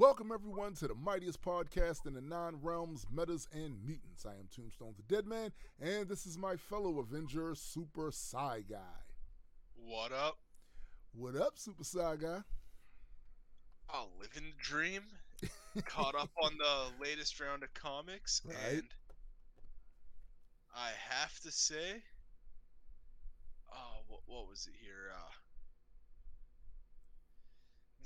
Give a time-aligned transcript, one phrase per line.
[0.00, 4.24] Welcome, everyone, to the mightiest podcast in the nine realms, metas, and mutants.
[4.24, 8.76] I am Tombstone the Dead Man, and this is my fellow Avenger, Super Psy Guy.
[9.74, 10.38] What up?
[11.12, 12.38] What up, Super Psy Guy?
[13.92, 15.02] Oh, living the dream.
[15.84, 18.56] Caught up on the latest round of comics, Right.
[18.78, 18.82] and
[20.74, 22.02] I have to say,
[23.70, 25.12] oh, what, what was it here?
[25.14, 25.28] Uh,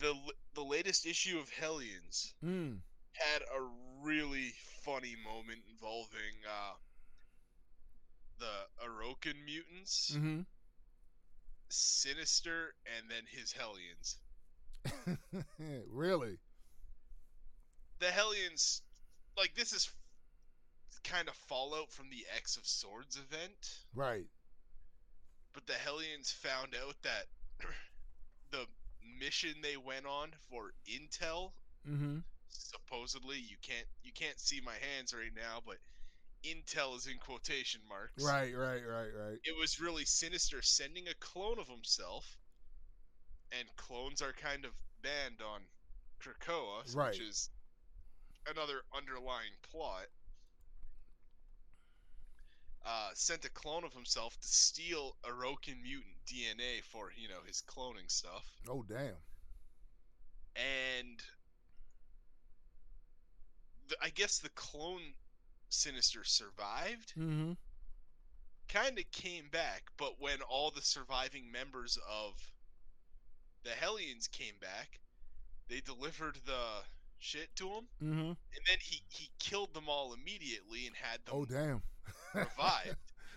[0.00, 0.14] the
[0.54, 2.78] the latest issue of Hellions Mm.
[3.12, 3.60] had a
[4.02, 4.52] really
[4.84, 6.74] funny moment involving uh,
[8.38, 10.40] the Arokan mutants, Mm-hmm.
[11.68, 14.18] Sinister, and then his Hellions.
[15.90, 16.38] really?
[18.00, 18.82] the Hellions,
[19.36, 19.90] like this is
[21.04, 24.26] kind of fallout from the X of Swords event, Right.
[25.52, 27.26] but the Hellions found out that
[29.18, 31.52] mission they went on for intel,
[31.88, 32.18] Mm-hmm.
[32.48, 35.76] supposedly you can't you can't see my hands right now, but
[36.44, 38.22] intel is in quotation marks.
[38.24, 39.38] Right, right, right, right.
[39.44, 42.24] It was really sinister sending a clone of himself,
[43.52, 45.60] and clones are kind of banned on
[46.22, 47.10] Krakoa, Right.
[47.10, 47.50] which is
[48.50, 50.06] another underlying plot.
[52.86, 57.62] Uh, sent a clone of himself to steal Arokan mutant DNA for you know his
[57.66, 59.14] cloning stuff, Oh, damn.
[60.54, 61.22] and
[63.88, 65.00] the, I guess the clone
[65.70, 67.52] Sinister survived Mm-hmm.
[68.68, 72.34] kind of came back, but when all the surviving members of
[73.62, 75.00] the Hellions came back,
[75.68, 76.82] they delivered the
[77.18, 78.20] shit to him, Mm-hmm.
[78.28, 81.82] and then he he killed them all immediately and had them Oh, damn.
[82.34, 82.96] Revived.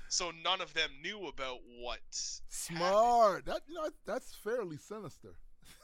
[0.09, 1.99] so none of them knew about what
[2.49, 3.45] Smart.
[3.45, 5.35] That you know that's fairly sinister.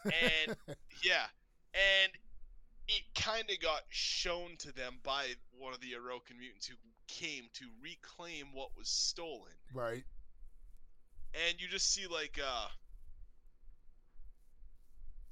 [0.05, 0.55] And
[1.03, 1.25] yeah,
[1.73, 2.11] and
[2.87, 6.75] it kind of got shown to them by one of the Arokan mutants who
[7.07, 9.51] came to reclaim what was stolen.
[9.73, 10.03] right.
[11.33, 12.67] and you just see like uh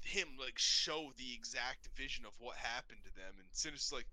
[0.03, 4.07] him like show the exact vision of what happened to them and Sinister's like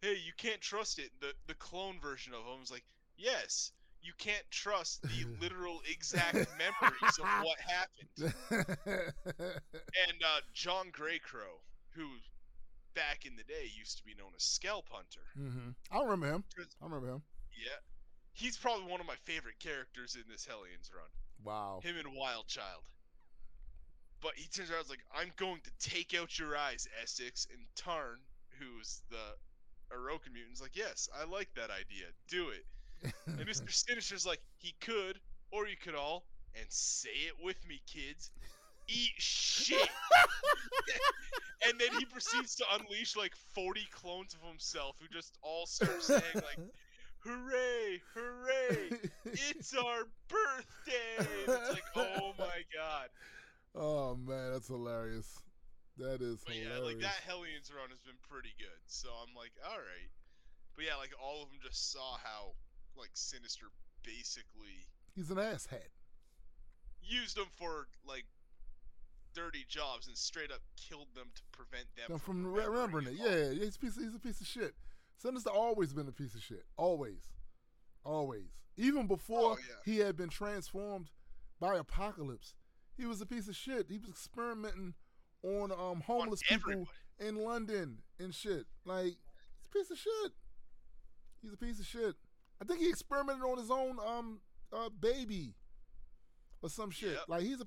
[0.00, 2.84] hey you can't trust it the the clone version of him is like
[3.18, 8.34] yes you can't trust the literal exact memories of what happened
[8.88, 12.06] and uh john greycrow who
[12.94, 15.70] back in the day used to be known as scalp hunter mm-hmm.
[15.92, 16.44] I remember him.
[16.80, 17.22] I remember him.
[17.52, 17.78] yeah
[18.32, 21.08] he's probably one of my favorite characters in this hellions run
[21.44, 21.80] Wow.
[21.82, 22.82] him and Wild Child.
[24.20, 27.46] But he turns around like, I'm going to take out your eyes, Essex.
[27.52, 28.18] And Tarn,
[28.58, 32.06] who's the Arokan mutant, is like, Yes, I like that idea.
[32.28, 32.66] Do it.
[33.26, 33.70] And Mr.
[33.86, 35.18] Sinister's like, He could,
[35.52, 36.24] or you could all,
[36.58, 38.30] and say it with me, kids.
[38.88, 39.88] Eat shit.
[41.68, 46.02] and then he proceeds to unleash like 40 clones of himself who just all start
[46.02, 46.58] saying, like,
[47.20, 48.00] Hooray!
[48.14, 48.98] Hooray!
[49.26, 51.28] it's our birthday.
[51.46, 53.08] It's like, oh my god.
[53.74, 55.28] Oh man, that's hilarious.
[55.98, 56.84] That is But yeah, hilarious.
[56.86, 58.80] like that Hellions run has been pretty good.
[58.86, 60.10] So I'm like, all right.
[60.76, 62.54] But yeah, like all of them just saw how
[62.98, 63.66] like Sinister
[64.02, 65.88] basically He's an asshat.
[67.02, 68.24] used them for like
[69.34, 73.14] dirty jobs and straight up killed them to prevent them from, from re- remembering it.
[73.14, 73.96] Yeah, he's a piece.
[73.96, 74.74] Of, he's a piece of shit.
[75.16, 76.64] Sinister always been a piece of shit.
[76.76, 77.32] Always,
[78.04, 78.50] always.
[78.76, 79.74] Even before Oh, yeah.
[79.92, 81.10] he had been transformed
[81.60, 82.54] by Apocalypse,
[82.96, 83.86] he was a piece of shit.
[83.90, 84.94] He was experimenting
[85.42, 86.86] on um homeless people
[87.20, 88.66] in London and shit.
[88.84, 90.32] Like he's a piece of shit.
[91.42, 92.14] He's a piece of shit.
[92.60, 94.40] I think he experimented on his own um
[94.72, 95.54] uh baby
[96.62, 97.12] or some shit.
[97.12, 97.24] Yep.
[97.28, 97.66] Like he's a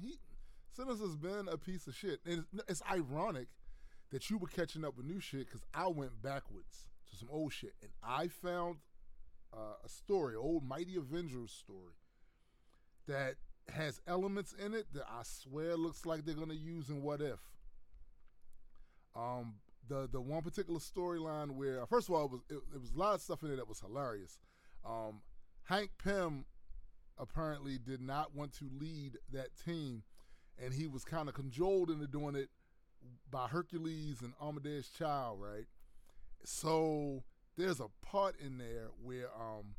[0.00, 0.18] he.
[0.78, 2.20] Sinister's been a piece of shit.
[2.24, 3.48] And it's, it's ironic
[4.12, 7.52] that you were catching up with new shit because I went backwards to some old
[7.52, 8.76] shit and I found
[9.52, 11.94] uh, a story, old Mighty Avengers story
[13.06, 13.34] that
[13.74, 17.40] has elements in it that I swear looks like they're gonna use in What If.
[19.16, 19.54] Um,
[19.88, 22.98] the the one particular storyline where first of all it was it, it was a
[22.98, 24.38] lot of stuff in there that was hilarious.
[24.84, 25.20] Um,
[25.64, 26.44] Hank Pym
[27.18, 30.02] apparently did not want to lead that team,
[30.62, 32.48] and he was kind of cajoled into doing it
[33.30, 35.66] by Hercules and Amadeus Cho, right?
[36.44, 37.22] So
[37.56, 39.74] there's a part in there where um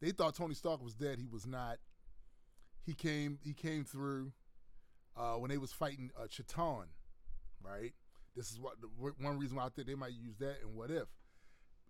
[0.00, 1.18] they thought Tony Stark was dead.
[1.18, 1.78] He was not.
[2.86, 4.32] He came he came through
[5.16, 6.84] uh, when they was fighting uh, Chthon,
[7.62, 7.92] right?
[8.40, 8.88] This is what the,
[9.22, 11.08] one reason why I think they might use that and what if.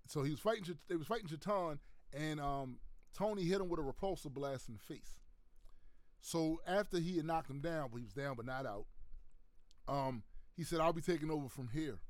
[0.09, 0.65] So he was fighting.
[0.89, 1.79] They was fighting Chthon,
[2.13, 2.79] and um,
[3.17, 5.21] Tony hit him with a repulsor blast in the face.
[6.21, 8.87] So after he had knocked him down, but he was down but not out,
[9.87, 10.25] um,
[10.57, 12.01] he said, "I'll be taking over from here."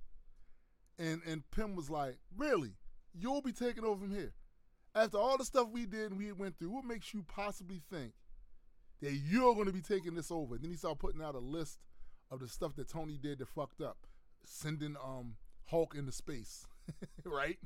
[0.98, 2.72] And and Pym was like, "Really?
[3.12, 4.32] You'll be taking over from here?
[4.94, 8.14] After all the stuff we did and we went through, what makes you possibly think
[9.02, 11.40] that you're going to be taking this over?" And then he started putting out a
[11.40, 11.78] list
[12.30, 14.06] of the stuff that Tony did that fucked up,
[14.44, 15.34] sending um
[15.66, 16.66] Hulk into space,
[17.24, 17.58] right?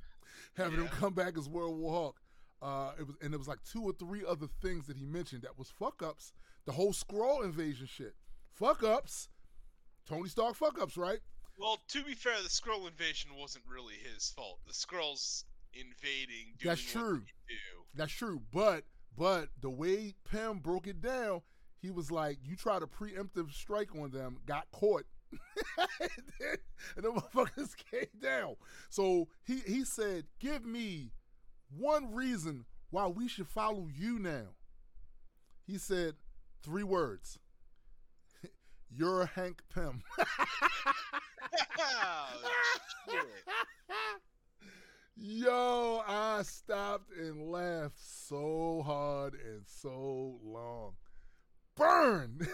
[0.56, 2.20] Having him come back as World War Hulk.
[2.62, 5.42] Uh, it was and it was like two or three other things that he mentioned
[5.42, 6.32] that was fuck ups.
[6.66, 8.14] The whole Skrull invasion shit,
[8.52, 9.28] fuck ups.
[10.08, 11.20] Tony Stark fuck ups, right?
[11.58, 14.58] Well, to be fair, the Skrull invasion wasn't really his fault.
[14.66, 17.18] The Skrulls invading, doing That's what true.
[17.48, 17.84] they do.
[17.94, 18.84] That's true, but
[19.16, 21.42] but the way Pym broke it down,
[21.80, 25.04] he was like, "You try to preemptive strike on them, got caught,
[26.00, 28.56] and, the motherfuckers came down."
[28.90, 31.12] So he he said, "Give me
[31.76, 34.54] one reason why we should follow you now."
[35.66, 36.14] He said
[36.62, 37.38] three words.
[38.90, 40.02] You're Hank Pym.
[41.76, 42.26] Oh.
[45.16, 50.94] Yo, I stopped and laughed so hard and so long.
[51.76, 52.46] Burn!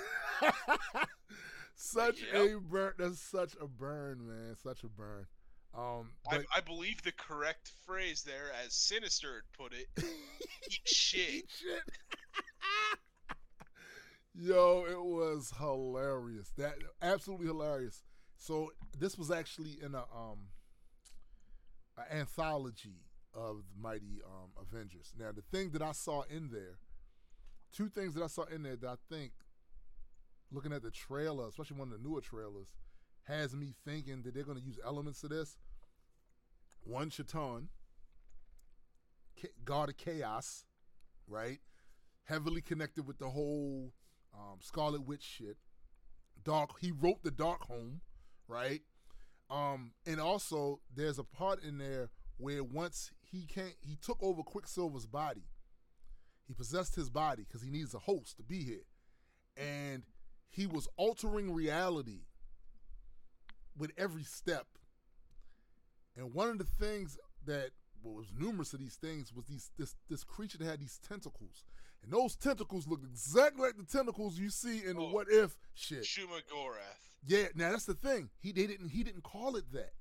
[1.81, 2.35] Such Yep.
[2.35, 2.93] a burn.
[2.99, 4.55] That's such a burn, man.
[4.63, 5.27] Such a burn.
[5.73, 9.87] Um, but I, I believe the correct phrase there, as Sinister put it,
[10.69, 11.31] eat shit.
[11.31, 11.83] Eat shit.
[14.35, 16.53] Yo, it was hilarious.
[16.57, 18.03] That absolutely hilarious.
[18.37, 20.49] So this was actually in a um
[21.97, 23.03] an anthology
[23.35, 25.13] of the mighty um Avengers.
[25.19, 26.79] Now the thing that I saw in there,
[27.73, 29.33] two things that I saw in there that I think
[30.51, 32.69] looking at the trailer, especially one of the newer trailers,
[33.25, 35.57] has me thinking that they're gonna use elements of this.
[36.83, 37.21] One Cha-
[39.65, 40.65] God of Chaos,
[41.27, 41.61] right?
[42.25, 43.93] Heavily connected with the whole
[44.35, 45.57] um, Scarlet Witch shit.
[46.43, 46.71] Dark.
[46.81, 48.01] He wrote the Darkhold,
[48.49, 48.81] right?
[49.51, 54.43] Um, and also there's a part in there where once he can't, he took over
[54.43, 55.45] Quicksilver's body.
[56.47, 58.87] He possessed his body because he needs a host to be here,
[59.57, 60.03] and
[60.51, 62.25] he was altering reality
[63.77, 64.67] with every step.
[66.17, 67.17] And one of the things
[67.47, 67.71] that
[68.03, 71.65] was numerous of these things was these this this creature that had these tentacles,
[72.03, 75.13] and those tentacles looked exactly like the tentacles you see in the Oh.
[75.13, 76.03] What If shit.
[76.03, 77.09] Shuma Gorath.
[77.27, 78.31] Yeah, now that's the thing.
[78.39, 79.93] He they didn't he didn't call it that.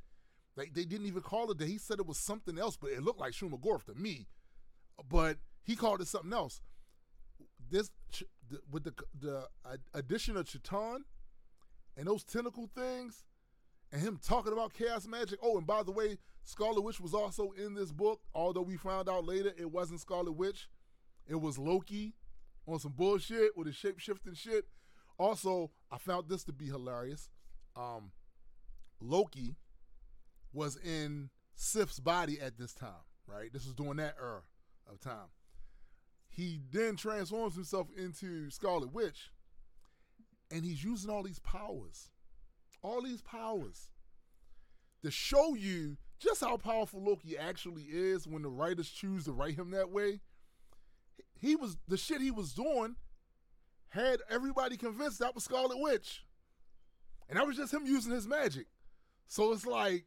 [0.56, 1.68] Like they didn't even call it that.
[1.68, 4.28] He said it was something else, but it looked like Shuma Gorath to me.
[5.10, 6.62] But he called it something else.
[7.70, 7.92] This
[8.50, 9.48] the, with the the
[9.94, 11.00] addition of Chthon
[11.98, 13.24] and those tentacle things,
[13.92, 15.40] and him talking about chaos magic.
[15.42, 18.22] Oh, and by the way, Scarlet Witch was also in this book.
[18.34, 20.70] Although we found out later it wasn't Scarlet Witch,
[21.28, 22.16] it was Loki
[22.68, 24.66] on some bullshit with his shape shifting shit.
[25.18, 27.30] Also, I found this to be hilarious.
[27.76, 28.12] Um,
[29.02, 29.58] Loki
[30.54, 33.52] was in Sif's body at this time, right?
[33.52, 34.42] This was during that era
[34.90, 35.28] of time.
[36.40, 39.30] He then transforms himself into Scarlet Witch,
[40.50, 42.12] and he's using all these powers,
[42.82, 43.90] all these powers,
[45.04, 49.56] to show you just how powerful Loki actually is when the writers choose to write
[49.56, 50.22] him that way.
[51.38, 52.96] He was the shit he was doing
[53.90, 56.24] had everybody convinced that was Scarlet Witch.
[57.28, 58.68] And that was just him using his magic.
[59.28, 60.06] So it's like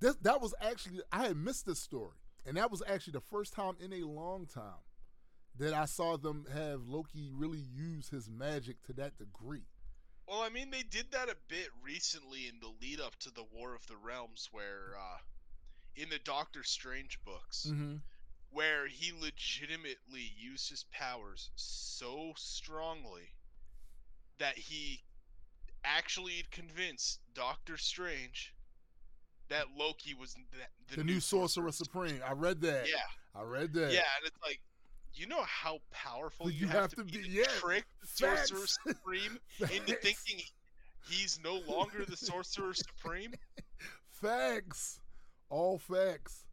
[0.00, 2.16] that was actually I had missed this story.
[2.46, 4.82] And that was actually the first time in a long time
[5.58, 9.66] that I saw them have Loki really use his magic to that degree.
[10.26, 13.44] Well, I mean, they did that a bit recently in the lead up to the
[13.52, 15.18] War of the Realms, where uh,
[15.96, 17.96] in the Doctor Strange books, Mm-hmm.
[18.50, 23.34] where he legitimately used his powers so strongly
[24.38, 25.02] that he
[25.84, 28.53] actually convinced Doctor Strange
[29.48, 32.20] that Loki was the, The, new Sorcerer Supreme.
[32.26, 32.88] I read that.
[32.88, 32.96] Yeah,
[33.34, 33.92] I read that.
[33.92, 34.60] yeah, and it's like,
[35.14, 37.44] you know how powerful Well, you, have, to be, to yeah.
[37.60, 38.48] trick the Facts.
[38.48, 40.42] Sorcerer Supreme into thinking
[41.08, 43.34] he's no longer the Sorcerer Supreme.
[44.10, 45.00] Facts.
[45.50, 46.46] All facts.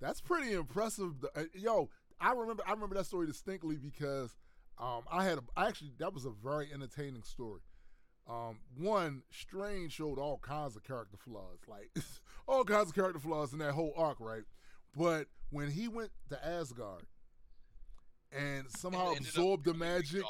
[0.00, 1.12] That's pretty impressive.
[1.36, 4.34] Uh, Yo, I remember I remember that story distinctly because
[4.78, 7.60] um, I had a, I actually that was a very entertaining story.
[8.28, 11.90] Um, one, Strange showed all kinds of character flaws, like
[12.50, 14.42] all kinds of character flaws in that whole arc, right?
[14.96, 17.04] But when he went to Asgard
[18.32, 20.22] and somehow And absorbed the becoming magic,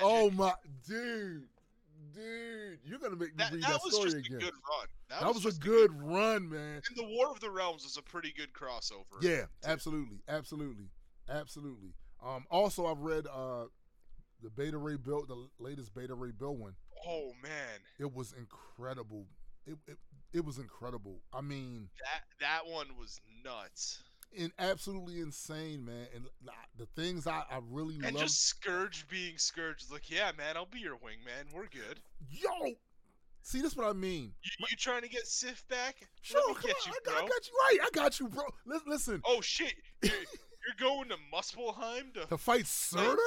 [0.00, 0.52] oh my
[0.86, 1.44] dude,
[2.14, 4.36] dude, you're gonna make me that, read that that, story again.
[4.36, 4.86] a good run.
[5.08, 6.82] That, that was, just a good run, man.
[6.88, 9.22] And the War of the Realms is a pretty good crossover.
[9.22, 10.86] Yeah, absolutely, absolutely,
[11.28, 11.94] absolutely.
[12.24, 13.64] Um, also, I've read uh,
[14.42, 16.74] the Beta Ray Bill, the latest Beta Ray Bill one.
[17.06, 19.26] Oh man, it was incredible.
[19.66, 19.98] It, it
[20.32, 21.20] it was incredible.
[21.32, 24.02] I mean, that that one was nuts.
[24.38, 26.06] and absolutely insane, man.
[26.14, 26.24] And
[26.78, 28.22] the things I, I really And love.
[28.24, 31.52] just Scourge being Scourge, like, yeah, man, I'll be your wingman.
[31.52, 32.00] We're good.
[32.30, 32.74] Yo,
[33.42, 34.32] see, this what I mean.
[34.42, 35.96] You, you trying to get Sif back?
[36.22, 37.24] Sure, come on, you, I, got, bro.
[37.24, 37.78] I got you right.
[37.82, 38.44] I got you, bro.
[38.66, 43.18] Li- listen, Oh shit, you're, you're going to Muspelheim to to fight fight Surtur?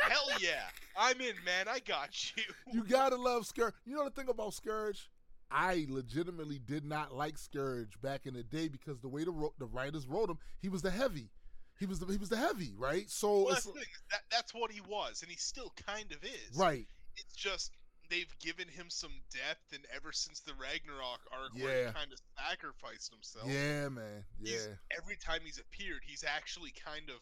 [0.00, 0.64] Hell yeah,
[0.98, 1.66] I'm in, man.
[1.68, 2.42] I got you.
[2.72, 3.74] you gotta love Scourge.
[3.86, 5.08] You know the thing about Scourge?
[5.52, 9.54] I legitimately did not like Scourge back in the day because the way the ro-
[9.58, 11.30] the writers wrote him, he was the heavy.
[11.78, 13.08] He was the he was the heavy, right?
[13.10, 16.56] So Well, that's, that, that's what he was, and he still kind of is.
[16.56, 16.86] right.
[17.16, 17.72] It's just
[18.08, 22.18] they've given him some depth, and ever since the Ragnarok arc, where he kind of
[22.38, 24.24] sacrificed himself, Yeah, man.
[24.40, 24.76] Yeah.
[24.96, 27.16] every time he's appeared, he's actually kind of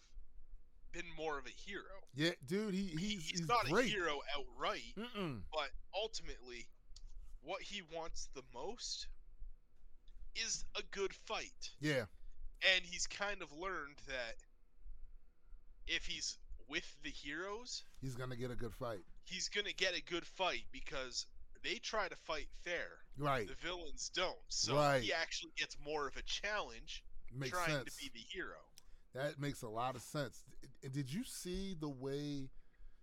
[0.92, 1.84] been more of a hero.
[2.14, 3.86] Yeah, dude, he He- he's, he's, he's not great.
[3.86, 5.42] a hero outright, Mm-mm.
[5.52, 6.66] but ultimately,
[7.42, 9.06] what he wants the most
[10.36, 11.70] is a good fight.
[11.80, 12.04] Yeah,
[12.74, 14.36] And he's kind of learned that
[15.86, 19.00] if he's with the heroes, he's gonna get a good fight.
[19.24, 21.26] he's going to get a good fight because
[21.62, 22.88] they try to fight fair.
[23.16, 23.46] Right.
[23.46, 24.36] The villains don't.
[24.48, 25.02] So Right.
[25.02, 27.94] he actually gets more of a challenge Makes trying sense.
[27.96, 28.56] to be the hero.
[29.14, 30.42] That makes a lot of sense.
[30.82, 32.48] And did you see the way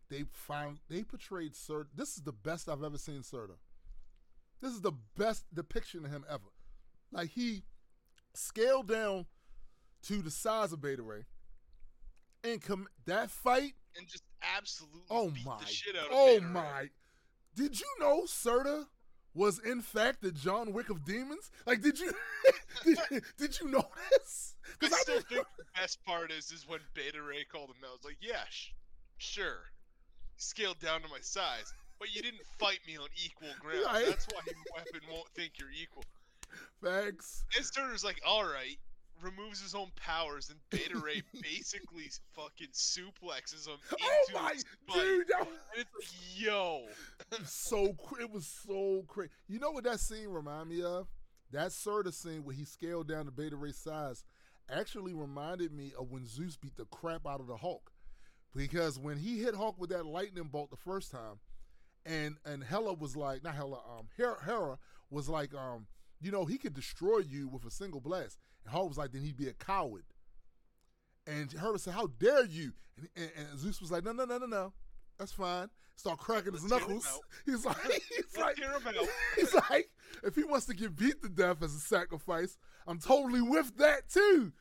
[0.09, 1.89] they found they portrayed Surtur?
[1.95, 3.57] This is the best I've ever seen Surtur.
[4.61, 6.49] This is the best depiction of him ever.
[7.11, 7.63] Like he
[8.33, 9.25] scaled down
[10.03, 11.25] to the size of Beta Ray,
[12.43, 13.73] and com- that fight.
[13.97, 14.23] And just
[14.55, 15.59] absolutely Oh beat my!
[15.59, 16.45] the shit out of him.
[16.45, 16.89] Oh my!
[17.55, 18.85] Did you know Surtur
[19.33, 21.49] was in fact the John Wick of demons?
[21.65, 22.11] Like, did you
[22.83, 24.55] did, did you know this?
[24.81, 27.89] I still didn't- think the best part is is when Beta Ray called him out.
[27.89, 28.71] I was like, yeah, sh-
[29.17, 29.71] sure.
[30.39, 33.85] Scaled down to my size, but you didn't fight me on equal ground.
[33.85, 34.05] Right.
[34.07, 36.03] That's why your weapon won't think you're equal.
[36.83, 37.43] Thanks.
[37.55, 38.77] And Turner's like, all right,
[39.21, 43.95] removes his own powers, and Beta Ray basically fucking suplexes him oh
[44.27, 44.53] into Oh my
[44.93, 46.83] dude, that was And it's like, yo,
[47.45, 49.31] so it was so crazy.
[49.47, 51.07] You know what that scene remind me of?
[51.51, 54.23] That Surtur scene where he scaled down to Beta Ray's size
[54.69, 57.91] actually reminded me of when Zeus beat the crap out of the Hulk.
[58.55, 61.39] Because when he hit Hulk with that lightning bolt the first time,
[62.07, 64.77] and and Hela was like, not Hela, um, Hera, Hera
[65.09, 65.87] was like, um,
[66.21, 68.37] you know, he could destroy you with a single blast.
[68.63, 70.05] And Hulk was like, then he'd be a coward.
[71.27, 74.37] And Hera said, "How dare you?" And, and, and Zeus was like, "No, no, no,
[74.37, 74.73] no, no,
[75.19, 77.19] that's fine." Start cracking his Let's him knuckles.
[77.45, 79.07] He's like, he's let's like, hear him out.
[79.35, 79.89] he's like,
[80.23, 84.07] if he wants to get beat to death as a sacrifice, I'm totally with that
[84.07, 84.53] too.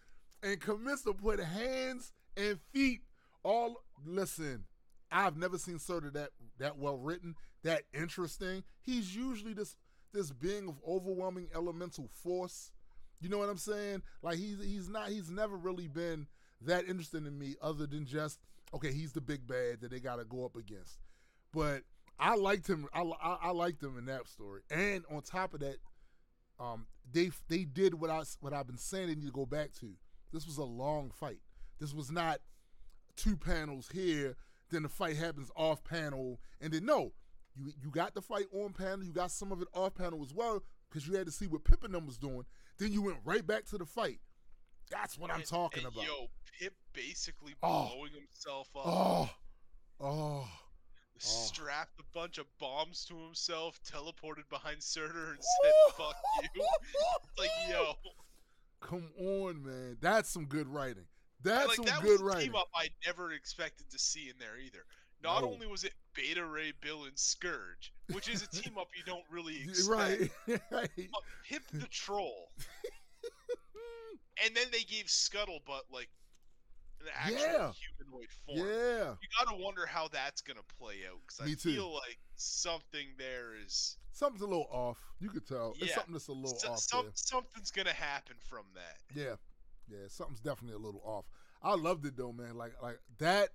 [0.42, 0.58] And
[1.02, 3.02] to put hands and feet
[3.44, 3.76] all.
[4.04, 4.64] Listen,
[5.10, 8.64] I've never seen Surtur that that well written, that interesting.
[8.82, 9.76] He's usually this
[10.12, 12.72] this being of overwhelming elemental force.
[13.20, 14.02] You know what I'm saying?
[14.22, 16.26] Like he's he's not he's never really been
[16.62, 18.40] that interesting to me, other than just
[18.74, 20.98] okay, he's the big bad that they got to go up against.
[21.52, 21.82] But
[22.18, 22.88] I liked him.
[22.92, 24.62] I, I, I liked him in that story.
[24.70, 25.76] And on top of that,
[26.58, 29.72] um, they they did what I what I've been saying they need to go back
[29.80, 29.92] to.
[30.32, 31.40] This was a long fight.
[31.78, 32.40] This was not
[33.16, 34.36] two panels here,
[34.70, 37.12] then the fight happens off panel, and then no,
[37.54, 40.34] you you got the fight on panel, you got some of it off panel as
[40.34, 42.44] well because you had to see what Pippin was doing.
[42.78, 44.20] Then you went right back to the fight.
[44.90, 46.04] That's what I'm talking and about.
[46.06, 46.26] Yo,
[46.60, 47.88] Pip basically Oh.
[47.88, 48.86] blowing himself up.
[48.86, 49.30] oh,
[50.00, 50.48] oh.
[51.18, 56.16] strapped a bunch of bombs to himself, teleported behind Surtur, and said, "Fuck
[56.54, 56.66] you."
[57.38, 57.94] Like, yo,
[58.80, 59.96] Come on, man.
[60.00, 61.06] That's some good writing.
[61.46, 62.46] That's like some that good was a writing.
[62.52, 64.84] team up I never expected to see in there either.
[65.22, 65.52] Not No.
[65.52, 69.24] only was it Beta Ray Bill and Scourge, which is a team up you don't
[69.30, 70.30] really expect, Right.
[70.70, 70.90] right.
[70.96, 72.50] but Pip the Troll,
[74.44, 76.08] and then they gave Scuttlebutt like
[77.00, 77.72] an actual Yeah.
[77.98, 78.58] humanoid form.
[78.58, 79.14] yeah.
[79.22, 81.74] You gotta wonder how that's gonna play out because I too.
[81.74, 84.98] feel like something there is Something's a little off.
[85.20, 85.74] You could tell.
[85.78, 88.96] It's something that's a little so- off some, something's gonna happen from that.
[89.14, 89.36] Yeah.
[89.88, 91.26] Yeah, something's definitely a little off.
[91.66, 92.56] I loved it though, man.
[92.56, 93.48] Like like that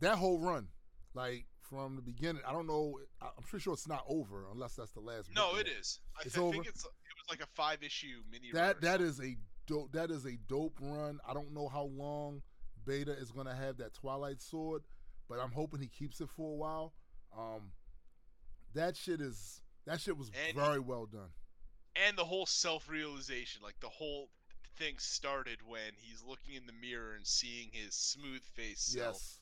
[0.00, 0.68] that whole run.
[1.14, 2.42] Like from the beginning.
[2.46, 5.66] I don't know I'm pretty sure it's not over unless that's the last No, it
[5.68, 6.00] is.
[6.16, 6.68] I, It's I think over?
[6.68, 8.50] it's it was like a five issue mini.
[8.52, 9.36] That that is a
[9.66, 11.18] dope that is a dope run.
[11.28, 12.42] I don't know how long
[12.84, 14.82] Beta is gonna have that Twilight Sword,
[15.28, 16.92] but I'm hoping he keeps it for a while.
[17.36, 17.72] Um
[18.74, 21.30] that shit is that shit was And- very well done.
[21.96, 24.28] and the whole self realization, like the whole
[24.78, 29.38] thing started when he's looking in the mirror and seeing his smooth face self,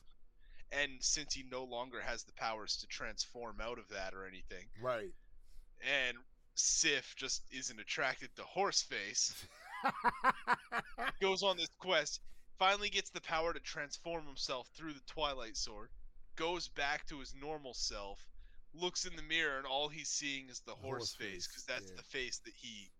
[0.71, 4.67] And since he no longer has the powers to transform out of that or anything,
[4.81, 5.13] Right.
[5.81, 6.17] and
[6.55, 9.33] Sif just isn't attracted to Horseface,
[11.21, 12.19] goes on this quest,
[12.57, 15.89] finally gets the power to transform himself through the Twilight Sword,
[16.35, 18.19] goes back to his normal self,
[18.73, 21.47] looks in the mirror, and all he's seeing is the The horse horse face face,
[21.47, 21.97] because that's yeah.
[21.97, 22.91] the face that he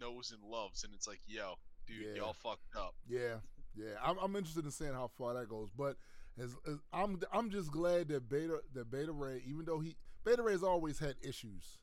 [0.00, 0.82] knows and loves.
[0.84, 1.54] And it's like, yo,
[1.90, 2.22] dude, Yeah.
[2.22, 2.94] y'all fucked up.
[3.08, 3.36] Yeah,
[3.74, 3.94] yeah.
[4.02, 5.96] I'm, I'm interested in seeing how far that goes, but
[6.38, 10.42] as, as I'm I'm just glad that Beta that Beta Ray, even though he Beta
[10.42, 11.78] Ray's always had issues,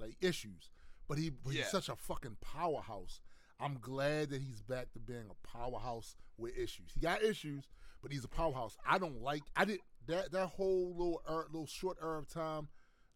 [0.00, 0.70] like issues,
[1.08, 1.62] but he but Yeah.
[1.62, 3.20] he's such a fucking powerhouse.
[3.60, 6.90] I'm glad that he's back to being a powerhouse with issues.
[6.94, 7.68] He got issues,
[8.02, 8.76] but he's a powerhouse.
[8.86, 9.78] I don't like I did
[10.08, 12.68] that that whole little er, little short era of time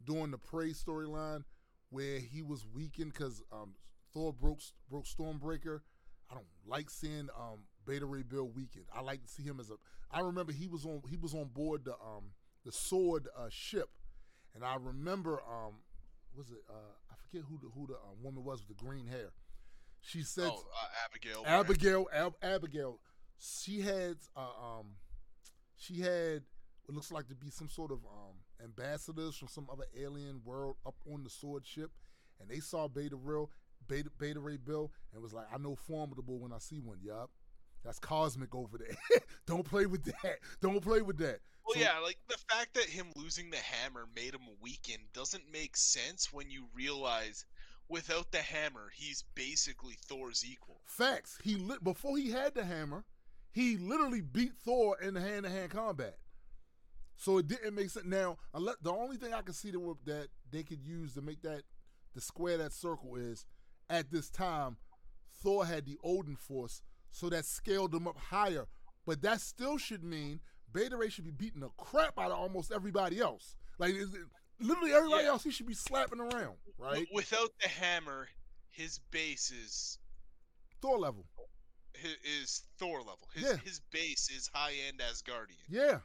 [0.05, 1.43] during the Prey storyline
[1.91, 3.75] where he was weakened because um,
[4.13, 5.81] Thor broke broke Stormbreaker.
[6.31, 8.87] I don't like seeing um, Beta Ray Bill weakened.
[8.95, 9.75] I like to see him as a.
[10.11, 12.33] I remember he was on he was on board the um
[12.65, 13.91] the sword uh, ship,
[14.55, 15.75] and I remember um
[16.37, 19.07] was it uh I forget who the who the uh, woman was with the green
[19.07, 19.31] hair.
[20.01, 21.43] She said oh, uh, Abigail.
[21.47, 23.01] Abigail Ab- Abigail.
[23.39, 24.87] She had uh, um
[25.77, 26.43] she had
[26.85, 30.77] what looks like to be some sort of um ambassadors from some other alien world
[30.87, 31.91] up on the sword ship,
[32.41, 33.51] and they saw Beta Real
[33.89, 36.99] Beta Beta Ray Bill and was like, I know formidable when I see one.
[37.03, 37.31] Yup.
[37.85, 39.21] That's cosmic over there.
[39.47, 40.39] Don't play with that.
[40.61, 41.39] Don't play with that.
[41.65, 45.45] Well, So- yeah, like the fact that him losing the hammer made him weaken doesn't
[45.53, 47.45] make sense when you realize
[47.89, 50.81] without the hammer, he's basically Thor's equal.
[50.85, 51.39] Facts.
[51.45, 53.05] He lit before he had the hammer,
[53.53, 56.17] he literally beat Thor in the hand to hand combat.
[57.17, 58.05] So it didn't make sense.
[58.05, 61.41] Now, unless, the only thing I can see that, that they could use to make
[61.43, 61.63] that
[62.15, 63.47] to square that circle is
[63.89, 64.77] at this time,
[65.43, 68.67] Thor had the Odin Force, so that scaled him up higher.
[69.07, 70.41] But that still should mean
[70.73, 73.55] Beta Ray should be beating the crap out of almost everybody else.
[73.79, 74.21] Like is it-
[74.59, 75.31] literally everybody Yeah.
[75.31, 77.07] else, he should be slapping around, right?
[77.13, 78.29] Without the hammer,
[78.71, 79.99] his base is
[80.81, 81.27] Thor level.
[82.01, 83.29] hi- is Thor level.
[83.33, 83.57] His Yeah.
[83.59, 85.65] his base is high end Asgardian.
[85.69, 86.01] Yeah,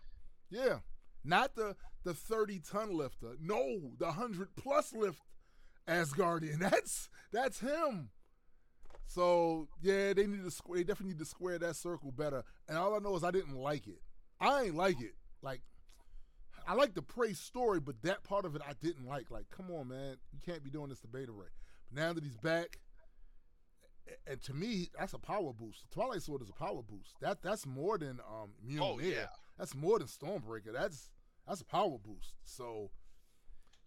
[0.49, 0.79] yeah.
[1.23, 3.35] Not the the thirty ton lifter.
[3.39, 5.21] No, the hundred plus lift
[5.91, 6.59] Asgardian.
[6.69, 8.09] That's that's him.
[9.07, 10.77] So yeah, they need to square.
[10.77, 12.43] They definitely need to square that circle better.
[12.67, 14.01] And all I know is I didn't like it.
[14.39, 15.13] I ain't like it.
[15.41, 15.61] Like
[16.67, 19.31] I like the praise story, but that part of it I didn't like.
[19.31, 21.47] Like, come on, man, you can't be doing this to Beta Ray.
[21.91, 22.77] But now that he's back,
[24.27, 25.85] and to me, that's a power boost.
[25.91, 27.15] Twilight Sword is a power boost.
[27.21, 28.81] That that's more than um Mjolnir.
[28.81, 29.25] Oh, yeah.
[29.57, 30.73] That's more than Stormbreaker.
[30.73, 31.09] That's
[31.47, 32.35] that's a power boost.
[32.45, 32.91] So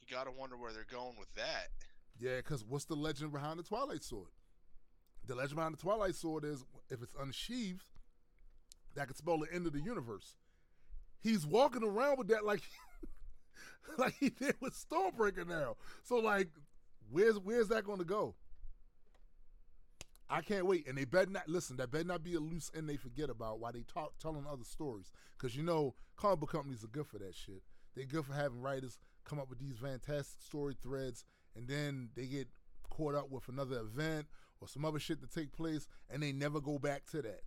[0.00, 1.68] You gotta wonder where they're going with that.
[2.18, 4.28] Yeah, because what's the legend behind the Twilight Sword?
[5.26, 7.84] The legend behind the Twilight Sword is if it's unsheathed,
[8.94, 10.36] that could spell the end of the universe.
[11.20, 12.62] He's walking around with that like
[13.98, 15.76] like he did with Stormbreaker now.
[16.02, 16.48] So like,
[17.10, 18.34] where's where's that going to go?
[20.28, 21.76] I can't wait, and they better not listen.
[21.76, 24.64] That better not be a loose end they forget about while they talk telling other
[24.64, 25.10] stories.
[25.36, 27.62] Because you know, comic book companies are good for that shit.
[27.94, 31.24] They're good for having writers come up with these fantastic story threads,
[31.56, 32.48] and then they get
[32.90, 34.26] caught up with another event
[34.60, 37.42] or some other shit to take place, and they never go back to that.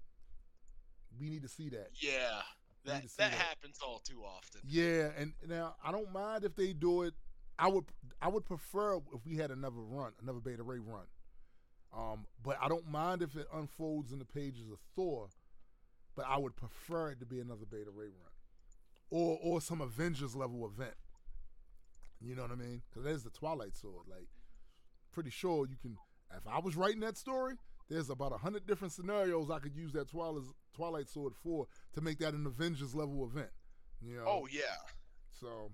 [1.19, 1.89] We need to see that.
[1.95, 2.41] Yeah,
[2.85, 3.31] that that that.
[3.31, 4.61] happens all too often.
[4.67, 7.13] Yeah, and now I don't mind if they do it.
[7.59, 7.85] I would
[8.21, 11.05] I would prefer if we had another run, another Beta Ray run.
[11.95, 15.29] Um, but I don't mind if it unfolds in the pages of Thor.
[16.15, 18.31] But I would prefer it to be another Beta Ray run,
[19.09, 20.95] or or some Avengers level event.
[22.21, 22.81] You know what I mean?
[22.89, 24.05] Because there's the Twilight Sword.
[24.09, 24.27] Like,
[25.11, 25.97] pretty sure you can.
[26.35, 27.55] If I was writing that story,
[27.89, 30.43] there's about a hundred different scenarios I could use that Twilight
[30.75, 33.49] Twilight Sword for to make that an Avengers level event.
[34.01, 34.25] You know?
[34.27, 34.75] Oh yeah,
[35.39, 35.71] So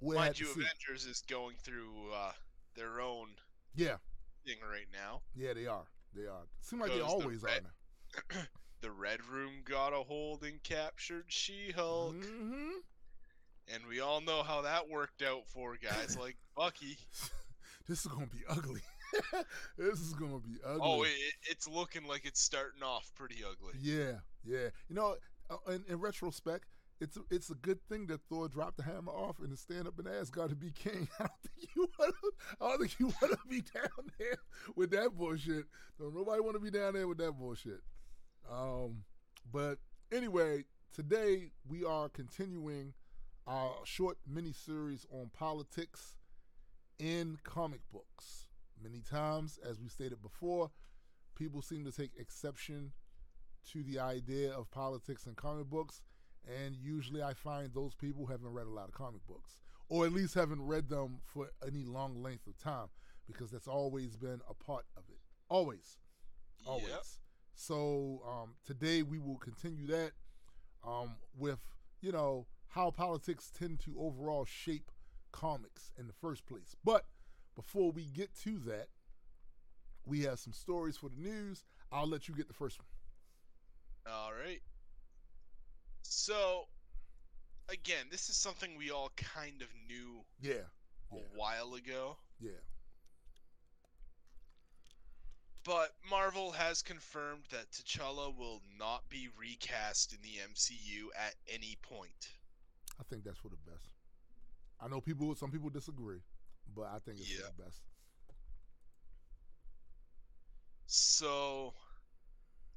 [0.00, 0.50] we'll mind you.
[0.50, 2.32] Avengers is going through uh,
[2.74, 3.28] their own
[3.76, 3.96] Yeah,
[4.44, 5.20] thing right now.
[5.36, 5.84] yeah, they are.
[6.14, 6.46] They are.
[6.60, 8.40] Seem like they Because the always are now.
[8.80, 12.68] The Red Room got a hold and captured She-Hulk, hmm
[13.72, 16.98] and we all know how that worked out for guys like Bucky.
[17.88, 18.80] This is gonna be ugly.
[19.78, 20.80] this is gonna be ugly.
[20.82, 21.10] Oh, it,
[21.50, 23.74] it's looking like it's starting off pretty ugly.
[23.80, 24.68] yeah, yeah.
[24.88, 25.16] You know,
[25.50, 26.66] uh, in, in retrospect,
[27.00, 29.86] it's a, it's a good thing that Thor dropped the hammer off and to stand
[29.86, 31.08] up and in Asgard to be king.
[31.18, 32.32] I don't think you want to.
[32.60, 34.36] I don't think you want to be down there
[34.74, 35.66] with that bullshit.
[35.98, 37.80] Don't nobody want to be down there with that bullshit.
[38.50, 39.04] Um,
[39.52, 39.78] but
[40.12, 42.94] anyway, today we are continuing
[43.48, 46.16] our short mini series on politics
[46.98, 48.46] in comic books.
[48.82, 50.70] Many times, as we stated before,
[51.34, 52.92] people seem to take exception
[53.72, 56.02] to the idea of politics in comic books,
[56.46, 60.12] and usually I find those people haven't read a lot of comic books, or at
[60.12, 62.88] least haven't read them for any long length of time,
[63.26, 65.18] because that's always been a part of it.
[65.48, 65.96] Always,
[66.66, 66.88] always.
[66.88, 67.02] Yep.
[67.54, 70.12] So um, today we will continue that
[70.86, 71.60] um, with
[72.00, 74.90] you know how politics tend to overall shape
[75.32, 76.74] comics in the first place.
[76.84, 77.06] But
[77.54, 78.88] before we get to that,
[80.04, 81.64] we have some stories for the news.
[81.92, 82.86] I'll let you get the first one.
[84.06, 84.62] All right.
[86.02, 86.68] So,
[87.68, 90.64] again, this is something we all kind of knew Yeah,
[91.12, 92.60] a while ago, yeah,
[95.64, 101.76] but Marvel has confirmed that T'Challa will not be recast in the MCU at any
[101.82, 102.37] point.
[103.00, 103.88] I think that's for the best.
[104.80, 106.20] I know people, some people disagree,
[106.74, 107.46] but I think it's Yeah.
[107.46, 107.80] for the best.
[110.86, 111.74] So,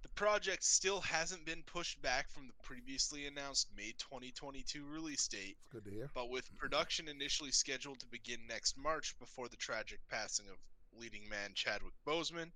[0.01, 5.57] the project still hasn't been pushed back from the previously announced May 2022 release date,
[5.61, 6.11] It's good to hear.
[6.13, 6.57] but with mm-hmm.
[6.57, 10.57] production initially scheduled to begin next March before the tragic passing of
[10.93, 12.51] leading man Chadwick Boseman,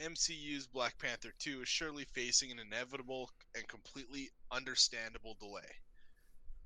[0.00, 5.68] MCU's Black Panther 2 is surely facing an inevitable and completely understandable delay.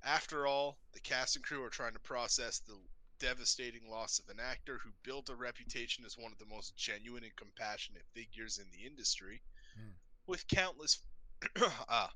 [0.04, 2.76] After all, the cast and crew are trying to process the
[3.18, 7.22] devastating loss of an actor who built a reputation as one of the most genuine
[7.22, 9.42] and compassionate figures in the industry,
[9.76, 9.92] Hmm.
[10.26, 10.98] with countless
[11.88, 12.12] ah,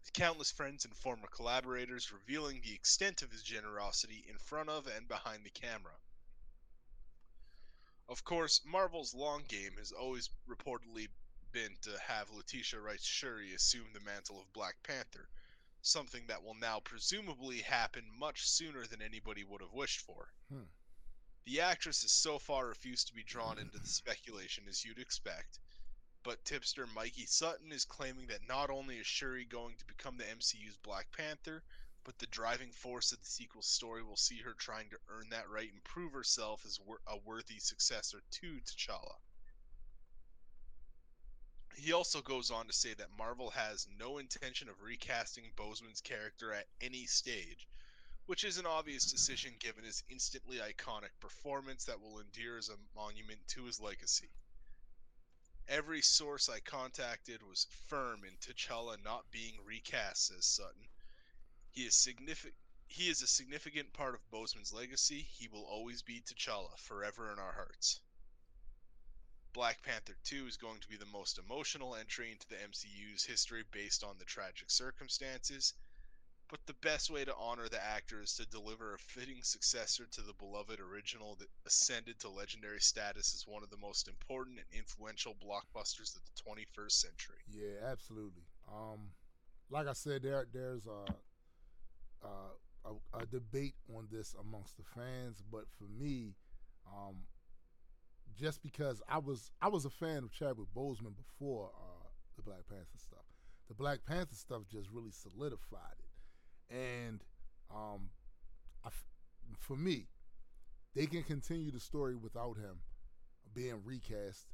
[0.00, 4.86] with countless friends and former collaborators revealing the extent of his generosity in front of
[4.86, 5.98] and behind the camera.
[8.08, 11.08] Of course, Marvel's long game has always reportedly
[11.52, 15.30] been to have Letitia Wright Shuri assume the mantle of Black Panther,
[15.86, 20.32] something that will now presumably happen much sooner than anybody would have wished for.
[20.48, 20.64] Hmm.
[21.44, 25.58] The actress has so far refused to be drawn into the speculation as you'd expect,
[26.22, 30.24] but tipster Mikey Sutton is claiming that not only is Shuri going to become the
[30.24, 31.62] MCU's Black Panther,
[32.02, 35.48] but the driving force of the sequel story will see her trying to earn that
[35.48, 39.16] right and prove herself as a worthy successor to T'Challa.
[41.76, 46.52] He also goes on to say that Marvel has no intention of recasting Boseman's character
[46.52, 47.68] at any stage,
[48.26, 52.78] which is an obvious decision given his instantly iconic performance that will endure as a
[52.94, 54.30] monument to his legacy.
[55.68, 60.88] Every source I contacted was firm in T'Challa not being recast, says Sutton.
[61.70, 62.08] He is.
[62.86, 65.22] He is a significant part of Boseman's legacy.
[65.22, 68.00] He will always be T'Challa, forever in our hearts.
[69.54, 73.62] Black Panther 2 is going to be the most emotional entry into the MCU's history
[73.72, 75.74] based on the tragic circumstances,
[76.50, 80.20] but the best way to honor the actor is to deliver a fitting successor to
[80.22, 84.66] the beloved original that ascended to legendary status as one of the most important and
[84.78, 87.38] influential blockbusters of the 21st century.
[87.48, 88.42] Yeah, absolutely.
[88.68, 88.98] Um,
[89.70, 92.30] like I said, there there's a, a
[92.84, 96.34] a, a debate on this amongst the fans, but for me,
[96.86, 97.16] um,
[98.38, 102.66] just because I was I was a fan of Chadwick Boseman before uh, the Black
[102.68, 103.24] Panther stuff,
[103.68, 107.20] the Black Panther stuff just really solidified it, and
[107.74, 108.10] um,
[108.84, 108.90] I
[109.58, 110.08] for me,
[110.94, 112.80] they can continue the story without him
[113.54, 114.46] being recast.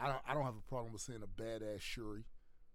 [0.00, 2.24] I don't I don't have a problem with seeing a badass Shuri.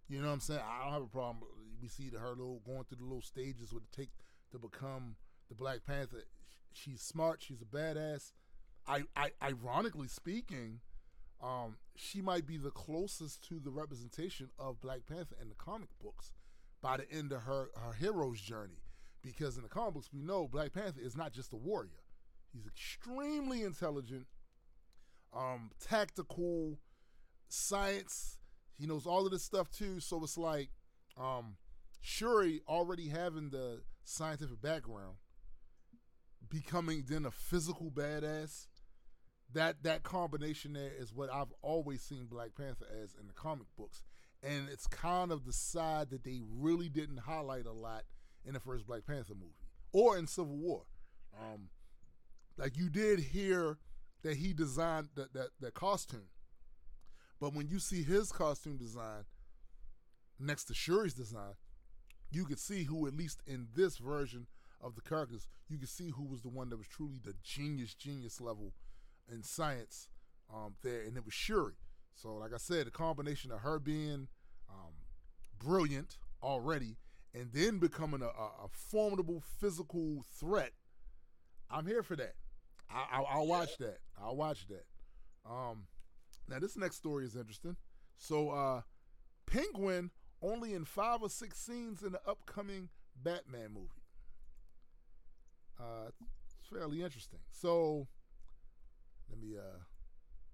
[0.08, 0.60] You know what I'm saying?
[0.60, 1.44] I don't have a problem.
[1.80, 4.10] We see her little going through the little stages what it take
[4.50, 5.14] to become
[5.48, 6.24] the Black Panther.
[6.72, 7.42] She's smart.
[7.42, 8.32] She's a badass.
[8.90, 10.80] I, I ironically speaking,
[11.40, 15.88] um, she might be the closest to the representation of Black Panther in the comic
[16.02, 16.32] books
[16.82, 18.82] by the end of her her hero's journey.
[19.22, 22.02] Because in the comic books, we know Black Panther is not just a warrior;
[22.52, 24.26] he's extremely intelligent,
[25.32, 26.78] um, tactical,
[27.48, 28.38] science.
[28.76, 30.00] He knows all of this stuff too.
[30.00, 30.70] So it's like
[31.16, 31.56] um,
[32.00, 35.16] Shuri already having the scientific background,
[36.48, 38.66] becoming then a physical badass.
[39.54, 43.66] That that combination there is what I've always seen Black Panther as in the comic
[43.76, 44.02] books,
[44.42, 48.04] and it's kind of the side that they really didn't highlight a lot
[48.44, 49.54] in the first Black Panther movie
[49.92, 50.84] or in Civil War.
[51.36, 51.68] Um,
[52.56, 53.78] like you did hear
[54.22, 56.28] that he designed that that, that costume,
[57.40, 59.24] but when you see his costume design
[60.38, 61.54] next to Shuri's design,
[62.30, 64.46] you could see who, at least in this version
[64.80, 67.94] of the characters, you could see who was the one that was truly the genius,
[67.94, 68.72] genius level
[69.32, 70.08] in science
[70.52, 71.74] um, there, and it was Shuri.
[72.14, 74.28] So, like I said, the combination of her being
[74.68, 74.92] um,
[75.58, 76.96] brilliant already
[77.34, 80.72] and then becoming a, a, a, formidable physical threat,
[81.70, 82.34] I'm here for that.
[82.92, 83.98] I, will watch that.
[84.20, 84.84] I'll watch that.
[85.48, 85.84] Um,
[86.48, 87.76] now, this next story is interesting.
[88.18, 88.80] So, uh,
[89.46, 90.10] Penguin
[90.42, 92.88] only in five or six scenes in the upcoming
[93.22, 93.88] Batman movie.
[95.78, 96.10] Uh,
[96.58, 97.40] it's fairly interesting.
[97.50, 98.08] So
[99.30, 99.78] let me uh,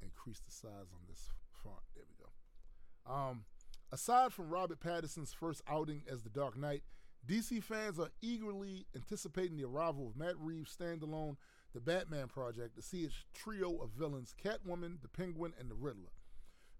[0.03, 1.31] increase the size on this
[1.62, 1.83] font.
[1.95, 3.12] There we go.
[3.12, 3.45] Um,
[3.93, 6.83] aside from Robert Pattinson's first outing as the Dark Knight,
[7.27, 11.37] DC fans are eagerly anticipating the arrival of Matt Reeves' standalone
[11.75, 16.12] The Batman Project to see its trio of villains Catwoman, the Penguin, and the Riddler.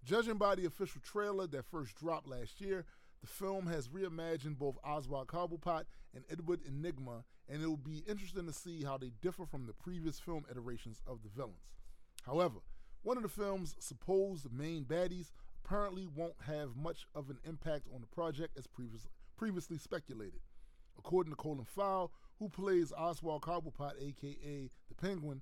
[0.05, 2.85] Judging by the official trailer that first dropped last year,
[3.19, 5.83] the film has reimagined both Oswald Cobblepot
[6.13, 9.73] and Edward Enigma, and it will be interesting to see how they differ from the
[9.73, 11.73] previous film iterations of the villains.
[12.27, 12.59] However,
[13.03, 15.31] one of the film's supposed main baddies
[15.63, 20.41] apparently won't have much of an impact on the project as previous, previously speculated.
[20.99, 25.41] According to Colin Farrell, who plays Oswald Cobblepot, aka the Penguin,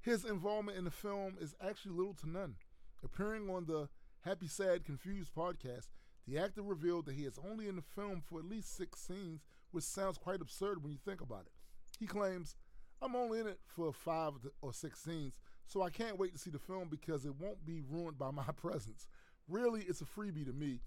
[0.00, 2.56] his involvement in the film is actually little to none.
[3.04, 3.88] Appearing on the
[4.22, 5.86] Happy Sad Confused podcast,
[6.26, 9.44] the actor revealed that he is only in the film for at least six scenes,
[9.70, 11.52] which sounds quite absurd when you think about it.
[11.98, 12.56] He claims,
[13.00, 15.34] I'm only in it for five or six scenes,
[15.68, 18.42] so I can't wait to see the film because it won't be ruined by my
[18.56, 19.06] presence.
[19.48, 20.80] Really, it's a freebie to me.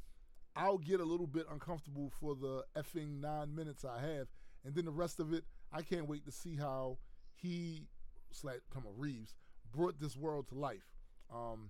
[0.56, 4.28] I'll get a little bit uncomfortable for the effing nine minutes I have,
[4.65, 6.98] and then the rest of it, I can't wait to see how
[7.36, 7.88] he,
[8.32, 9.36] slash, come on, Reeves,
[9.72, 10.89] brought this world to life.
[11.34, 11.70] Um,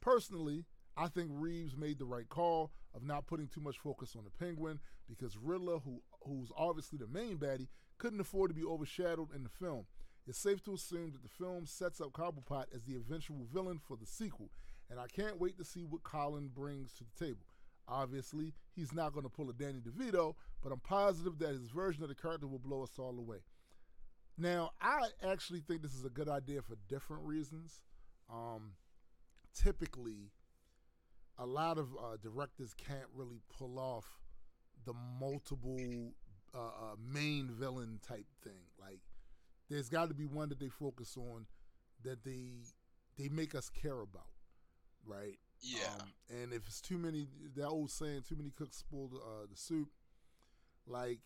[0.00, 4.24] personally, I think Reeves made the right call of not putting too much focus on
[4.24, 9.34] the Penguin because Riddler, who who's obviously the main baddie, couldn't afford to be overshadowed
[9.34, 9.86] in the film.
[10.26, 13.96] It's safe to assume that the film sets up Cobblepot as the eventual villain for
[13.96, 14.50] the sequel,
[14.90, 17.44] and I can't wait to see what Colin brings to the table.
[17.86, 22.02] Obviously, he's not going to pull a Danny DeVito, but I'm positive that his version
[22.02, 23.38] of the character will blow us all away.
[24.38, 27.82] Now, I actually think this is a good idea for different reasons.
[28.32, 28.72] Um,
[29.54, 30.30] typically,
[31.38, 34.06] a lot of uh, directors can't really pull off
[34.86, 36.14] the multiple
[36.54, 38.62] uh, uh, main villain type thing.
[38.80, 39.00] Like,
[39.70, 41.46] there's got to be one that they focus on
[42.02, 42.62] that they
[43.18, 44.28] they make us care about,
[45.04, 45.38] right?
[45.60, 45.86] Yeah.
[46.00, 49.46] Um, and if it's too many, that old saying, too many cooks spoil the, uh,
[49.50, 49.88] the soup.
[50.86, 51.20] Like,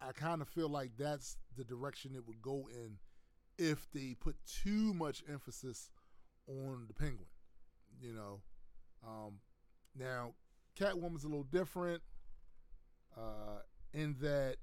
[0.00, 2.98] I kind of feel like that's the direction it would go in
[3.58, 5.90] if they put too much emphasis
[6.48, 7.28] on the penguin.
[8.00, 8.40] You know,
[9.06, 9.38] um,
[9.98, 10.32] now
[10.78, 12.02] Catwoman's a little different
[13.16, 13.60] uh,
[13.94, 14.56] in that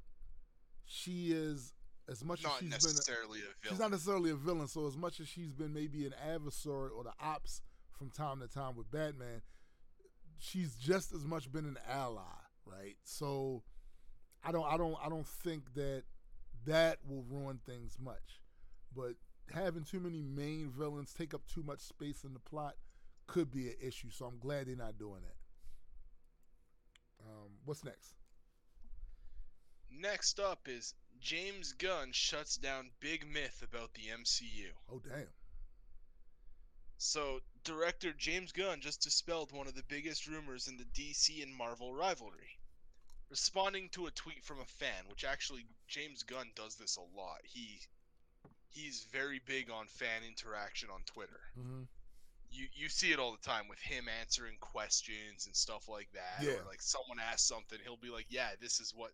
[0.86, 1.74] she is
[2.10, 3.80] as much not as she's necessarily been a, she's villain.
[3.80, 4.68] not necessarily a villain.
[4.68, 7.62] So as much as she's been maybe an adversary or the ops
[7.98, 9.42] from time to time with Batman,
[10.38, 12.22] she's just as much been an ally,
[12.66, 12.96] right?
[13.04, 13.64] So
[14.44, 16.04] I don't I don't I don't think that
[16.66, 18.42] that will ruin things much.
[18.96, 19.14] But
[19.54, 22.76] having too many main villains take up too much space in the plot
[23.28, 24.10] could be an issue.
[24.12, 25.36] So I'm glad they're not doing that.
[27.26, 28.14] Um, what's next?
[29.90, 34.68] Next up is James Gunn shuts down big myth about the MCU.
[34.92, 35.28] Oh damn.
[36.98, 41.56] So, director James Gunn just dispelled one of the biggest rumors in the DC and
[41.56, 42.60] Marvel rivalry.
[43.30, 47.40] Responding to a tweet from a fan, which actually James Gunn does this a lot.
[47.44, 47.80] He
[48.70, 51.40] he's very big on fan interaction on Twitter.
[51.58, 51.84] Mm-hmm.
[52.52, 56.46] You you see it all the time with him answering questions and stuff like that.
[56.46, 56.54] Yeah.
[56.54, 59.12] Or like someone asks something, he'll be like, "Yeah, this is what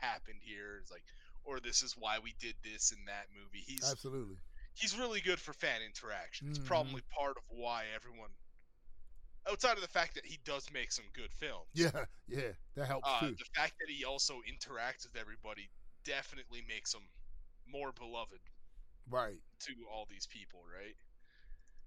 [0.00, 1.04] happened here." It's like,
[1.46, 3.64] or this is why we did this in that movie.
[3.66, 4.38] He's Absolutely.
[4.74, 6.46] he's really good for fan interaction.
[6.48, 6.60] It's Mhm.
[6.60, 8.30] probably part of why everyone,
[9.48, 13.12] outside of the fact that he does make some good films, Yeah, yeah, that helps
[13.12, 13.38] uh, too.
[13.38, 15.70] the fact that he also interacts with everybody
[16.04, 17.08] definitely makes him
[17.66, 18.40] more beloved
[19.08, 19.40] Right.
[19.60, 20.96] to all these people, right?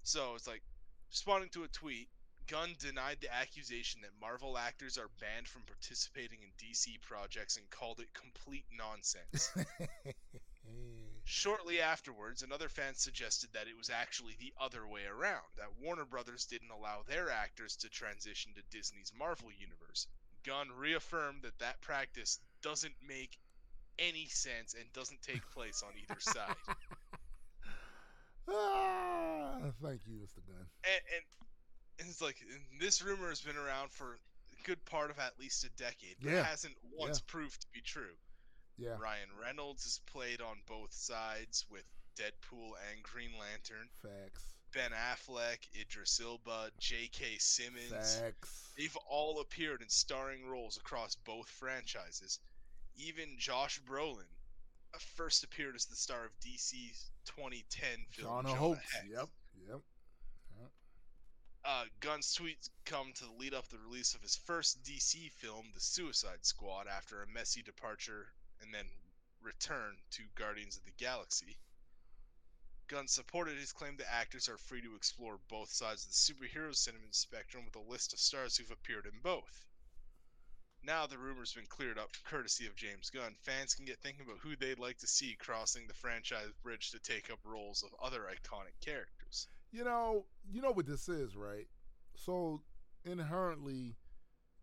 [0.04, 0.62] So it's like
[1.10, 2.08] responding to a tweet.
[2.50, 7.70] Gunn denied the accusation that Marvel actors are banned from participating in DC projects and
[7.70, 9.52] called it complete nonsense.
[11.24, 16.04] Shortly afterwards, another fan suggested that it was actually the other way around, that Warner
[16.04, 20.08] Brothers didn't allow their actors to transition to Disney's Marvel universe.
[20.44, 23.38] Gunn reaffirmed that that practice doesn't make
[24.00, 26.56] any sense and doesn't take place on either side.
[28.50, 30.42] ah, thank you, Mr.
[30.48, 30.66] Gunn.
[30.82, 31.24] And, and,
[32.00, 32.36] and it's like
[32.80, 36.30] this rumor has been around for a good part of at least a decade, but
[36.32, 36.40] Yeah.
[36.40, 38.14] it hasn't once proved to be true.
[38.78, 41.84] Yeah, Ryan Reynolds has played on both sides with
[42.16, 43.88] Deadpool and Green Lantern.
[44.02, 44.46] facts.
[44.72, 47.38] Ben Affleck, Idris Elba, J.K.
[47.38, 48.16] Simmons.
[48.20, 48.72] Facts.
[48.78, 52.38] They've all appeared in starring roles across both franchises.
[52.96, 54.28] Even Josh Brolin
[54.94, 58.78] uh, first appeared as the star of DC's 2010 film Shauna Jonah Hoax.
[58.92, 58.94] Hex.
[58.94, 59.18] Yep, yep.
[59.20, 59.28] yep.
[61.64, 65.80] Uh, Gunn's tweets come to lead up the release of his first DC film, The
[65.80, 68.86] Suicide Squad, after a messy departure and then
[69.42, 71.58] return to Guardians of the Galaxy.
[72.88, 76.74] Gunn supported his claim that actors are free to explore both sides of the superhero
[76.74, 79.66] cinema spectrum with a list of stars who've appeared in both.
[80.82, 83.36] Now the rumor's been cleared up courtesy of James Gunn.
[83.42, 86.98] Fans can get thinking about who they'd like to see crossing the franchise bridge to
[86.98, 89.19] take up roles of other iconic characters.
[89.72, 91.66] You know, you know what this is, right?
[92.14, 92.62] So
[93.04, 93.96] inherently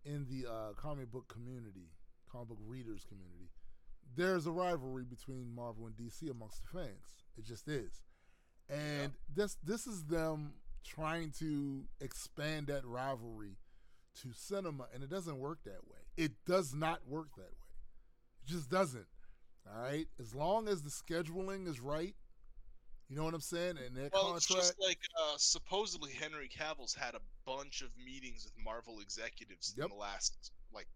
[0.06, 1.92] in the uh, comic book community,
[2.32, 3.50] comic book readers community,
[4.16, 7.24] there's a rivalry between Marvel and DC amongst the fans.
[7.38, 8.02] It just is.
[8.70, 9.36] And yeah.
[9.36, 13.58] this this is them trying to expand that rivalry
[14.22, 16.00] to cinema and it doesn't work that way.
[16.18, 17.70] It does not work that way.
[18.44, 19.06] It just doesn't.
[19.68, 20.08] All right.
[20.20, 22.16] As long as the scheduling is right,
[23.10, 23.76] you know what I'm saying?
[23.86, 24.38] And that well, contract.
[24.38, 29.74] it's just like uh, supposedly Henry Cavill's had a bunch of meetings with Marvel executives
[29.78, 29.86] yep.
[29.86, 30.88] in the last like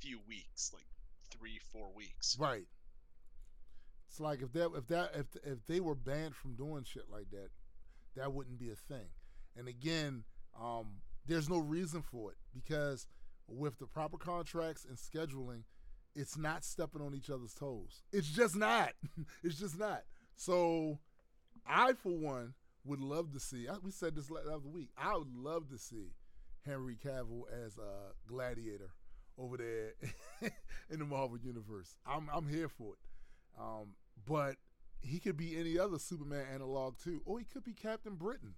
[0.00, 0.86] few weeks, like
[1.30, 2.36] three, four weeks.
[2.38, 2.66] Right.
[4.08, 7.30] It's like if that if that if if they were banned from doing shit like
[7.32, 7.48] that,
[8.16, 9.08] that wouldn't be a thing.
[9.56, 10.24] And again,
[10.60, 10.86] um,
[11.26, 13.06] there's no reason for it because
[13.48, 15.62] with the proper contracts and scheduling,
[16.14, 18.02] it's not stepping on each other's toes.
[18.12, 18.92] It's just not.
[19.42, 20.02] it's just not.
[20.36, 20.98] So,
[21.66, 23.66] I for one would love to see.
[23.82, 24.90] We said this the other week.
[24.96, 26.12] I would love to see
[26.64, 28.90] Henry Cavill as a gladiator
[29.38, 29.94] over there
[30.90, 31.96] in the Marvel universe.
[32.06, 33.60] I'm I'm here for it.
[33.60, 33.94] Um,
[34.26, 34.56] but
[35.02, 38.54] he could be any other Superman analog too, or he could be Captain Britain.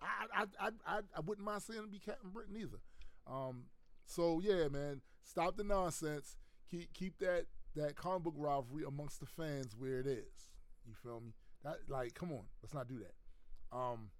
[0.00, 2.78] I I I I, wouldn't mind seeing him be Captain Britain either.
[3.26, 3.64] Um,
[4.04, 6.36] so yeah, man, stop the nonsense.
[6.70, 10.50] Keep keep that that comic book rivalry amongst the fans where it is.
[10.86, 11.32] You feel me?
[11.68, 13.76] That like, come on, let's not do that.
[13.76, 14.10] Um,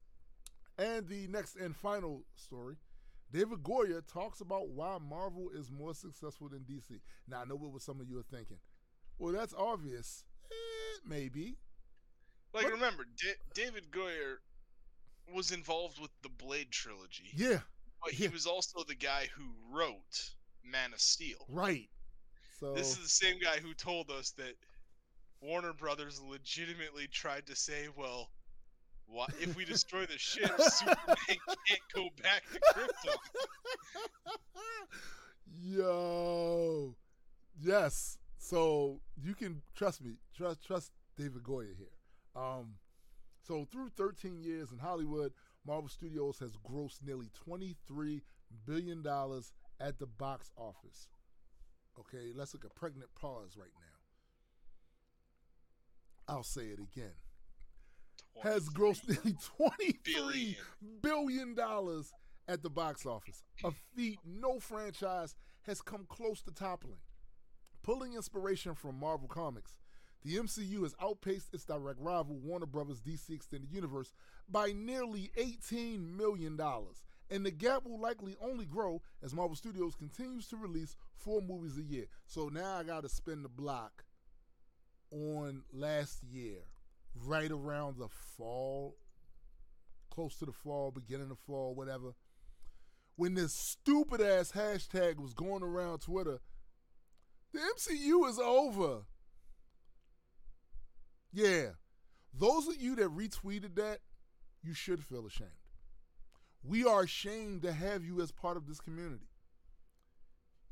[0.79, 2.77] and the next and final story.
[3.31, 7.01] David Goyer talks about why Marvel is more successful than DC.
[7.29, 8.59] Now I know what some of you are thinking.
[9.19, 10.25] Well, that's obvious.
[10.51, 11.57] Eh, maybe.
[12.55, 14.37] Like but, remember, D- David Goyer
[15.35, 17.31] was involved with the Blade trilogy.
[17.35, 17.61] Yeah.
[18.03, 19.45] But he was also the guy who
[19.77, 20.31] wrote
[20.65, 21.45] Man of Steel.
[21.49, 21.89] Right.
[22.61, 24.55] So this is the same guy who told us that
[25.41, 28.31] Warner Brothers legitimately tried to say, well,
[29.07, 31.17] what if we destroy the ship, Superman
[31.67, 33.17] can't go back to Krypton.
[35.63, 36.95] Yo.
[37.61, 38.19] Yes.
[38.39, 40.17] So you can trust me.
[40.37, 41.89] Trust trust David Goyer here.
[42.37, 42.75] Um
[43.43, 45.33] so through 13 years in Hollywood,
[45.67, 48.23] Marvel Studios has grossed nearly 23
[48.67, 51.09] billion dollars at the box office.
[51.99, 53.88] Okay, let's look at pregnant pause right now.
[56.29, 57.13] I'll say it again.
[58.43, 60.59] Has grossed nearly 23
[61.03, 62.13] billion dollars
[62.47, 63.43] at the box office.
[63.65, 67.01] A feat no franchise has come close to toppling.
[67.83, 69.79] Pulling inspiration from Marvel Comics,
[70.25, 74.13] the MCU has outpaced its direct rival, Warner Brothers DC Extended Universe,
[74.49, 76.59] by nearly $18 million.
[77.31, 81.79] And the gap will likely only grow as Marvel Studios continues to release four movies
[81.79, 82.07] a year.
[82.27, 84.05] So now I got to spin the block
[85.11, 86.59] on last year,
[87.15, 88.97] right around the fall,
[90.11, 92.15] close to the fall, beginning of fall, whatever.
[93.17, 96.39] When this stupid ass hashtag was going around Twitter,
[97.53, 99.03] the MCU is over.
[101.33, 101.71] Yeah.
[102.33, 103.99] Those of you that retweeted that,
[104.63, 105.51] you should feel ashamed.
[106.63, 109.29] We are ashamed to have you as part of this community.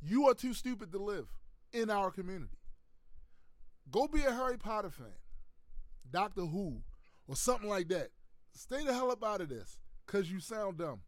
[0.02, 1.28] You are too stupid to live
[1.72, 2.58] in our community.
[3.90, 5.06] Go be a Harry Potter fan,
[6.10, 6.82] Doctor Who,
[7.28, 8.08] or something like that.
[8.54, 11.00] Stay the hell up out of this, cause you sound dumb.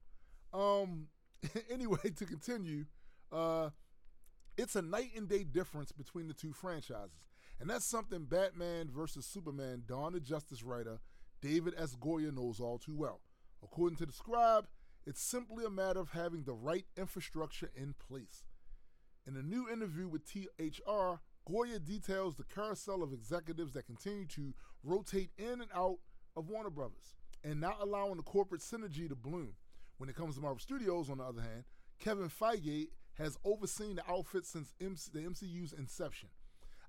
[0.52, 1.08] Um.
[1.70, 2.84] Anyway, to continue,
[3.30, 3.70] uh,
[4.56, 7.28] it's a night and day difference between the two franchises.
[7.60, 10.98] And that's something Batman versus Superman Dawn of Justice writer
[11.40, 11.94] David S.
[11.94, 13.20] Goyer knows all too well.
[13.62, 14.66] According to the scribe,
[15.06, 18.44] it's simply a matter of having the right infrastructure in place.
[19.26, 24.52] In a new interview with THR, Goyer details the carousel of executives that continue to
[24.84, 25.98] rotate in and out
[26.36, 29.54] of Warner Brothers and not allowing the corporate synergy to bloom.
[29.96, 31.64] When it comes to Marvel Studios, on the other hand,
[31.98, 36.28] Kevin Feige has overseen the outfit since MC, the MCU's inception.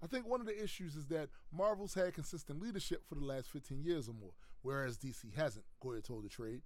[0.03, 3.49] I think one of the issues is that Marvel's had consistent leadership for the last
[3.49, 6.61] 15 years or more, whereas DC hasn't, Goyer told the trade.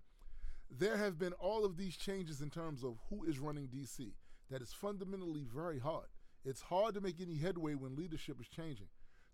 [0.70, 4.14] There have been all of these changes in terms of who is running DC.
[4.50, 6.08] That is fundamentally very hard.
[6.46, 8.88] It's hard to make any headway when leadership is changing.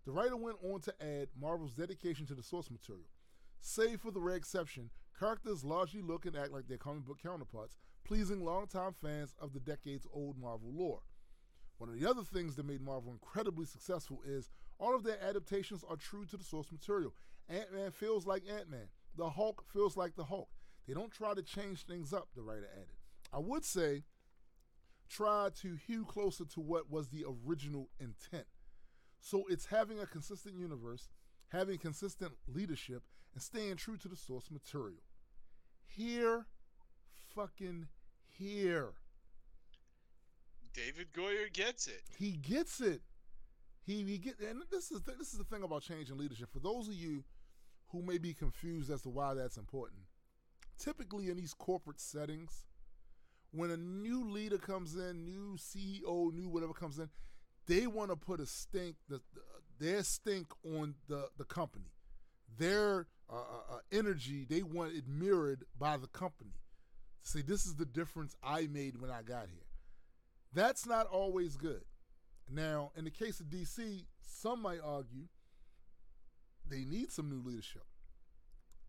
[0.06, 3.08] The writer went on to add Marvel's dedication to the source material.
[3.60, 4.90] Save for the rare exception,
[5.20, 9.60] Characters largely look and act like their comic book counterparts, pleasing longtime fans of the
[9.60, 11.02] decades old Marvel lore.
[11.76, 14.48] One of the other things that made Marvel incredibly successful is
[14.78, 17.12] all of their adaptations are true to the source material.
[17.50, 20.48] Ant Man feels like Ant Man, the Hulk feels like the Hulk.
[20.88, 22.96] They don't try to change things up, the writer added.
[23.30, 24.04] I would say
[25.10, 28.46] try to hew closer to what was the original intent.
[29.20, 31.08] So it's having a consistent universe,
[31.48, 33.02] having consistent leadership,
[33.34, 35.02] and staying true to the source material.
[35.86, 36.46] Here,
[37.34, 37.88] fucking
[38.38, 38.92] here.
[40.72, 42.02] David Goyer gets it.
[42.16, 43.02] He gets it.
[43.84, 46.50] He he get and this is the, this is the thing about changing leadership.
[46.52, 47.24] For those of you
[47.88, 50.02] who may be confused as to why that's important,
[50.78, 52.66] typically in these corporate settings,
[53.52, 57.08] when a new leader comes in, new CEO, new whatever comes in,
[57.66, 59.20] they want to put a stink, the,
[59.78, 61.92] their stink on the the company,
[62.58, 64.46] their uh, uh, uh, energy.
[64.48, 66.54] They want it mirrored by the company.
[67.22, 69.66] See, this is the difference I made when I got here.
[70.52, 71.82] That's not always good.
[72.50, 75.28] Now, in the case of DC, some might argue
[76.68, 77.84] they need some new leadership.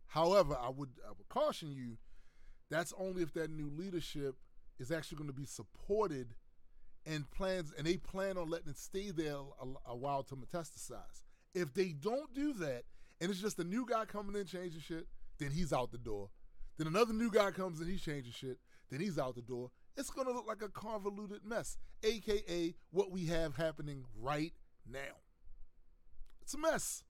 [0.08, 1.98] However, I would I would caution you
[2.72, 4.36] that's only if that new leadership
[4.80, 6.34] is actually going to be supported
[7.06, 11.22] and plans and they plan on letting it stay there a, a, while to metastasize.
[11.54, 12.84] If they don't do that
[13.20, 15.08] and it's just a new guy coming in changing shit,
[15.40, 16.30] then he's out the door.
[16.78, 18.58] Then another new guy comes in, he's changing shit,
[18.90, 19.72] then he's out the door.
[19.98, 24.54] It's going to look like a convoluted mess, aka what we have happening right
[24.90, 25.20] now.
[26.42, 27.04] It's a mess.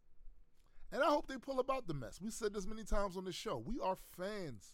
[0.92, 2.20] And I hope they pull about the mess.
[2.22, 3.58] We said this many times on the show.
[3.66, 4.74] We are fans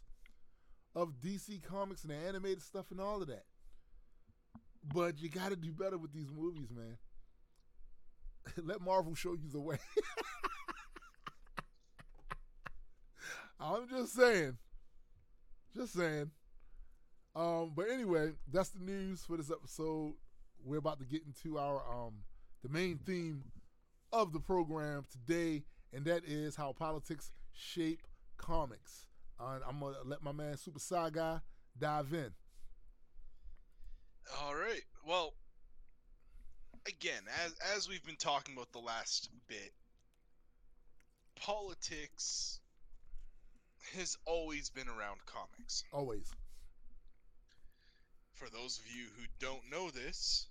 [0.98, 3.46] of DC Comics and the animated stuff and all of that.
[4.84, 6.98] But you got to do better with these movies, man.
[8.64, 9.78] Let Marvel show you the way.
[13.60, 14.58] I'm just saying.
[15.76, 16.32] Just saying.
[17.36, 20.14] Um, but anyway, that's the news for this episode.
[20.64, 22.14] We're about to get into our um
[22.64, 23.44] the main theme
[24.12, 28.02] of the program today, and that is how politics shape
[28.38, 29.06] comics.
[29.40, 30.80] Uh, I'm gonna let my man Super
[31.12, 31.40] Guy
[31.80, 32.32] dive in.
[34.42, 34.84] All right.
[35.06, 35.34] Well,
[36.88, 39.72] again, as as we've been talking about the last bit,
[41.36, 42.60] politics
[43.96, 45.84] has always been around comics.
[45.94, 46.30] Always.
[48.34, 50.48] For those of you who don't know this,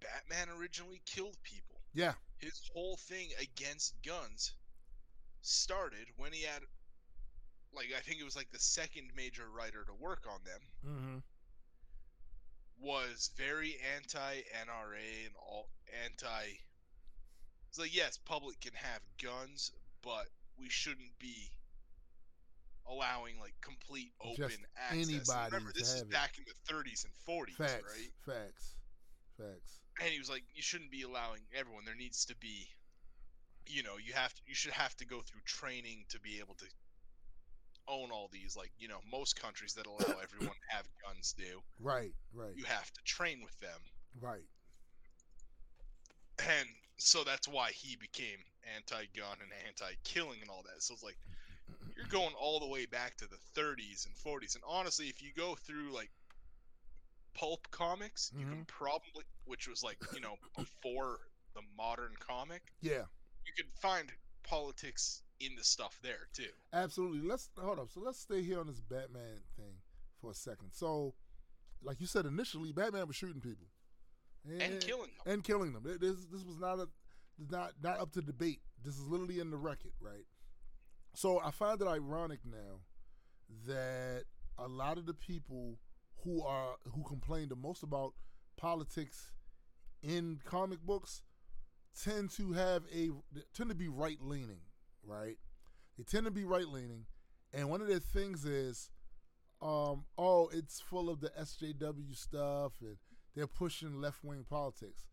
[0.00, 1.80] Batman originally killed people.
[1.94, 2.14] Yeah.
[2.38, 4.52] His whole thing against guns
[5.40, 6.62] started when he had
[7.74, 10.60] like I think it was like the second major writer to work on them.
[10.86, 11.18] Mm-hmm.
[12.80, 15.68] Was very anti NRA and all
[16.04, 16.44] anti.
[17.68, 20.26] It's like yes, public can have guns, but
[20.58, 21.50] we shouldn't be
[22.90, 25.08] allowing like complete open Just access.
[25.08, 26.10] anybody Remember, this is have it.
[26.10, 27.84] back in the 30s and 40s, Facts.
[27.84, 28.12] right?
[28.34, 28.76] Facts.
[29.36, 29.80] Facts.
[30.00, 31.84] And he was like, you shouldn't be allowing everyone.
[31.84, 32.66] There needs to be,
[33.66, 36.54] you know, you have to, you should have to go through training to be able
[36.54, 36.64] to
[37.88, 38.56] own all these.
[38.56, 41.62] Like, you know, most countries that allow everyone to have guns do.
[41.80, 42.12] Right.
[42.32, 42.56] Right.
[42.56, 43.80] You have to train with them,
[44.20, 44.44] Right.
[46.38, 46.68] and
[46.98, 48.38] so that's why he became
[48.76, 50.82] anti-gun and anti-killing and all that.
[50.82, 51.18] So it's like
[51.96, 54.54] you're going all the way back to the 30s and 40s.
[54.54, 56.10] And honestly, if you go through like
[57.34, 58.66] pulp comics, you can Mhm.
[58.66, 61.18] probably, which was like you know before
[61.54, 63.06] the modern comic, Yeah.
[63.46, 64.12] you can find
[64.42, 66.50] politics in the stuff there too.
[66.72, 67.26] Absolutely.
[67.28, 67.88] Let's hold up.
[67.90, 69.74] So let's stay here on this Batman thing
[70.20, 70.70] for a second.
[70.72, 71.14] So,
[71.82, 73.66] like you said initially, Batman was shooting people
[74.48, 75.32] And killing them.
[75.32, 75.82] and killing them.
[75.84, 76.88] This this was not a
[77.50, 78.60] not not up to debate.
[78.84, 80.24] This is literally in the record, right?
[81.14, 82.80] So I find it ironic now
[83.66, 84.24] that
[84.58, 85.78] a lot of the people
[86.24, 88.12] who are who complain the most about
[88.56, 89.30] politics
[90.02, 91.22] in comic books
[92.00, 93.10] tend to have a
[93.54, 94.60] tend to be right leaning,
[95.08, 95.36] right?
[95.96, 97.06] They tend to be right leaning,
[97.52, 98.90] and one of their things is,
[99.60, 102.96] um, oh, it's full of the SJW stuff, and
[103.34, 105.06] they're pushing left wing politics.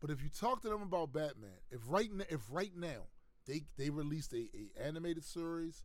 [0.00, 3.08] But if you talk to them about Batman, if right n- if right now
[3.46, 5.82] they they released a, a animated series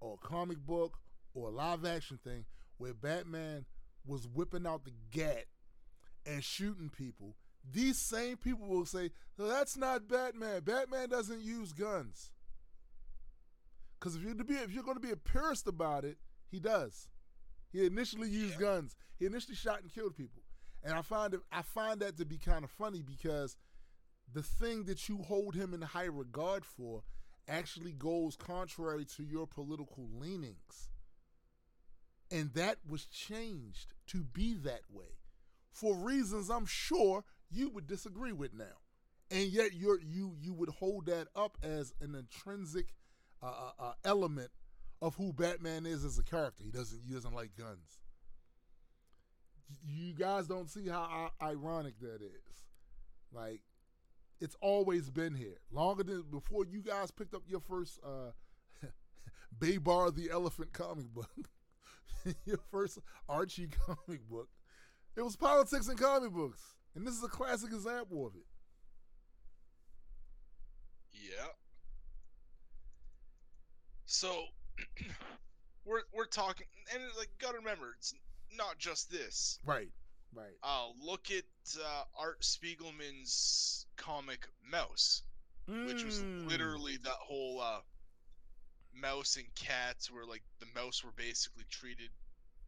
[0.00, 0.98] or a comic book
[1.34, 2.44] or a live action thing
[2.78, 3.64] where Batman
[4.04, 5.44] was whipping out the gat
[6.24, 7.36] and shooting people,
[7.68, 10.60] these same people will say, that's not Batman.
[10.62, 12.30] Batman doesn't use guns."
[14.06, 16.16] Because if you're to be if you're going to be a purist about it,
[16.48, 17.08] he does.
[17.72, 18.60] He initially used Yeah.
[18.60, 18.94] guns.
[19.18, 20.44] He initially shot and killed people,
[20.84, 23.56] and I find it I find that to be kind of funny because
[24.32, 27.02] the thing that you hold him in high regard for
[27.48, 30.88] actually goes contrary to your political leanings.
[32.30, 35.18] And that was changed to be that way
[35.72, 38.78] for reasons I'm sure you would disagree with now.
[39.32, 42.94] And yet you're, you you would hold that up as an intrinsic
[43.42, 44.50] uh element
[45.02, 46.64] of who Batman is as a character.
[46.64, 48.00] He doesn't he doesn't like guns.
[49.84, 52.64] You guys don't see how ironic that is.
[53.32, 53.60] Like
[54.40, 55.58] it's always been here.
[55.70, 58.32] Longer than before you guys picked up your first uh
[59.58, 61.48] Babar the Elephant comic book.
[62.44, 64.48] your first Archie comic book.
[65.16, 66.60] It was politics and comic books.
[66.94, 68.46] And this is a classic example of it.
[71.12, 71.46] Yeah.
[74.06, 74.44] So
[75.84, 78.14] we're we're talking and like gotta remember it's
[78.56, 79.58] not just this.
[79.64, 79.90] Right.
[80.34, 80.56] Right.
[80.62, 81.44] Uh, look at
[81.80, 85.22] uh, Art Spiegelman's comic Maus,
[85.68, 85.86] mm.
[85.86, 86.48] which was mm.
[86.48, 87.80] literally that whole uh,
[88.94, 92.10] mouse and cats, where like the mouse were basically treated,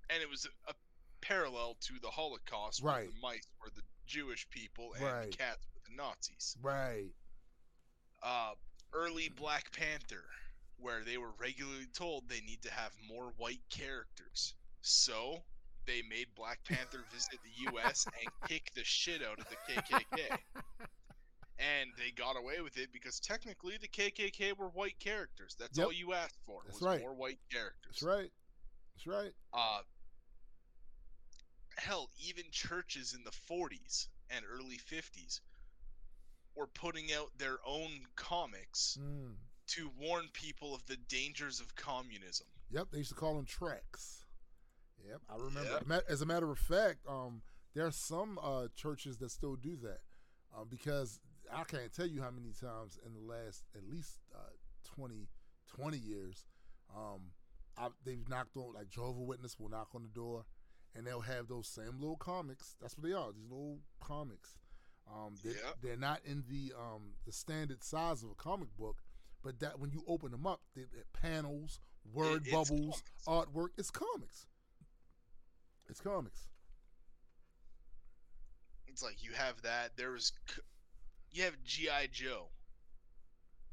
[0.09, 0.75] and it was a, a
[1.21, 3.09] parallel to the Holocaust, right?
[3.09, 5.31] the mice were the Jewish people, and right.
[5.31, 7.11] the cats were the Nazis, right?
[8.23, 8.53] Uh,
[8.95, 10.25] early Black Panther,
[10.81, 15.43] where they were regularly told they need to have more white characters, so
[15.87, 18.07] they made Black Panther visit the U.S.
[18.21, 20.39] and kick the shit out of the KKK.
[21.59, 25.57] And they got away with it because technically the KKK were white characters.
[25.59, 25.87] That's yep.
[25.89, 26.61] all you asked for.
[26.67, 27.01] That's was right.
[27.01, 27.99] More white characters.
[28.01, 28.31] That's right.
[28.95, 29.33] That's right.
[29.53, 29.81] Uh,
[31.79, 35.41] hell, even churches in the 40s and early 50s
[36.55, 39.33] were putting out their own comics mm.
[39.69, 42.47] To warn people of the dangers of communism.
[42.71, 44.25] Yep, they used to call them tracks.
[45.07, 45.81] Yep, I remember.
[45.89, 46.05] Yep.
[46.09, 47.43] As a matter of fact, um,
[47.75, 50.01] there are some uh, churches that still do that
[50.57, 51.21] um, because
[51.53, 54.51] I can't tell you how many times in the last at least uh,
[54.97, 55.29] 20,
[55.77, 56.45] 20 years
[56.95, 57.31] um,
[57.77, 60.45] I, they've knocked on like Jehovah Witness will knock on the door
[60.95, 62.77] and they'll have those same little comics.
[62.81, 63.33] That's what they are.
[63.33, 64.57] These little comics.
[65.11, 65.77] Um, they're, yep.
[65.83, 68.97] they're not in the um, the standard size of a comic book,
[69.49, 70.85] but that when you open them up, the
[71.23, 71.81] panels,
[72.13, 73.49] word it, bubbles, comics.
[73.55, 73.69] artwork.
[73.79, 74.47] It's comics.
[75.89, 76.49] It's comics.
[78.89, 79.93] It's like you have that.
[79.97, 80.35] There was,
[81.33, 82.49] you have GI Joe,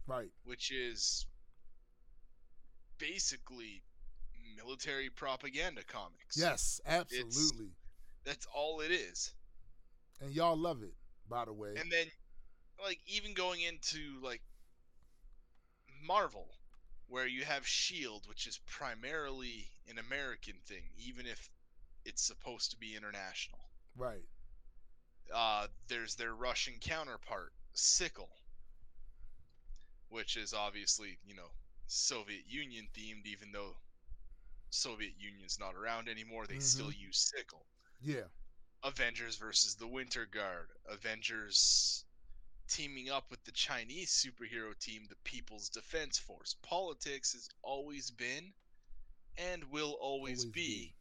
[0.08, 0.30] right?
[0.46, 1.26] Which is
[2.98, 3.84] basically
[4.56, 6.38] military propaganda comics.
[6.38, 7.26] Yes, absolutely.
[7.26, 7.54] It's,
[8.24, 9.34] that's all it is.
[10.22, 10.94] And y'all love it,
[11.30, 11.72] by the way.
[11.78, 12.06] And then,
[12.82, 14.42] like, even going into like
[16.06, 16.48] Marvel,
[17.08, 21.50] where you have Shield, which is primarily an American thing, even if
[22.06, 23.60] it's supposed to be international.
[23.98, 24.26] Right.
[25.34, 28.30] Uh, there's their Russian counterpart, Sickle,
[30.10, 31.50] which is obviously, you know,
[31.88, 33.76] Soviet Union themed, even though
[34.70, 36.62] Soviet Union's not around anymore, they mm-hmm.
[36.62, 37.66] still use Sickle.
[38.02, 38.28] Yeah.
[38.84, 40.68] Avengers versus the Winter Guard.
[40.88, 42.06] Avengers
[42.68, 46.56] teaming up with the Chinese superhero team, the People's Defense Force.
[46.64, 48.54] Politics has always been
[49.38, 50.96] and will always, always be, be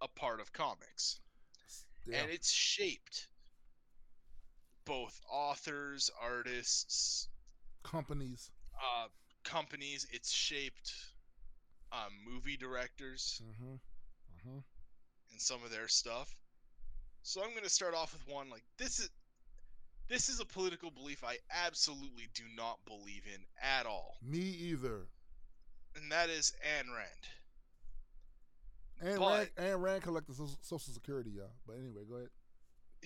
[0.00, 1.20] a part of comics.
[2.06, 2.22] Yeah.
[2.22, 3.28] And it's shaped
[4.84, 7.28] both authors, artists,
[7.82, 8.50] companies.
[8.74, 9.08] Uh,
[9.44, 10.06] companies.
[10.12, 10.92] It's shaped
[11.92, 13.74] uh, movie directors mm-hmm.
[13.74, 14.58] Mm-hmm.
[15.30, 16.34] and some of their stuff.
[17.22, 19.10] So I'm going to start off with one like this is
[20.10, 24.16] this is a political belief I absolutely do not believe in at all.
[24.22, 25.06] Me either.
[25.96, 27.08] And that is Ayn Rand.
[29.00, 31.52] And but, Rand, and Rand collected Social Security, y'all.
[31.66, 32.28] But anyway, go ahead.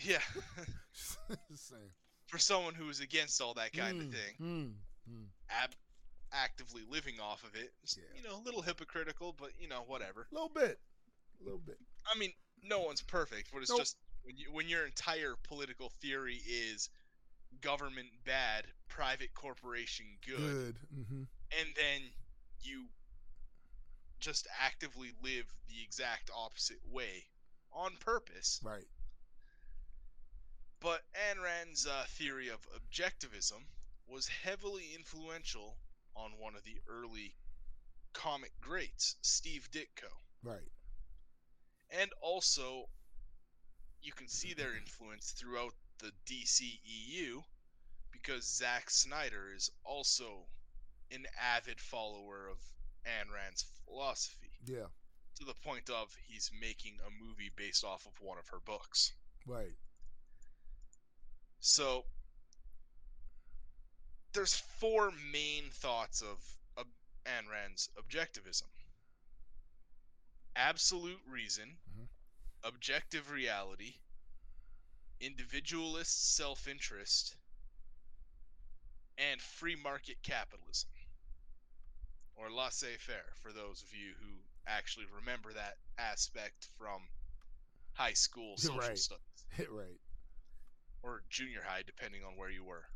[0.02, 0.18] Yeah.
[0.94, 1.18] Just
[1.70, 1.90] saying.
[2.26, 4.72] For someone who is against all that kind mm, of thing, mm,
[5.12, 5.26] mm.
[5.50, 5.76] Ab-
[6.32, 8.02] actively living off of it, yeah.
[8.16, 10.26] you know, a little hypocritical, but you know, whatever.
[10.32, 10.80] A little bit.
[11.40, 11.76] A little bit.
[12.12, 12.32] I mean,
[12.62, 13.80] no one's perfect, but it's nope.
[13.80, 16.88] just when, you, when your entire political theory is
[17.60, 20.76] government bad, private corporation good, good.
[20.94, 21.22] Mm-hmm.
[21.60, 22.10] and then
[22.62, 22.84] you
[24.20, 27.24] just actively live the exact opposite way
[27.72, 28.60] on purpose.
[28.64, 28.86] Right.
[30.80, 33.62] But Ayn Rand's uh, theory of objectivism
[34.06, 35.76] was heavily influential
[36.14, 37.34] on one of the early
[38.12, 40.10] comic greats, Steve Ditko.
[40.42, 40.70] Right.
[41.90, 42.88] And also,
[44.04, 47.42] you can see their influence throughout the DCEU
[48.12, 50.46] because Zack Snyder is also
[51.10, 52.58] an avid follower of
[53.06, 54.52] Ayn Rand's philosophy.
[54.66, 54.86] Yeah.
[55.36, 59.12] To the point of he's making a movie based off of one of her books.
[59.46, 59.74] Right.
[61.60, 62.04] So
[64.32, 66.38] there's four main thoughts of,
[66.76, 66.86] of
[67.26, 68.68] Ayn Rand's objectivism
[70.56, 71.76] absolute reason.
[72.64, 73.94] Objective reality,
[75.20, 77.36] individualist self interest,
[79.18, 80.90] and free market capitalism.
[82.36, 87.10] Or laissez faire for those of you who actually remember that aspect from
[87.94, 88.96] high school social Right.
[88.96, 90.00] studies right.
[91.02, 92.86] or junior high, depending on where you were.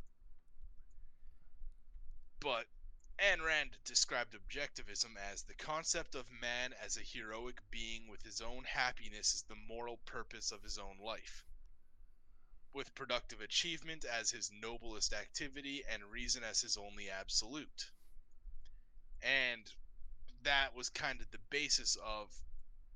[2.40, 2.66] But
[3.20, 8.40] Ayn Rand described objectivism as the concept of man as a heroic being with his
[8.40, 11.44] own happiness as the moral purpose of his own life,
[12.72, 17.90] with productive achievement as his noblest activity and reason as his only absolute.
[19.20, 19.72] And
[20.42, 22.32] that was kind of the basis of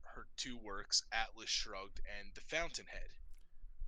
[0.04, 3.10] her two works, Atlas Shrugged and The Fountainhead,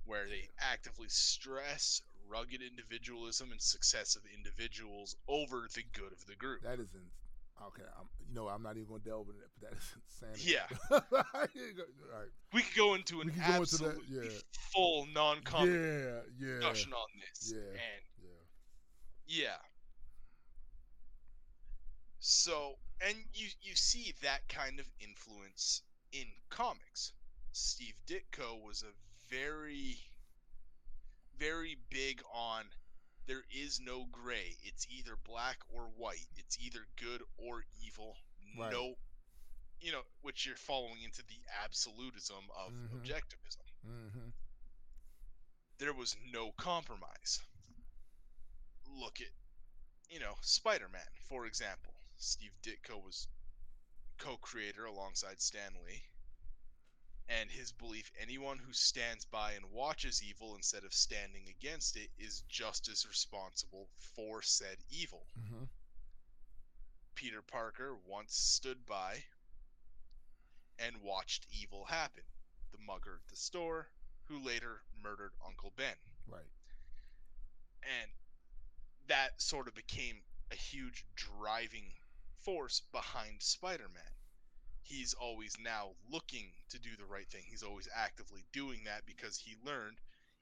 [0.03, 6.35] where they actively stress rugged individualism and success of individuals over the good of the
[6.35, 6.63] group.
[6.63, 7.11] That isn't
[7.67, 7.83] okay.
[7.99, 9.95] I'm, you know, I'm not even going to delve into that, but that is
[10.37, 10.51] insanity.
[10.51, 10.99] Yeah.
[12.15, 12.29] Right.
[12.53, 14.29] We could go into an could into that, yeah.
[14.73, 16.21] full non-comic Yeah.
[16.39, 16.55] Yeah.
[16.59, 17.61] discussion on this, Yeah.
[17.69, 19.41] and Yeah.
[19.43, 19.57] yeah.
[22.19, 27.11] So, and you you see that kind of influence in comics.
[27.51, 28.93] Steve Ditko was a
[29.33, 29.97] very
[31.39, 32.63] very big on
[33.27, 34.55] there is no gray.
[34.63, 36.27] It's either black or white.
[36.35, 38.15] It's either good or evil.
[38.57, 38.71] Right.
[38.71, 38.95] No
[39.81, 42.89] you know, which you're following into the absolutism of Mhm.
[43.01, 43.65] objectivism.
[43.85, 44.29] Mm-hmm.
[45.77, 47.41] There was no compromise.
[48.87, 49.27] Look at,
[50.09, 51.93] you know, Spider Man, for example.
[52.17, 53.27] Steve Ditko was
[54.17, 56.03] co creator alongside Stan Lee.
[57.27, 62.09] And his belief anyone who stands by and watches evil instead of standing against it
[62.19, 65.25] is just as responsible for said evil.
[65.39, 65.63] Mm-hmm.
[67.15, 69.23] Peter Parker once stood by
[70.77, 72.23] and watched evil happen.
[72.71, 73.87] The mugger at the store,
[74.25, 75.95] who later murdered Uncle Ben.
[76.27, 76.41] Right.
[78.01, 78.11] And
[79.07, 80.17] that sort of became
[80.51, 81.93] a huge driving
[82.41, 84.14] force behind Spider Man.
[84.85, 87.43] He's always now looking to do the right thing.
[87.49, 89.97] He's always actively doing that because he learned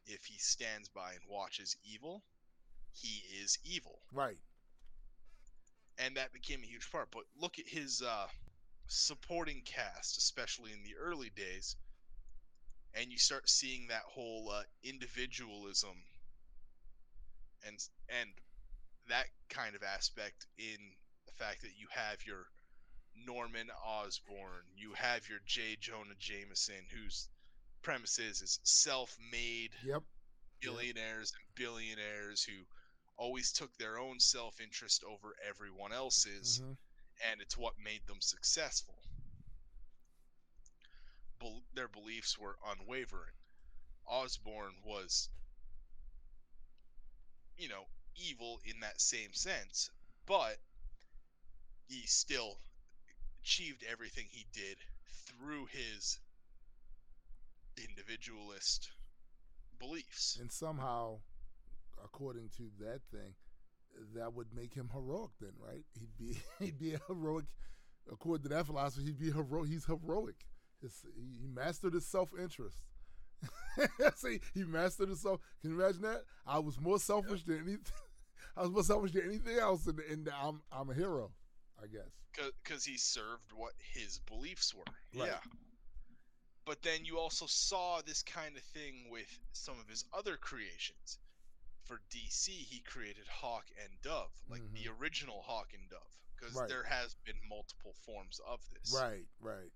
[0.05, 2.23] if he stands by and watches evil,
[2.93, 4.01] he is evil.
[4.13, 4.37] Right.
[5.97, 7.09] and that became a huge part.
[7.11, 8.27] But look at his uh,
[8.87, 11.75] supporting cast, especially in the early days,
[12.93, 16.03] and you start seeing that whole uh, individualism
[17.65, 17.77] and
[18.09, 18.29] and
[19.09, 20.77] that kind of aspect in
[21.25, 22.45] the fact that you have your
[23.15, 25.77] Norman Osborn, you have your J.
[25.79, 27.29] Jonah Jameson, whose
[27.81, 30.03] premise is, is self-made Yep.
[30.61, 32.65] billionaires and billionaires who
[33.17, 36.73] always took their own self-interest over everyone else's Mm-hmm.
[37.31, 38.95] and it's what made them successful
[41.39, 43.33] Bel- their beliefs were unwavering
[44.07, 45.29] Osborn was
[47.57, 47.83] you know
[48.15, 49.89] evil in that same sense
[50.25, 50.57] but
[51.87, 52.57] he still
[53.43, 54.77] achieved everything he did
[55.27, 56.19] through his
[57.77, 58.91] individualist
[59.79, 61.19] beliefs And somehow,
[62.03, 63.33] according to that thing,
[64.15, 65.31] that would make him heroic.
[65.41, 65.83] Then, right?
[65.99, 67.45] He'd be he'd be a heroic.
[68.11, 69.69] According to that philosophy, he'd be heroic.
[69.69, 70.35] He's heroic.
[70.81, 72.77] His, he, mastered his self interest.
[74.15, 75.39] See, he mastered his self.
[75.61, 76.23] Can you imagine that?
[76.45, 77.79] I was more selfish than anything.
[78.57, 81.31] I was more selfish than anything else, and, and I'm I'm a hero,
[81.81, 82.22] I guess.
[82.63, 84.83] Because he served what his beliefs were.
[85.19, 85.27] Right.
[85.29, 85.39] Yeah.
[86.65, 91.19] But then you also saw this kind of thing with some of his other creations.
[91.85, 95.99] For DC, he created Hawk and Dove, like the original Hawk and Dove,
[96.37, 96.59] because Mm-hmm.
[96.61, 96.69] Right.
[96.69, 98.93] there has been multiple forms of this.
[98.97, 99.71] Right, right.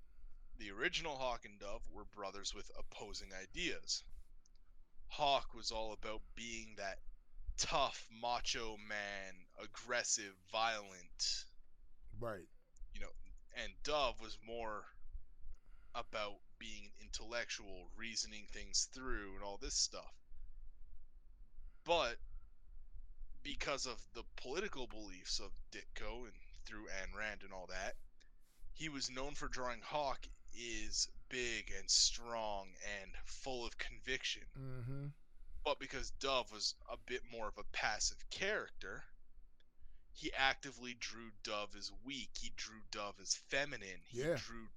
[0.60, 4.04] The original Hawk and Dove were brothers with opposing ideas.
[5.10, 7.00] Hawk was all about being that
[7.58, 11.46] tough, macho man, aggressive, violent,
[12.20, 12.48] Right.
[12.94, 13.14] you know,
[13.64, 14.84] and Dove was more
[15.96, 20.14] about being intellectual, reasoning things through, and all this stuff.
[21.86, 22.18] But
[23.44, 26.34] because of the political beliefs of Ditko and
[26.66, 27.96] through Ayn Rand and all that,
[28.74, 32.68] he was known for drawing Hawk is big and strong
[33.02, 34.44] and full of conviction.
[34.58, 35.06] Mm-hmm.
[35.64, 39.04] But because Dove was a bit more of a passive character,
[40.18, 42.32] he actively drew Dove as weak.
[42.40, 44.02] He drew Dove as feminine.
[44.08, 44.36] He Yeah.
[44.36, 44.68] drew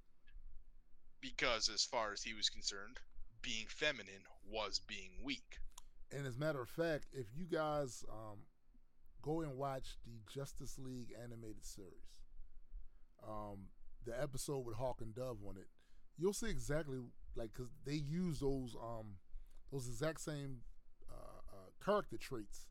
[1.19, 2.99] because as far as he was concerned,
[3.41, 5.59] being feminine was being weak.
[6.11, 8.39] And as a matter of fact, if you guys um,
[9.21, 12.11] go and watch the Justice League animated series.
[13.27, 13.67] Um,
[14.05, 15.67] the episode with Hawk and Dove on it,
[16.17, 16.97] you'll see exactly
[17.35, 19.17] like because they use those um
[19.71, 20.57] those exact same
[21.09, 22.67] uh, uh, character traits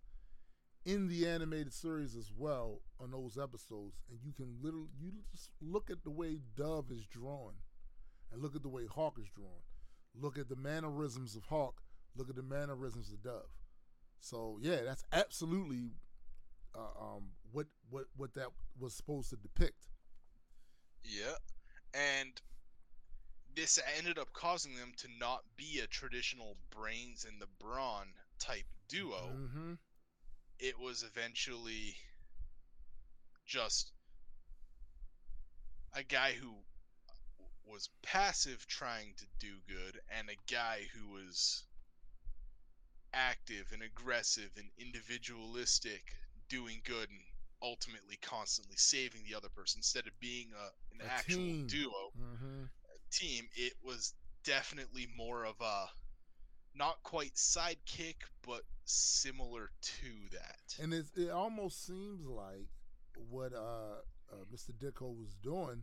[0.84, 5.50] in the animated series as well on those episodes, and you can literally you just
[5.60, 7.54] look at the way Dove is drawn,
[8.32, 9.62] and look at the way Hawk is drawn.
[10.14, 11.82] Look at the mannerisms of Hawk.
[12.16, 13.50] Look at the mannerisms of Dove.
[14.20, 15.92] So yeah, that's absolutely
[16.74, 19.88] uh, um, what what what that was supposed to depict.
[21.02, 21.36] Yeah,
[21.94, 22.40] and
[23.54, 28.06] this ended up causing them to not be a traditional brains and the brawn
[28.38, 29.30] type duo.
[29.34, 29.72] Mm-hmm.
[30.60, 31.96] It was eventually
[33.46, 33.92] just
[35.94, 36.54] a guy who
[37.64, 41.64] was passive trying to do good and a guy who was
[43.12, 46.14] active and aggressive and individualistic
[46.48, 47.20] doing good and
[47.62, 51.66] ultimately constantly saving the other person instead of being a, an A actual team.
[51.68, 52.64] duo Mm-hmm.
[53.12, 55.86] team, it was definitely more of a
[56.74, 58.16] not quite sidekick,
[58.46, 60.82] but similar to that.
[60.82, 62.68] And it's, it almost seems like
[63.14, 64.00] what uh,
[64.32, 64.72] uh, Mr.
[64.72, 65.82] Ditko was doing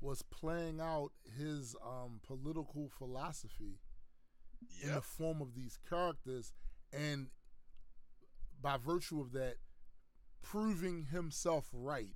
[0.00, 3.78] was playing out his um, political philosophy
[4.82, 6.52] in the form of these characters,
[6.92, 7.28] and
[8.60, 9.56] by virtue of that,
[10.42, 12.14] proving himself right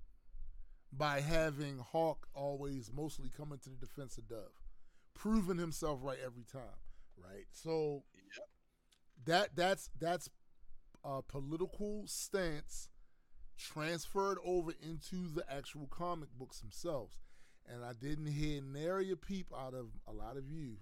[0.93, 4.63] by having Hawk always mostly coming to the defense of Dove,
[5.15, 6.79] proving himself right every time,
[7.17, 7.47] right?
[7.53, 8.05] So
[8.37, 8.49] Yep.
[9.27, 10.29] that that's that's
[11.05, 12.89] a political stance
[13.59, 17.19] transferred over into the actual comic books themselves.
[17.69, 20.77] And I didn't hear nary a peep out of a lot of you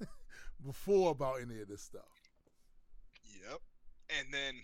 [0.64, 2.02] before about any of this stuff.
[3.24, 3.60] Yep.
[4.18, 4.54] And then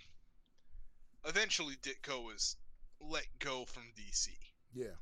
[1.27, 2.57] eventually Ditko was
[3.01, 4.29] let go from DC.
[4.75, 4.97] Yeah.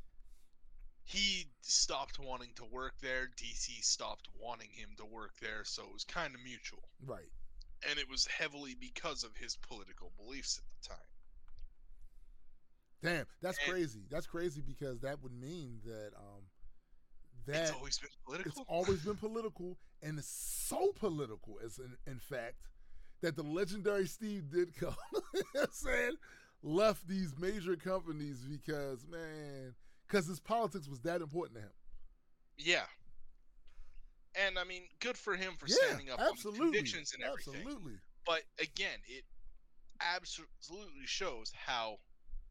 [1.08, 3.30] He stopped wanting to work there.
[3.36, 6.86] DC stopped wanting him to work there, so it was kind of mutual.
[7.02, 7.30] Right.
[7.88, 11.06] And it was heavily because of his political beliefs at the time.
[13.02, 14.00] Damn, that's And- crazy.
[14.10, 16.42] That's crazy because that would mean that um
[17.46, 18.50] that it's always been political.
[18.50, 22.56] it's always been political and it's so political as in, in fact
[23.22, 24.94] that the legendary Steve Ditko
[25.70, 26.10] said
[26.62, 29.74] left these major companies because man
[30.08, 31.72] because his politics was that important to him.
[32.56, 32.84] Yeah.
[34.46, 37.54] And I mean, good for him for yeah, standing up on convictions and everything.
[37.56, 37.94] absolutely.
[38.26, 39.24] But again, it
[40.00, 41.98] absolutely shows how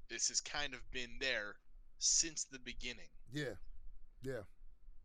[0.10, 1.56] this has kind of been there
[2.00, 3.10] since the beginning.
[3.32, 3.56] Yeah,
[4.22, 4.42] yeah,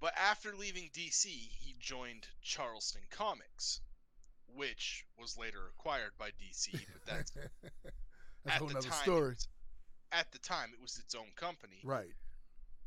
[0.00, 3.80] But after leaving DC, he joined Charlton Comics,
[4.54, 6.72] which was later acquired by DC.
[6.72, 7.30] But that's
[8.44, 9.12] that's a at whole the time.
[9.12, 9.48] was-
[10.12, 11.80] at the time, it was its own company.
[11.84, 12.12] Right.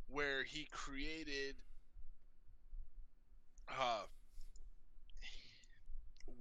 [0.09, 1.55] Where he created
[3.69, 4.03] uh,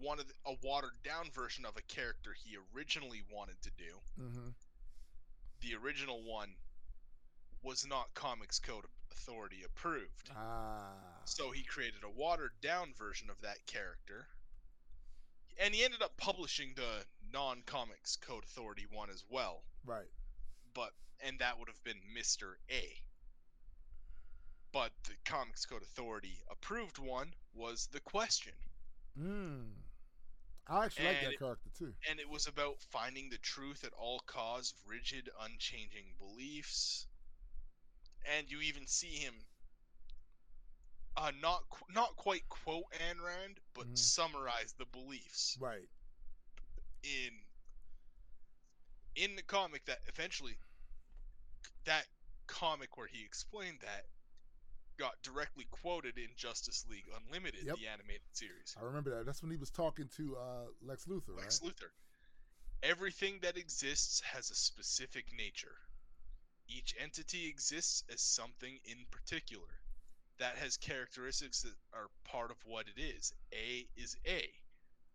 [0.01, 4.23] one of the, a watered down version of a character he originally wanted to do.
[4.23, 4.49] Mm-hmm.
[5.61, 6.51] The original one
[7.62, 10.31] was not Comics Code Authority approved.
[10.37, 10.93] Ah.
[11.25, 14.27] So he created a watered down version of that character.
[15.62, 19.62] And he ended up publishing the non Comics Code Authority one as well.
[19.87, 20.11] Right.
[20.75, 20.91] But
[21.25, 22.55] and that would have been Mr.
[22.71, 22.83] A.
[24.75, 28.55] But the Comics Code Authority approved one was The Question.
[29.16, 29.70] Mm.
[30.66, 31.93] I actually like that character too.
[32.11, 37.07] And it was about finding the truth at all costs, rigid, unchanging beliefs.
[38.37, 39.35] And you even see him
[41.16, 43.97] uh, not qu- not quite quote Ayn Rand, but Mhm.
[43.97, 45.89] summarize the beliefs Right.
[47.05, 47.31] in
[49.14, 50.59] in the comic that eventually
[51.85, 52.09] that
[52.49, 54.09] comic where he explained that
[54.99, 57.76] got directly quoted in Justice League Unlimited, Yep.
[57.78, 58.76] the animated series.
[58.80, 59.26] I remember that.
[59.26, 61.72] That's when he was talking to uh, Lex Luthor, Lex right?
[61.72, 61.90] Luthor.
[62.82, 65.74] Everything that exists has a specific nature.
[66.68, 69.68] Each entity exists as something in particular
[70.38, 73.32] that has characteristics that are part of what it is.
[73.53, 74.42] A is A.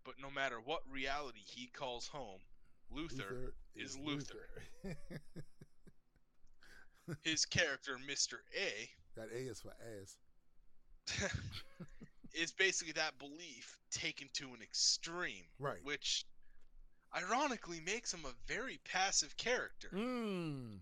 [0.05, 2.39] But no matter what reality he calls home,
[2.95, 4.47] Luthor, is Luthor.
[7.23, 8.35] his character, Mr.
[8.57, 8.89] A,
[9.19, 10.17] that A is for ass.
[12.33, 15.83] is basically that belief taken to an extreme, Right.
[15.83, 16.25] which
[17.15, 19.89] ironically makes him a very passive character.
[19.93, 20.79] Mm.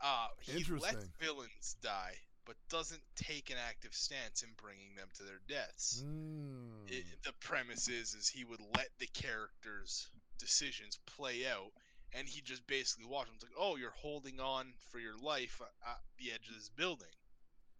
[0.00, 2.14] Uh, he lets villains die,
[2.44, 6.04] but doesn't take an active stance in bringing them to their deaths.
[6.06, 6.88] Mm.
[6.88, 10.08] It, the premise is, is he would let the characters
[10.38, 11.72] decisions play out,
[12.16, 13.34] and he just basically watched them.
[13.36, 17.08] It's like, oh, you're holding on for your life at the edge of this building.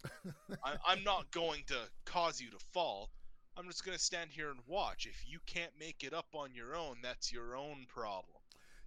[0.65, 3.11] I, I'm not going to cause you to fall.
[3.57, 5.07] I'm just going to stand here and watch.
[5.07, 8.37] If you can't make it up on your own, that's your own problem.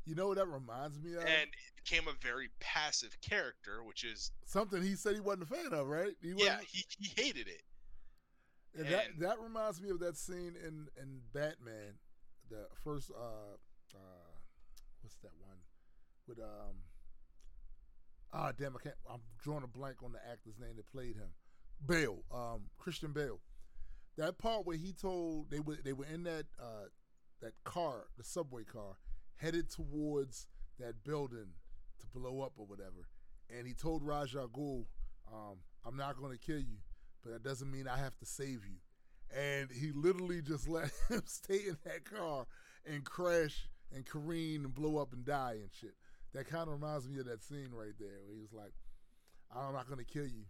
[0.05, 1.21] You know what that reminds me of?
[1.21, 5.45] And it became a very passive character, which is something he said he wasn't a
[5.47, 6.13] fan of, right?
[6.21, 7.61] He yeah, he, he hated it.
[8.75, 11.97] And, and, that that reminds me of that scene in in Batman,
[12.49, 13.55] the first uh
[13.95, 14.28] uh
[15.09, 15.57] what's that one
[16.27, 16.75] with um
[18.31, 21.29] ah damn I can't I'm drawing a blank on the actor's name that played him,
[21.83, 23.39] Bale, um Christian Bale.
[24.17, 26.89] That part where he told they were they were in that uh
[27.41, 28.97] that car, the subway car,
[29.37, 30.47] headed towards
[30.77, 31.53] that building
[32.01, 33.07] to blow up or whatever.
[33.49, 34.85] And he told Ra's Ghul,
[35.33, 36.77] um, I'm not going to kill you,
[37.23, 38.75] but that doesn't mean I have to save you.
[39.35, 42.45] And he literally just let him stay in that car
[42.85, 45.95] and crash and careen and blow up and die and shit.
[46.33, 48.73] That kind of reminds me of that scene right there where he was like,
[49.55, 50.45] I'm not going to kill you,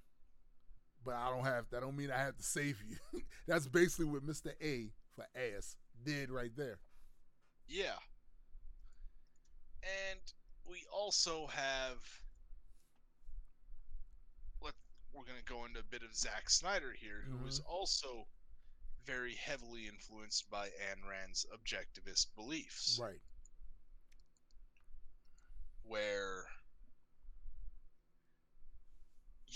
[1.05, 3.21] but I don't have, that don't mean I have to save you.
[3.47, 4.51] That's basically what Mr.
[4.61, 6.79] A for ass did right there.
[7.67, 7.97] Yeah.
[9.81, 10.19] And
[10.69, 11.97] we also have
[14.61, 14.73] let
[15.13, 17.45] we're going to go into a bit of Zack Snyder here, who mm-hmm.
[17.45, 18.27] was also
[19.05, 22.99] very heavily influenced by Ayn Rand's objectivist beliefs.
[23.01, 23.19] Right.
[25.89, 26.45] Where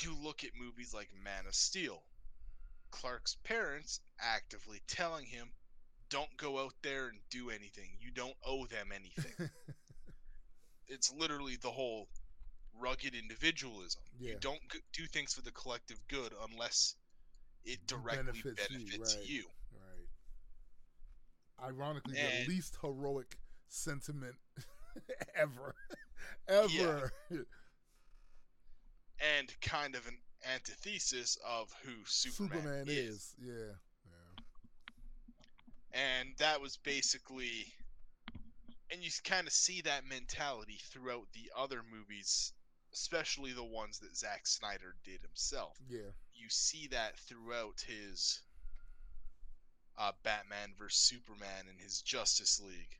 [0.02, 2.02] you look at movies like Man of Steel,
[2.90, 5.50] Clark's parents actively telling him,
[6.10, 7.90] don't go out there and do anything.
[8.00, 9.50] You don't owe them anything.
[10.88, 12.08] it's literally the whole
[12.80, 14.02] rugged individualism.
[14.20, 14.32] Yeah.
[14.32, 14.60] You don't
[14.92, 16.96] do things for the collective good unless
[17.66, 19.44] it directly benefits, benefits you, you.
[21.60, 21.70] Right.
[21.70, 24.36] Ironically, and, the least heroic sentiment
[25.36, 25.76] ever,
[26.48, 27.12] ever.
[27.30, 27.38] Yeah.
[29.40, 30.18] and kind of an
[30.54, 32.98] antithesis of who Superman, Superman is.
[32.98, 33.36] is.
[33.42, 33.54] Yeah.
[34.06, 36.00] Yeah.
[36.20, 37.68] And that was basically
[38.94, 42.54] and you kind of see that mentality throughout the other movies,
[42.94, 45.78] especially the ones that Zack Snyder did himself.
[45.90, 48.42] Yeah, you see that throughout his
[49.98, 53.00] uh, Batman vs Superman and his Justice League.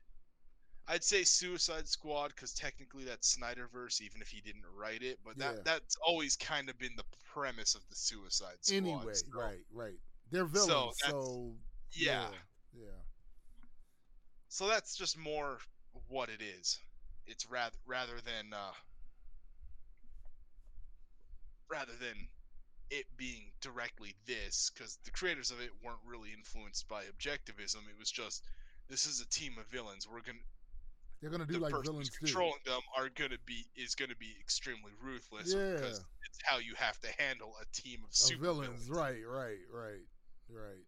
[0.86, 5.18] I'd say Suicide Squad because technically that's Snyderverse, even if he didn't write it.
[5.24, 5.60] But that yeah.
[5.64, 8.76] that's always kind of been the premise of the Suicide Squad.
[8.76, 9.26] Anyway, so.
[9.34, 9.98] right, right.
[10.30, 11.52] They're villains, so, so
[11.92, 12.26] yeah,
[12.76, 12.88] yeah.
[14.48, 15.58] So that's just more
[16.08, 16.78] what it is.
[17.26, 18.72] It's rather rather than uh,
[21.70, 22.28] rather than
[22.90, 27.88] it being directly this, because the creators of it weren't really influenced by objectivism.
[27.88, 28.44] It was just
[28.88, 30.06] this is a team of villains.
[30.06, 30.38] We're gonna
[31.24, 34.92] they're gonna do the like villains controlling them are gonna be is gonna be extremely
[35.02, 35.72] ruthless yeah.
[35.72, 38.84] because it's how you have to handle a team of, super villains.
[38.86, 38.90] villains.
[38.90, 40.04] Right, right, right,
[40.50, 40.84] right.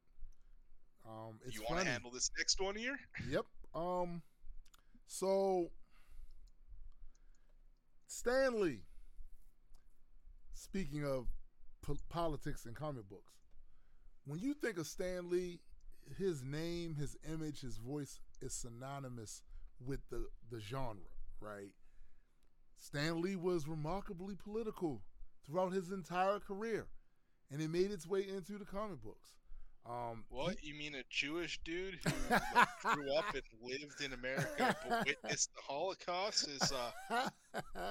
[1.08, 2.98] Um, it's you want to handle this next one here?
[3.30, 3.46] Yep.
[3.74, 4.20] Um,
[5.06, 5.70] so,
[8.06, 8.80] Stan Lee.
[10.52, 11.28] Speaking of
[11.80, 13.32] po- politics and comic books,
[14.26, 15.60] when you think of Stan Lee,
[16.18, 19.40] his name, his image, his voice is synonymous
[19.84, 21.10] with the, the genre,
[21.40, 21.72] right?
[22.78, 25.02] Stan Lee was remarkably political
[25.44, 26.86] throughout his entire career,
[27.50, 29.34] and it made its way into the comic books.
[29.88, 34.74] Um, what you mean a Jewish dude who like, grew up and lived in America
[34.88, 37.28] but witnessed the Holocaust is uh,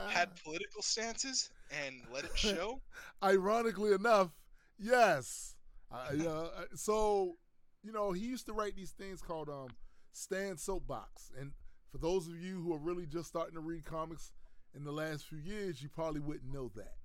[0.10, 1.50] had political stances
[1.86, 2.82] and let it show?
[3.24, 4.32] Ironically enough,
[4.78, 5.56] yes.
[5.90, 7.38] Uh, so
[7.82, 9.70] you know he used to write these things called um,
[10.12, 11.54] Stan Soapbox, and
[11.96, 14.34] for those of you who are really just starting to read comics
[14.76, 16.96] in the last few years, you probably wouldn't know that.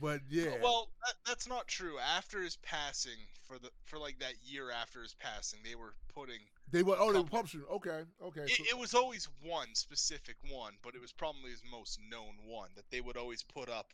[0.00, 0.56] But yeah.
[0.60, 1.94] Well, that, that's not true.
[2.00, 6.40] After his passing, for the for like that year after his passing, they were putting.
[6.72, 7.62] They were oh they were publishing.
[7.70, 8.40] Okay, okay.
[8.40, 12.34] It, so, it, was always one specific one, but it was probably his most known
[12.44, 13.92] one that they would always put up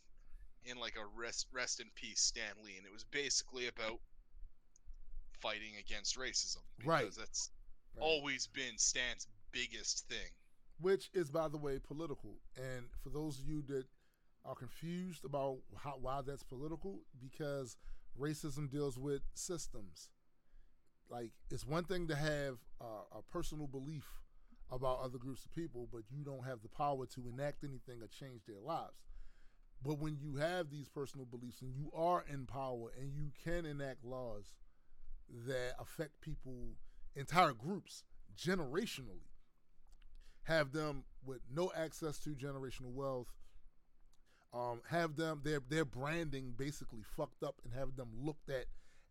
[0.64, 4.00] in like a rest rest in peace Stan Lee, and it was basically about
[5.42, 6.62] fighting against racism.
[6.78, 7.12] Because right.
[7.18, 7.50] That's
[7.96, 8.02] right.
[8.02, 10.30] always been Stan's biggest thing.
[10.80, 12.38] Which is, by the way, political.
[12.56, 13.84] And for those of you that
[14.44, 17.76] are confused about how, why that's political because
[18.18, 20.08] racism deals with systems.
[21.08, 24.04] Like it's one thing to have uh, a personal belief
[24.70, 28.08] about other groups of people, but you don't have the power to enact anything or
[28.08, 29.04] change their lives.
[29.84, 33.66] But when you have these personal beliefs and you are in power and you can
[33.66, 34.54] enact laws
[35.46, 36.76] that affect people,
[37.14, 38.04] entire groups,
[38.36, 39.26] generationally,
[40.44, 43.28] have them with no access to generational wealth,
[44.52, 48.66] um, have them their their branding basically fucked up and have them looked at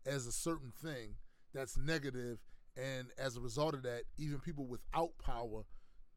[0.06, 1.14] as a certain thing
[1.54, 2.38] that's negative,
[2.76, 5.64] and as a result of that, even people without power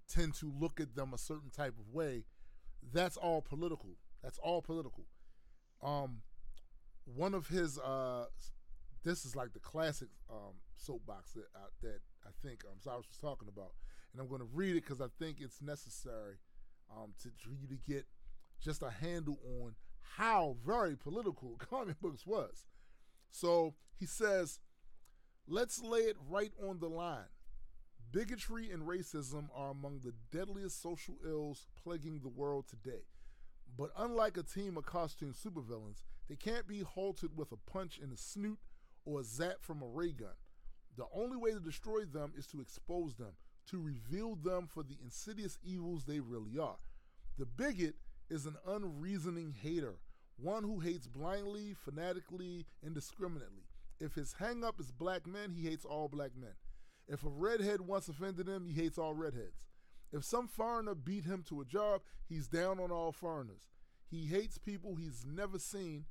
[0.07, 2.23] tend to look at them a certain type of way.
[2.93, 3.97] That's all political.
[4.21, 5.05] That's all political.
[5.83, 6.21] Um,
[7.05, 8.25] one of his uh,
[9.03, 13.17] this is like the classic um, soapbox that I, that I think um, Cyrus was
[13.21, 13.73] talking about,
[14.15, 16.35] and I'm going to read it because I think it's necessary
[16.89, 18.05] um, to for you to get
[18.63, 19.75] just a handle on
[20.17, 22.65] how very political comic books was.
[23.29, 24.61] So he says,
[25.49, 27.27] let's lay it right on the line.
[28.13, 33.03] Bigotry and racism are among the deadliest social ills plaguing the world today.
[33.77, 38.11] But unlike a team of costume supervillains, they can't be halted with a punch in
[38.11, 38.59] the snoot
[39.03, 40.37] or a zap from a ray gun.
[40.95, 43.33] The only way to destroy them is to expose them,
[43.69, 46.77] to reveal them for the insidious evils they really are.
[47.37, 47.95] The bigot
[48.29, 49.95] is an unreasoning hater,
[50.37, 53.63] one who hates blindly, fanatically, indiscriminately.
[53.99, 56.55] If his hangup is black men, he hates all black men.
[57.07, 59.67] If a redhead once offended him, he hates all redheads.
[60.11, 63.67] If some foreigner beat him to a job, he's down on all foreigners.
[64.09, 66.05] He hates people he's never seen,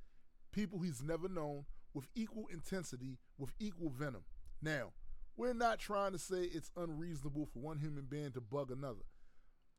[0.52, 4.24] people he's never known, with equal intensity, with equal venom.
[4.60, 4.92] Now,
[5.36, 9.04] we're not trying to say it's unreasonable for one human being to bug another.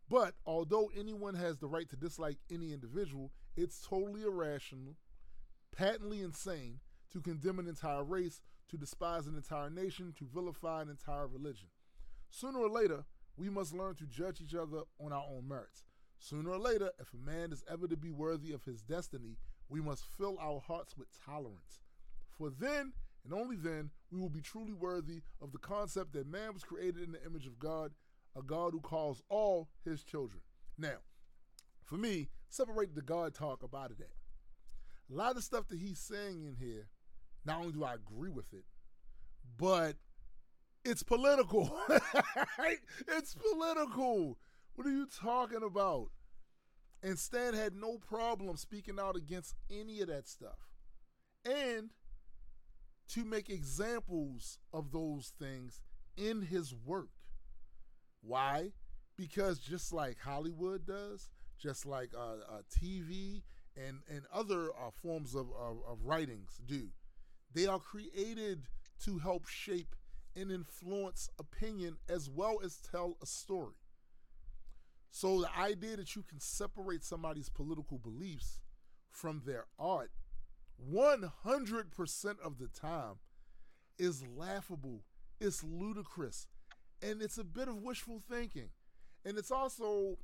[0.10, 4.96] But although anyone has the right to dislike any individual, it's totally irrational,
[5.76, 6.80] patently insane
[7.12, 11.70] to condemn an entire race, to despise an entire nation, to vilify an entire religion.
[12.30, 13.06] Sooner or later,
[13.38, 15.84] we must learn to judge each other on our own merits.
[16.20, 19.38] Sooner or later, if a man is ever to be worthy of his destiny,
[19.70, 21.80] we must fill our hearts with tolerance.
[22.38, 22.94] For then,
[23.26, 27.02] and only then, we will be truly worthy of the concept that man was created
[27.02, 27.92] in the image of God,
[28.38, 30.42] a God who calls all his children.
[30.78, 30.98] Now,
[31.84, 33.98] for me, separate the God talk about it.
[34.00, 36.90] A lot of the stuff that he's saying in here,
[37.46, 38.66] not only do I agree with it,
[39.58, 39.96] but
[40.84, 41.76] it's political.
[43.08, 44.38] it's political.
[44.76, 46.10] What are you talking about?
[47.02, 50.70] And Stan had no problem speaking out against any of that stuff.
[51.44, 51.92] And
[53.10, 55.82] to make examples of those things
[56.18, 57.10] in his work.
[58.22, 58.72] Why?
[59.18, 61.30] Because just like Hollywood does,
[61.60, 63.44] just like uh, uh, TV
[63.76, 66.90] and, and other uh, forms of, of, of writings do,
[67.54, 68.64] they are created
[69.04, 69.96] to help shape
[70.36, 73.76] and influence opinion as well as tell a story.
[75.12, 78.60] So the idea that you can separate somebody's political beliefs
[79.10, 80.12] from their art
[80.84, 83.16] 100% of the time
[83.98, 85.04] is laughable,
[85.40, 86.48] it's ludicrous,
[87.02, 88.70] and it's a bit of wishful thinking.
[89.24, 90.18] And it's also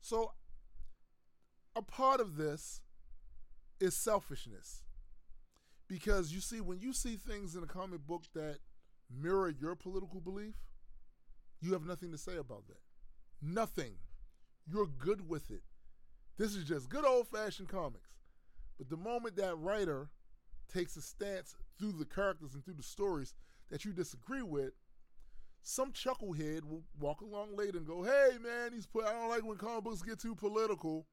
[0.00, 0.32] so
[1.76, 2.82] a part of this
[3.80, 4.82] is selfishness.
[5.86, 8.58] Because you see, when you see things in a comic book that
[9.10, 10.54] mirror your political belief,
[11.60, 12.80] you have nothing to say about that.
[13.40, 13.94] Nothing.
[14.70, 15.62] You're good with it.
[16.36, 18.17] This is just good old fashioned comics.
[18.78, 20.10] But the moment that writer
[20.72, 23.34] takes a stance through the characters and through the stories
[23.70, 24.72] that you disagree with,
[25.62, 29.04] some chucklehead will walk along later and go, "Hey, man, he's put.
[29.04, 31.06] I don't like when comic books get too political."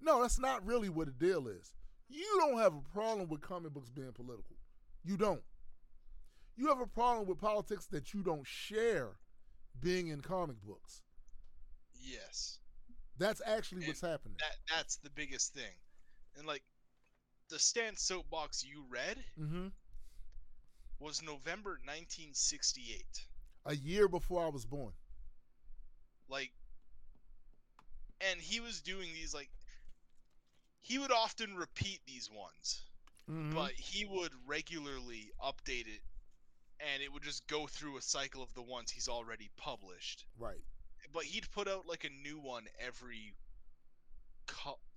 [0.00, 1.74] No, that's not really what the deal is.
[2.08, 4.56] You don't have a problem with comic books being political.
[5.04, 5.42] You don't.
[6.56, 9.18] You have a problem with politics that you don't share
[9.80, 11.02] being in comic books.
[11.94, 12.58] Yes.
[13.16, 14.36] That's actually And what's happening.
[14.38, 15.74] That that's the biggest thing.
[16.38, 16.62] And like
[17.50, 19.68] the Stan soapbox you read mm-hmm.
[21.00, 23.04] was November 1968.
[23.66, 24.92] A year before I was born.
[26.28, 26.52] Like
[28.20, 29.50] and he was doing these like
[30.80, 32.82] he would often repeat these ones,
[33.28, 33.54] Mhm.
[33.54, 36.02] but he would regularly update it
[36.80, 40.24] and it would just go through a cycle of the ones he's already published.
[40.38, 40.62] right.
[41.12, 43.34] But he'd put out like a new one every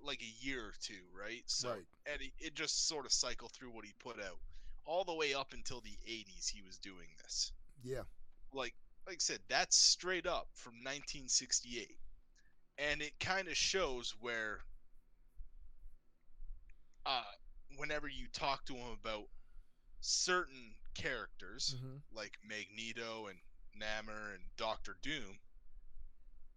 [0.03, 1.43] like a year or two, right?
[1.47, 1.85] So Right.
[2.11, 4.39] and it, it just sort of cycled through what he put out
[4.85, 7.51] all the way up until the 80s he was doing this.
[7.83, 8.03] Yeah.
[8.53, 8.75] Like
[9.07, 11.97] like I said, that's straight up from 1968.
[12.77, 14.61] And it kind of shows where
[17.05, 17.23] uh
[17.77, 19.25] whenever you talk to him about
[20.01, 21.97] certain characters Mm-hmm.
[22.13, 23.39] like Magneto and
[23.79, 25.39] Namor and Doctor Doom,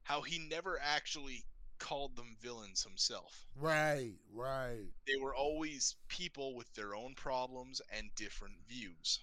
[0.05, 1.45] how he never actually
[1.79, 3.47] called them villains himself.
[3.57, 4.15] Right.
[4.33, 4.87] Right.
[5.07, 9.21] They were always people with their own problems and different views.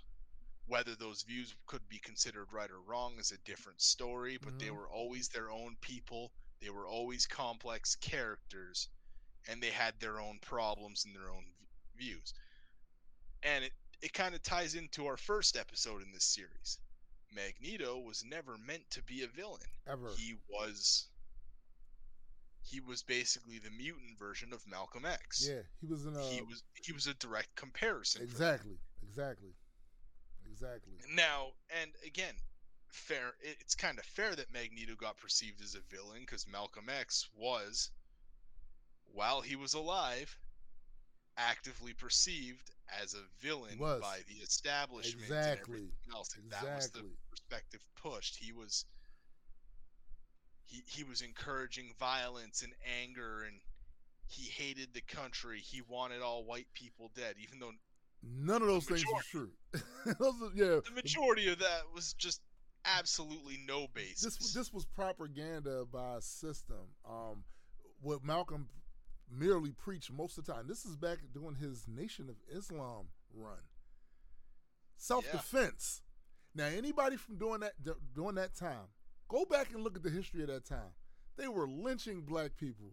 [0.68, 4.68] whether those views could be considered right or wrong is a different story, but they
[4.68, 4.76] Mhm.
[4.78, 6.32] were always their own people.
[6.60, 8.88] They were always complex characters,
[9.48, 11.44] and they had their own problems and their own
[11.96, 12.34] v- views.
[13.44, 16.80] And it, it kind of ties into our first episode in this series.
[17.32, 19.68] Magneto was never meant to be a villain.
[19.88, 20.14] Ever.
[20.16, 21.08] He was
[22.64, 25.48] he was basically the mutant version of Malcolm X.
[25.48, 26.22] yeah, he was in a.
[26.22, 28.22] He was he was a direct comparison.
[28.22, 29.54] exactly, exactly,
[30.50, 30.94] exactly.
[31.14, 31.48] Now,
[31.82, 32.36] and again,
[32.90, 33.34] fair.
[33.42, 37.90] It's kind of fair that Magneto got perceived as a villain because Malcolm X was,
[39.12, 40.38] while he was alive,
[41.38, 45.48] actively perceived as a villain by the establishment Exactly.
[45.48, 46.30] and everything else.
[46.38, 48.38] And that was the perspective pushed.
[48.38, 48.86] He was.
[50.72, 53.60] He, he was encouraging violence and anger and
[54.28, 55.60] he hated the country.
[55.60, 57.72] He wanted all white people dead, even though
[58.24, 59.50] None of those things are true.
[60.20, 62.40] those are, yeah, the majority of that was just
[62.86, 64.38] absolutely no basis.
[64.38, 66.78] this this was propaganda by a system.
[67.04, 67.44] Um,
[68.00, 68.70] what Malcolm
[69.32, 70.68] merely preached most of the time.
[70.68, 73.58] This is back during his Nation of Islam run.
[74.98, 76.02] Self defense.
[76.54, 77.74] Now, anybody from during that
[78.14, 78.90] during that time,
[79.32, 80.94] go back and look at the history of that time.
[81.38, 82.92] They were lynching black people.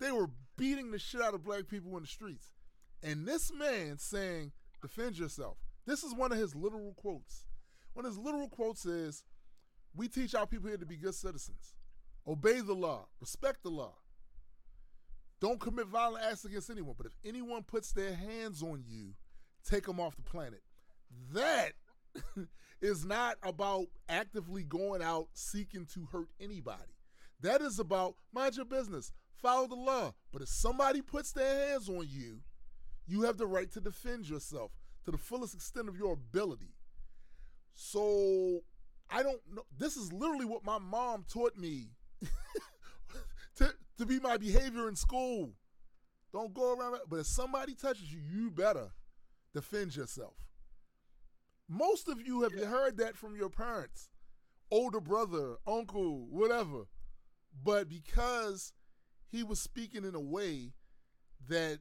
[0.00, 2.54] They were beating the shit out of black people in the streets.
[3.02, 7.46] And this man saying, "Defend yourself." This is one of his literal quotes.
[7.92, 9.24] One of his literal quotes is,
[9.94, 11.74] "We teach our people here to be good citizens,
[12.26, 13.98] obey the law, respect the law,
[15.40, 16.94] don't commit violent acts against anyone.
[16.96, 19.14] But if anyone puts their hands on you,
[19.62, 20.62] take them off the planet."
[21.32, 21.74] That
[22.80, 26.94] is not about actively going out seeking to hurt anybody.
[27.40, 30.14] That is about mind your business, follow the law.
[30.32, 32.40] But if somebody puts their hands on you,
[33.06, 34.72] you have the right to defend yourself
[35.04, 36.74] to the fullest extent of your ability.
[37.74, 38.60] So
[39.10, 39.64] I don't know.
[39.76, 41.88] This is literally what my mom taught me
[43.56, 45.52] to, to be my behavior in school.
[46.32, 48.90] Don't go around, but if somebody touches you, you better
[49.52, 50.34] defend yourself.
[51.68, 52.66] Most of you have Yeah.
[52.66, 54.10] heard that from your parents,
[54.70, 56.88] older brother, uncle, whatever.
[57.52, 58.72] But because
[59.26, 60.74] he was speaking in a way
[61.46, 61.80] that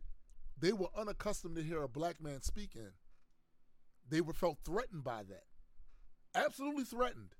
[0.57, 2.93] they were unaccustomed to hear a black man speak in,
[4.07, 5.47] they were felt threatened by that.
[6.36, 7.36] Absolutely threatened.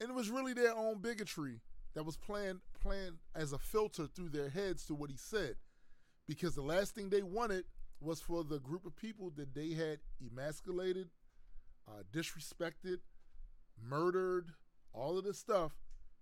[0.00, 1.62] And it was really their own bigotry
[1.94, 5.56] that was playing playing as a filter through their heads to what he said.
[6.26, 7.64] Because the last thing they wanted
[8.00, 11.10] was for the group of people that they had emasculated,
[11.88, 12.98] uh, disrespected,
[13.82, 14.50] murdered,
[14.92, 15.72] all of this stuff,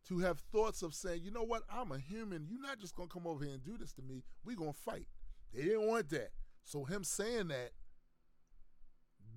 [0.09, 2.47] to have thoughts of saying, you know what, I'm a human.
[2.49, 4.23] You're not just gonna come over here and do this to me.
[4.45, 5.07] We're gonna fight.
[5.53, 6.31] They didn't want that.
[6.65, 7.71] So him saying that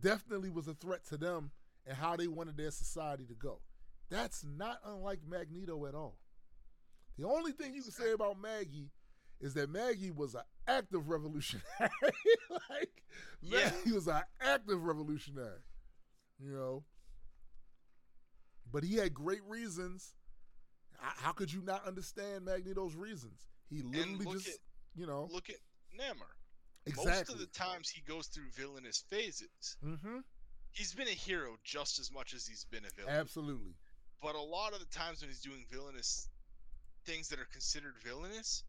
[0.02, 1.52] definitely was a threat to them
[1.86, 3.60] and how they wanted their society to go.
[4.10, 6.18] That's not unlike Magneto at all.
[7.18, 8.92] The only thing you can say about Maggie
[9.40, 11.64] is that Maggie was an active revolutionary.
[12.70, 13.04] like
[13.42, 13.72] Yeah.
[13.72, 15.60] Maggie was an active revolutionary.
[16.40, 16.84] You know.
[18.72, 20.14] But he had great reasons.
[21.00, 23.48] How could you not understand Magneto's reasons?
[23.70, 24.56] He literally just, at-
[24.96, 25.58] you know, Look at
[25.98, 26.26] Namor.
[26.86, 27.12] exactly.
[27.12, 29.78] Most of the times he goes through villainous phases.
[29.84, 30.20] mm-hmm.
[30.72, 33.16] He's been a hero just as much as he's been a villain.
[33.16, 33.74] Absolutely.
[34.22, 36.28] But a lot of the times when he's doing villainous
[37.06, 38.64] things that are considered villainous,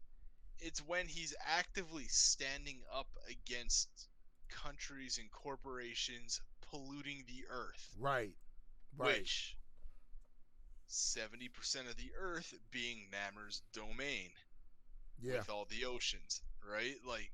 [0.59, 3.89] it's when he's actively standing up against
[4.49, 8.35] countries and corporations polluting the earth, Right.
[8.97, 9.19] Right.
[9.19, 9.55] which
[10.89, 14.29] 70% of the earth being Namor's domain
[15.21, 15.37] yeah.
[15.39, 16.95] with all the oceans, right?
[17.07, 17.31] Like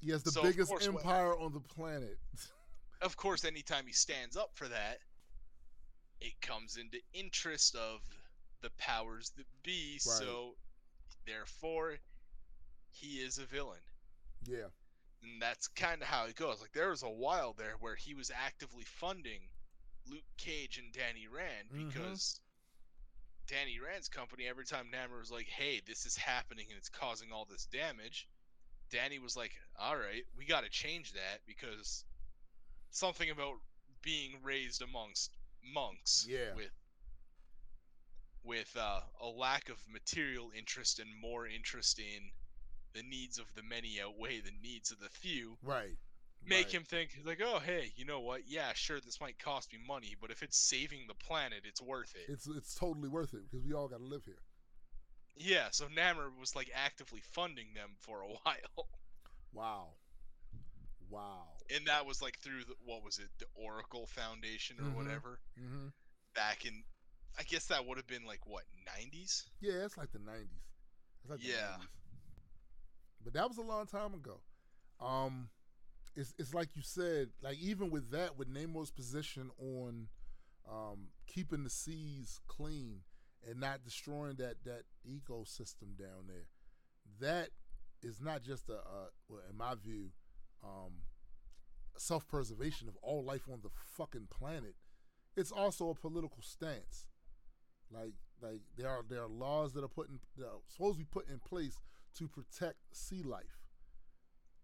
[0.00, 2.18] He has the So, biggest course, empire on the planet.
[3.02, 4.98] of course, anytime he stands up for that,
[6.20, 8.00] it comes into interest of
[8.62, 9.98] the powers that be.
[9.98, 10.56] So,
[11.26, 11.98] therefore,
[12.90, 13.82] he is a villain,
[14.46, 14.68] yeah.
[15.22, 16.60] And that's kind of how it goes.
[16.60, 19.40] Like there was a while there where he was actively funding
[20.08, 21.88] Luke Cage and Danny Rand Mhm.
[21.88, 22.40] because
[23.46, 24.46] Danny Rand's company.
[24.46, 28.28] Every time Namor was like, "Hey, this is happening and it's causing all this damage,"
[28.90, 32.04] Danny was like, "All right, we got to change that because
[32.90, 33.60] something about
[34.02, 36.54] being raised amongst monks Yeah.
[36.54, 36.72] with
[38.42, 42.30] with uh, a lack of material interest and more interest in
[42.96, 45.96] the needs of the many outweigh the needs of the few Right.
[46.44, 46.74] make right.
[46.74, 50.14] him think like oh hey you know what yeah sure this might cost me money
[50.20, 53.64] but if it's saving the planet it's worth it It's it's totally worth it because
[53.66, 54.42] we all got to live here.
[55.36, 58.88] yeah so namor was like actively funding them for a while
[59.52, 59.88] Wow.
[61.08, 61.44] Wow.
[61.74, 64.94] and that was like through the, what was it, the Oracle Foundation or Mhm.
[64.96, 65.88] whatever Mm-hmm.
[66.34, 66.82] back in.
[67.38, 69.44] I guess that would have been like what 90s.
[69.60, 70.64] Yeah, it's like the nineties.
[71.22, 71.76] It's like the Yeah.
[71.78, 71.86] 90s.
[73.26, 74.40] But that was a long time ago.
[75.00, 75.48] Um
[76.14, 80.06] it's it's like you said, like even with that, with Namor's position on
[80.70, 83.00] um keeping the seas clean
[83.44, 86.46] and not destroying that that ecosystem down there,
[87.20, 87.48] that
[88.00, 90.10] is not just a, a well, in my view,
[90.62, 90.92] um
[91.98, 94.76] self preservation of all life on the fucking planet.
[95.36, 97.08] It's also a political stance.
[97.90, 101.04] Like like there are there are laws that are put in that are supposed to
[101.04, 101.80] be put in place
[102.18, 103.66] to protect sea life.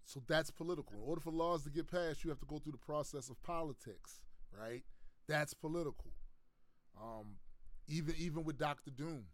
[0.05, 0.97] So that's political.
[0.97, 3.43] In order for laws to get passed, you have to go through the process of
[3.43, 4.20] politics,
[4.59, 4.83] right?
[5.29, 6.12] That's political.
[7.01, 7.37] Um,
[7.89, 9.24] even even with Doctor Doom,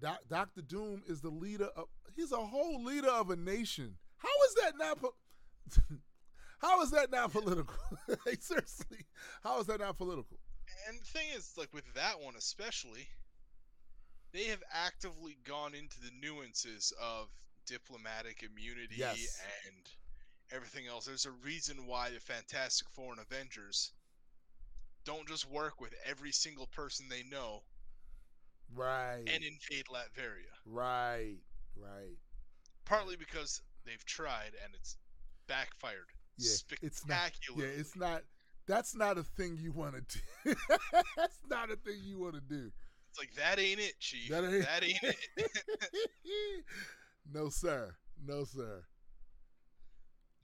[0.00, 1.86] Doc, Doctor Doom is the leader of.
[2.14, 3.96] He's a whole leader of a nation.
[4.16, 5.00] How is that not?
[5.00, 5.14] Po-
[6.58, 7.74] how is that not political?
[8.40, 9.06] seriously,
[9.42, 10.38] how is that not political?
[10.88, 13.08] And the thing is, like with that one especially,
[14.32, 17.28] they have actively gone into the nuances of
[17.66, 19.40] diplomatic immunity Yes.
[19.66, 19.76] and
[20.50, 21.04] everything else.
[21.06, 23.92] There's a reason why the Fantastic Four and Avengers
[25.04, 27.62] don't just work with every single person they know
[28.74, 29.24] Right.
[29.26, 30.50] and invade Latveria.
[30.64, 31.38] Right,
[31.76, 32.16] right.
[32.84, 34.96] Partly because they've tried and it's
[35.46, 36.06] backfired
[36.38, 36.52] Yeah,
[36.82, 37.16] it's not.
[37.32, 37.74] spectacularly.
[37.74, 38.22] Yeah, it's not.
[38.66, 40.54] That's not a thing you want to do.
[41.16, 42.70] that's not a thing you want to do.
[43.12, 44.30] It's like that ain't it, Chief.
[44.30, 46.64] That That ain't- ain't, it.
[47.32, 47.94] no, sir.
[48.26, 48.84] No, sir.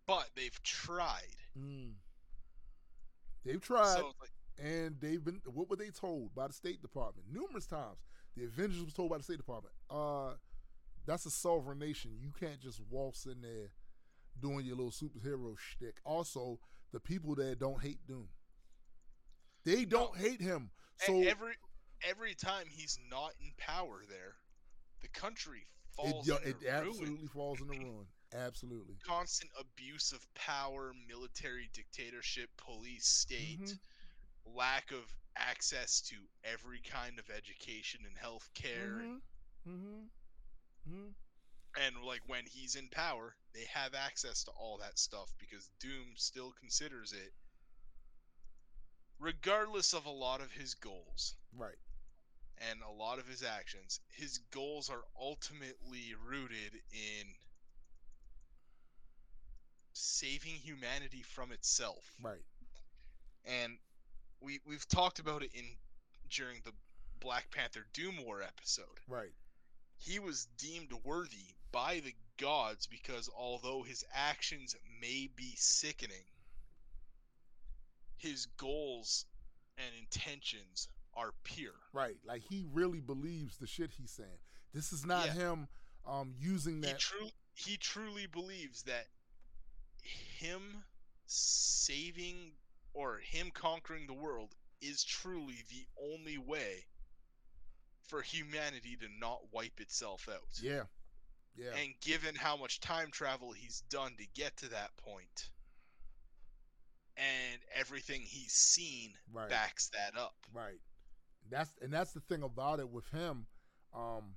[0.06, 1.22] but they've tried.
[1.58, 1.92] Mm.
[3.44, 5.40] They've tried, So like, and they've been.
[5.46, 7.98] What were they told by the State Department numerous times?
[8.36, 9.74] The Avengers was told by the State Department.
[9.90, 10.32] Uh,
[11.06, 12.10] that's a sovereign nation.
[12.20, 13.70] You can't just waltz in there
[14.42, 15.96] doing your little superhero shtick.
[16.04, 16.58] Also,
[16.92, 18.28] the people that don't hate Doom.
[19.64, 20.70] They don't hate him.
[20.98, 21.54] So every
[22.02, 24.36] every time he's not in power there,
[25.00, 26.88] the country it, falls yo- into it ruin.
[26.88, 28.06] absolutely falls into ruin.
[28.34, 28.96] Absolutely.
[29.06, 33.78] Constant abuse of power, military dictatorship, police state, Mhm.
[34.44, 38.98] lack of access to every kind of education and health care.
[38.98, 39.70] Mm-hmm.
[39.70, 40.04] Mm-hmm.
[40.88, 41.08] Mm-hmm.
[41.80, 46.14] And like when he's in power, they have access to all that stuff because Doom
[46.16, 47.32] still considers it
[49.18, 51.34] regardless of a lot of his goals.
[51.56, 51.78] Right.
[52.70, 57.26] And a lot of his actions, his goals are ultimately rooted in
[59.92, 62.04] saving humanity from itself.
[62.22, 62.42] Right.
[63.44, 63.78] And
[64.40, 65.64] we we've talked about it in
[66.30, 66.72] during the
[67.20, 69.00] Black Panther Doom War episode.
[69.08, 69.32] Right.
[69.96, 76.24] He was deemed worthy by the gods because although his actions may be sickening,
[78.16, 79.24] his goals
[79.76, 80.88] and intentions
[81.18, 81.72] are pure.
[81.92, 82.16] Right.
[82.24, 84.38] Like he really believes the shit he's saying.
[84.72, 85.32] This is not Yeah.
[85.32, 85.68] him
[86.06, 87.02] um using he that
[87.54, 89.06] he truly believes that
[90.02, 90.84] him
[91.26, 92.52] saving
[92.94, 96.86] or him conquering the world is truly the only way
[98.06, 100.60] for humanity to not wipe itself out.
[100.62, 100.84] Yeah.
[101.56, 101.74] Yeah.
[101.74, 105.50] And given how much time travel he's done to get to that point,
[107.16, 109.48] and everything he's seen right.
[109.50, 110.36] backs that up.
[110.54, 110.78] Right.
[111.50, 113.46] That's and that's the thing about it with him.
[113.94, 114.34] Um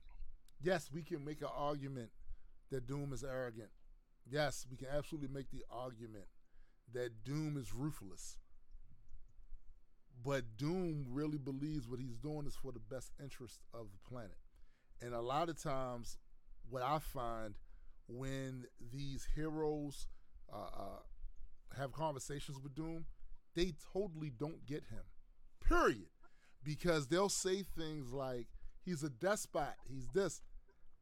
[0.62, 2.10] yes, we can make an argument
[2.72, 3.70] that Doom is arrogant.
[4.30, 6.26] Yes, we can absolutely make the argument
[6.94, 8.38] that Doom is ruthless.
[10.24, 14.38] But Doom really believes what he's doing is for the best interest of the planet.
[15.02, 16.18] And a lot of times,
[16.70, 17.56] what I find
[18.08, 20.08] when these heroes
[20.54, 23.06] uh, uh, have conversations with Doom,
[23.56, 25.04] they totally don't get him.
[25.68, 26.10] Period.
[26.64, 28.48] Because they'll say things like,
[28.86, 30.42] he's a despot, he's this.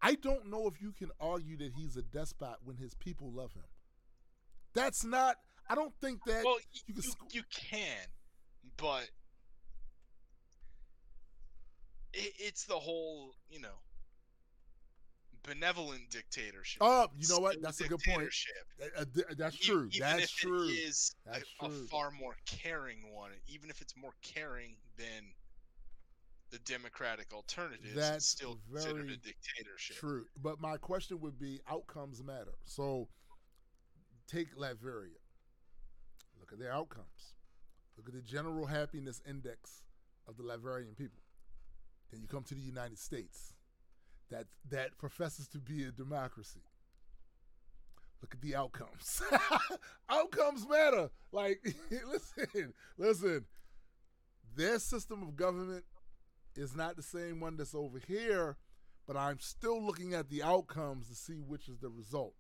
[0.02, 3.52] I don't know if you can argue that he's a despot when his people love
[3.54, 3.64] him.
[4.74, 5.36] That's not,
[5.70, 6.44] I don't think that.
[6.46, 8.08] Well, you you, can you, can,
[8.78, 9.10] but
[12.14, 13.80] it, it's the whole, you know,
[15.44, 16.82] benevolent dictatorship.
[16.82, 17.62] oh, you know what?
[17.62, 18.30] That's a good point.
[18.82, 19.06] Uh, uh,
[19.38, 19.90] that's true.
[19.92, 20.68] Even That's if true.
[20.68, 21.88] It is a- That's a, true.
[21.88, 25.34] far more caring one, even if it's more caring than
[26.52, 29.98] the democratic alternatives, That's still considered a dictatorship.
[29.98, 30.26] True.
[30.42, 32.56] But my question would be outcomes matter.
[32.66, 33.08] So
[34.28, 35.20] take Latveria.
[36.40, 37.36] Look at their outcomes.
[37.98, 39.84] Look at the general happiness index
[40.28, 41.22] of the Latverian people.
[42.12, 43.54] Then you come to the United States
[44.32, 46.62] that that professes to be a democracy.
[48.22, 49.22] Look at the outcomes.
[50.10, 51.10] outcomes matter.
[51.32, 51.62] Like,
[51.92, 53.46] listen, listen.
[54.56, 55.86] Their system of government
[56.60, 58.58] is not the same one that's over here,
[59.08, 62.34] but I'm still looking at the outcomes to see which is the result.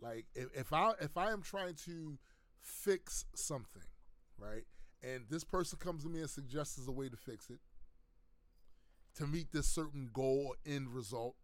[0.00, 2.18] Like, if, if I if I am trying to
[2.60, 3.82] fix something,
[4.38, 4.64] right,
[5.02, 7.58] and this person comes to me and suggests a way to fix it
[9.16, 11.36] to meet this certain goal or end result,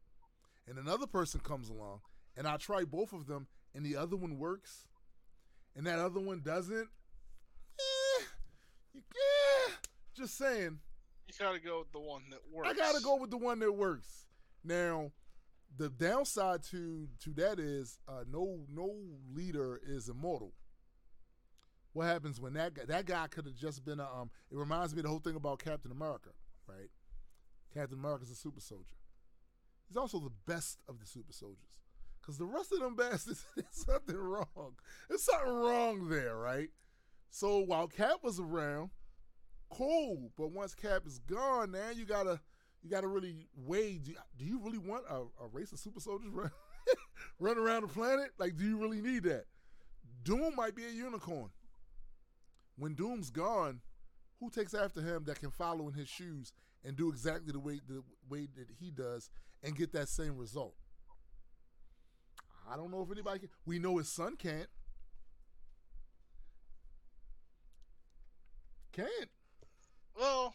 [0.67, 2.01] and another person comes along
[2.37, 4.87] and I try both of them and the other one works
[5.77, 6.89] and that other one doesn't,
[7.79, 8.25] eh,
[8.93, 9.73] you, eh,
[10.15, 10.81] just saying.
[11.39, 12.69] You gotta go with the one that works.
[12.69, 14.27] I gotta go with the one that works.
[14.65, 15.13] Now,
[15.77, 18.95] the downside to to that is uh, no no
[19.33, 20.53] leader is immortal.
[21.93, 24.31] What happens when that guy, that guy could have just been a um?
[24.51, 26.31] It reminds me of the whole thing about Captain America,
[26.67, 26.91] right?
[27.73, 28.95] Captain America's a super soldier.
[29.89, 31.71] He's also the best of the super soldiers.
[32.21, 34.75] Because the rest of them bastards, there's something wrong.
[35.09, 36.71] There's something wrong there, right?
[37.31, 38.91] So while Cap was around,
[39.71, 40.31] cool.
[40.37, 42.41] But once Cap is gone, now you gotta
[42.83, 43.99] you gotta really weigh.
[43.99, 46.51] Do, do you really want a, a, race of super soldiers run,
[47.39, 48.31] run around the planet?
[48.39, 49.45] Like, do you really need that?
[50.25, 51.51] Doom might be a unicorn.
[52.77, 53.81] When Doom's gone,
[54.39, 56.53] who takes after him that can follow in his shoes
[56.85, 59.29] and do exactly the way the way that he does
[59.63, 60.75] and get that same result?
[62.71, 63.49] I don't know if anybody can.
[63.67, 64.69] We know his son can't.
[68.93, 69.31] Can't.
[70.19, 70.55] Well,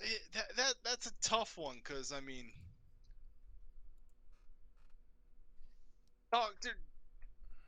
[0.00, 2.50] it, that that that's a tough one because I mean,
[6.32, 6.70] Doctor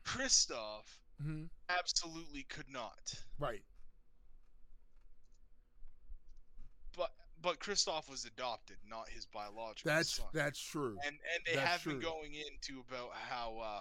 [0.05, 0.85] Kristoff
[1.23, 1.45] mm-hmm.
[1.69, 3.15] absolutely could not.
[3.39, 3.63] Right.
[7.45, 10.27] but Kristoff was adopted, not his biological that's, son.
[10.33, 10.97] That's true.
[11.07, 11.93] And and they that's have true.
[11.93, 13.81] been going into about how uh,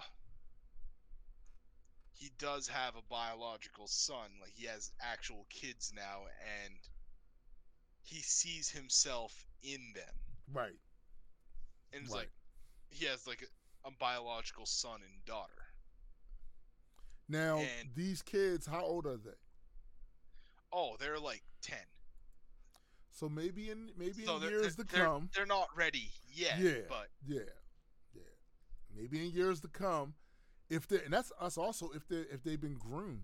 [2.24, 6.22] he does have a biological son, like he has actual kids now,
[6.64, 6.74] and
[8.02, 10.16] he sees himself in them.
[10.54, 10.80] Right.
[11.92, 12.20] And it's right.
[12.20, 12.30] like
[12.92, 15.52] he has like a, a, biological son and daughter.
[17.28, 19.32] Now and, these kids, how old are they?
[20.72, 21.76] Oh, they're like ten.
[23.12, 26.58] So maybe in maybe so in years to they're, come, they're not ready yet.
[26.58, 27.42] Yeah, but yeah,
[28.16, 28.22] yeah.
[28.96, 30.14] Maybe in years to come,
[30.70, 33.22] if they and that's us also if they if they've been groomed.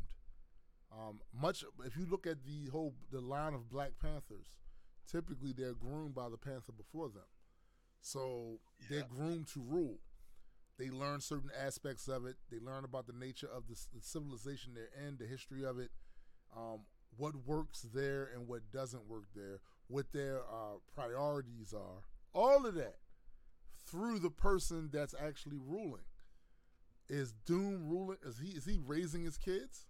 [0.92, 4.48] Um, much if you look at the whole the line of Black Panthers,
[5.10, 7.30] typically they're groomed by the Panther before them,
[8.02, 8.88] so yeah.
[8.90, 10.00] they're groomed to rule.
[10.80, 12.38] They learn certain aspects of it.
[12.50, 15.92] They learn about the nature of the, the civilization they're in, the history of it,
[16.56, 16.80] um,
[17.18, 22.04] what works there and what doesn't work there, what their uh, priorities are,
[22.34, 22.96] all of that
[23.86, 26.02] through the person that's actually ruling.
[27.10, 28.18] Is Doom ruling?
[28.24, 29.88] Is he is he raising his kids?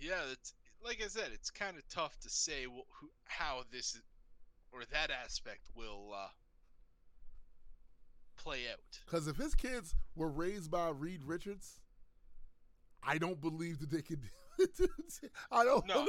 [0.00, 3.98] Yeah, it's like I said, it's kind of tough to say wh- who, how this
[4.72, 6.28] or that aspect will uh,
[8.36, 9.00] play out.
[9.06, 11.80] Because if his kids were raised by Reed Richards,
[13.02, 14.20] I don't believe that they could
[15.52, 16.04] I don't no,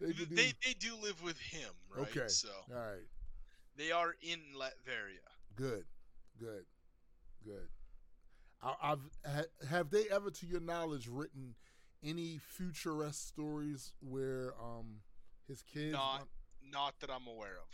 [0.00, 2.08] they, they, they do live with him, right?
[2.08, 2.28] Okay.
[2.28, 3.06] So all right,
[3.76, 5.26] they are in Latveria.
[5.56, 5.84] Good,
[6.38, 6.64] good,
[7.44, 7.68] good.
[8.62, 11.54] I, have have they ever, to your knowledge, written
[12.04, 15.00] any futuresque stories where um
[15.48, 15.92] his kids?
[15.92, 16.28] Not,
[16.70, 17.68] not that I'm aware of.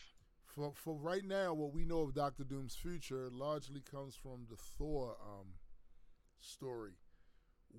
[0.45, 4.57] For for right now, what we know of Doctor Doom's future largely comes from the
[4.57, 5.55] Thor um
[6.41, 6.93] story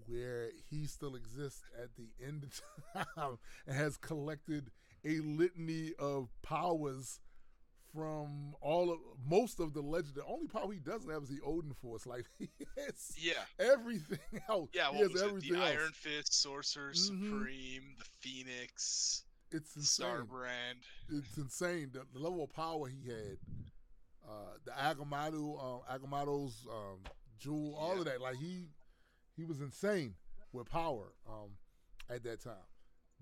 [0.05, 4.71] where he still exists at the end of time and has collected
[5.05, 7.19] a litany of powers
[7.93, 8.99] from all of
[9.29, 10.15] most of the legend.
[10.15, 12.05] The only power he doesn't have is the Odin Force.
[12.07, 14.19] Like he has yeah everything
[14.49, 14.69] else.
[14.73, 15.69] Yeah, he has everything the else.
[15.69, 17.33] Iron Fist, Sorcerer mm-hmm.
[17.33, 19.23] Supreme, the Phoenix.
[19.51, 20.07] It's insane.
[20.07, 20.83] Starbrand.
[21.09, 23.37] It's insane the, the, level of power he had.
[24.27, 26.99] Uh, the Agamotto, uh, Agamotto's um,
[27.39, 27.99] jewel, all yeah.
[27.99, 28.21] of that.
[28.21, 28.67] Like he
[29.35, 30.15] he was insane
[30.53, 31.51] with power um,
[32.09, 32.53] at that time.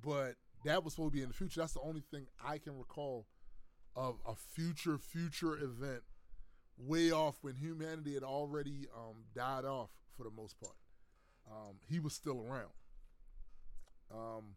[0.04, 1.62] But that was supposed to be in the future.
[1.62, 3.26] That's the only thing I can recall
[3.96, 6.04] of a future future event
[6.78, 10.76] way off when humanity had already um, died off for the most part.
[11.50, 12.74] Um, he was still around.
[14.12, 14.56] Um,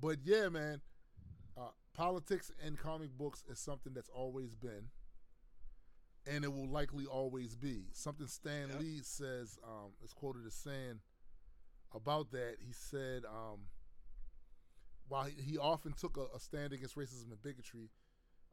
[0.00, 0.80] but yeah, man,
[1.56, 4.88] uh, politics in comic books is something that's always been
[6.26, 7.84] and it will likely always be.
[7.92, 8.80] Something Stan yep.
[8.80, 11.00] Lee says um, is quoted as saying
[11.94, 12.56] about that.
[12.60, 13.60] He said, um,
[15.08, 17.90] while he, he, often took a, a, stand against racism and bigotry,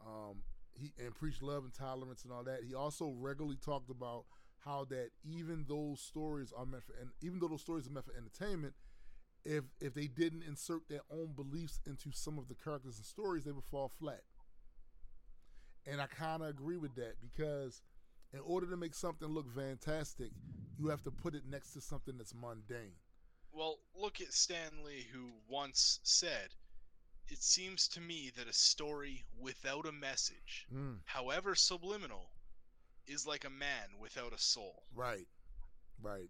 [0.06, 0.38] um,
[0.74, 2.62] he and preached love and tolerance and all that.
[2.68, 4.26] He also regularly talked about
[4.60, 8.06] how that even those stories are meant for and even though those stories are meant
[8.06, 8.74] for entertainment,
[9.44, 13.44] if if they didn't insert their own beliefs into some of the characters and stories,
[13.44, 14.22] they would fall flat.
[15.88, 17.82] And I kind of agree with that because
[18.34, 20.32] in order to make something look fantastic,
[20.78, 22.94] you have to put it next to something that's mundane.
[23.52, 26.50] Well, look at Stan Lee, who once said,
[27.28, 32.32] It seems to me that a story without a message, Mm, however subliminal,
[33.08, 34.84] is like a man without a soul.
[34.94, 35.28] right,
[36.02, 36.30] right,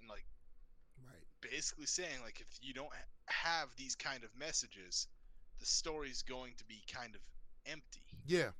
[0.00, 0.24] And, like,
[1.06, 1.26] right.
[1.40, 2.92] basically saying, like, if you don't
[3.26, 5.06] have these kind of messages,
[5.58, 7.20] the story's going to be kind of
[7.66, 8.04] empty.
[8.26, 8.52] Yeah,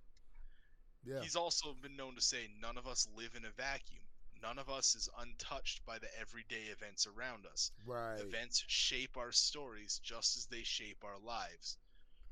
[1.05, 3.99] yeah, He's also been known to say, None of us live in a vacuum.
[4.43, 7.73] None of us is untouched by the everyday events around us.
[7.87, 8.21] right.
[8.21, 11.77] Events shape our stories just as they shape our lives.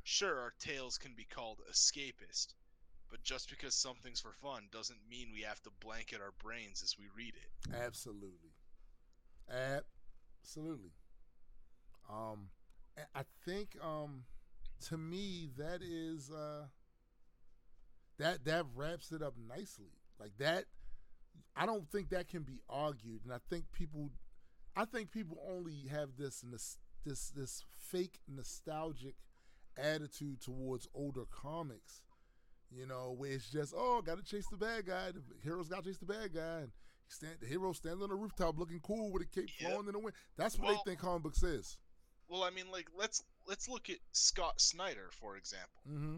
[0.05, 2.55] Sure, our tales can be called escapist,
[3.11, 6.97] but just because something's for fun doesn't mean we have to blanket our brains as
[6.99, 7.75] we read it.
[7.75, 8.53] Absolutely.
[9.51, 10.93] Absolutely.
[12.09, 12.49] Um
[13.15, 14.25] I think um
[14.87, 16.67] to me that is uh
[18.19, 19.93] that that wraps it up nicely.
[20.19, 20.65] Like that
[21.57, 24.11] I don't think that can be argued and I think people
[24.77, 29.15] I think people only have this this this this fake nostalgic
[29.77, 32.03] attitude towards older comics.
[32.71, 35.11] You know, where it's just, oh, got to chase the bad guy.
[35.13, 36.71] The heroes got to chase the bad guy, and
[37.09, 39.71] stand, the hero stands on the rooftop looking cool with a cape Yep.
[39.71, 40.15] flowing in the wind.
[40.37, 41.79] That's what Well- they think comic books is.
[42.29, 45.81] Well, I mean, like let's let's look at Scott Snyder for example.
[45.89, 46.17] Mm-hmm.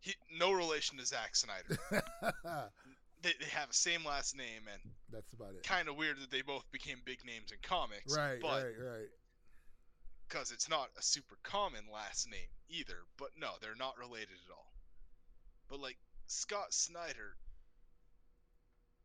[0.00, 1.78] He no relation to Zack Snyder.
[3.22, 4.80] they, they have the same last name, and
[5.12, 5.62] That's about it.
[5.62, 8.16] kind of weird that they both became big names in comics.
[8.16, 9.08] Right, but right, right.
[10.28, 12.96] because it's not a super common last name either.
[13.18, 14.72] But no, they're not related at all.
[15.68, 17.36] But like Scott Snyder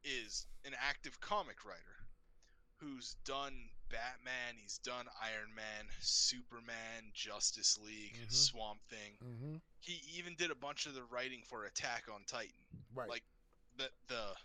[0.03, 1.79] is an active comic writer
[2.77, 3.53] who's done
[3.89, 8.31] Batman, he's done Iron Man, Superman, Justice League, Mhm.
[8.31, 9.13] Swamp Thing.
[9.23, 9.55] Mm-hmm.
[9.79, 12.51] He even did a bunch of the writing for Attack on Titan,
[12.93, 13.09] Right.
[13.09, 13.23] like
[13.77, 14.35] the the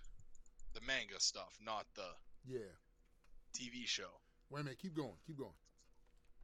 [0.75, 2.09] the manga stuff, not the
[2.47, 2.59] yeah.
[3.55, 4.11] TV show.
[4.51, 4.79] Wait a minute.
[4.81, 5.15] Keep going.
[5.27, 5.55] Keep going.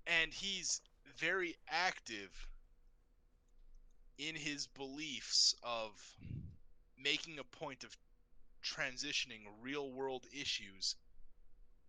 [0.07, 0.81] and he's
[1.19, 2.33] very active
[4.19, 5.91] in his beliefs of
[6.99, 7.97] making a point of
[8.65, 10.97] transitioning real world issues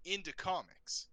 [0.05, 1.07] into comics.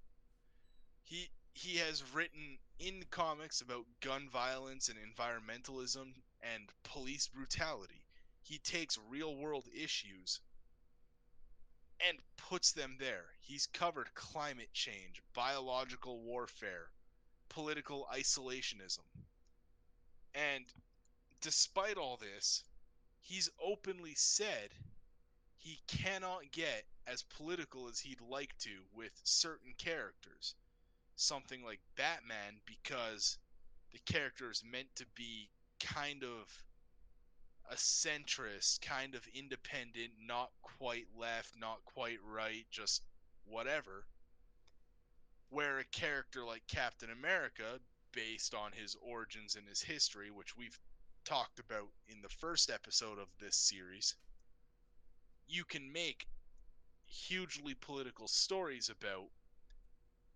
[1.05, 8.03] He he has written in comics about gun violence and environmentalism and police brutality.
[8.44, 10.40] He takes real world issues
[12.06, 13.24] and puts them there.
[13.40, 16.90] He's covered climate change, biological warfare,
[17.48, 19.00] political isolationism.
[20.34, 20.64] And
[21.40, 22.64] despite all this,
[23.22, 24.70] he's openly said
[25.56, 30.54] he cannot get as political as he'd like to with certain characters.
[31.16, 33.38] Something like Batman, because
[33.92, 35.48] the character is meant to be
[35.80, 36.62] kind of
[37.70, 43.02] a centrist, kind of independent, not quite left, not quite right, just
[43.46, 44.04] whatever
[45.54, 47.78] where a character like Captain America,
[48.12, 50.78] based on his origins and his history, which we've
[51.24, 54.16] talked about in the first episode of this series,
[55.46, 56.26] you can make
[57.06, 59.28] hugely political stories about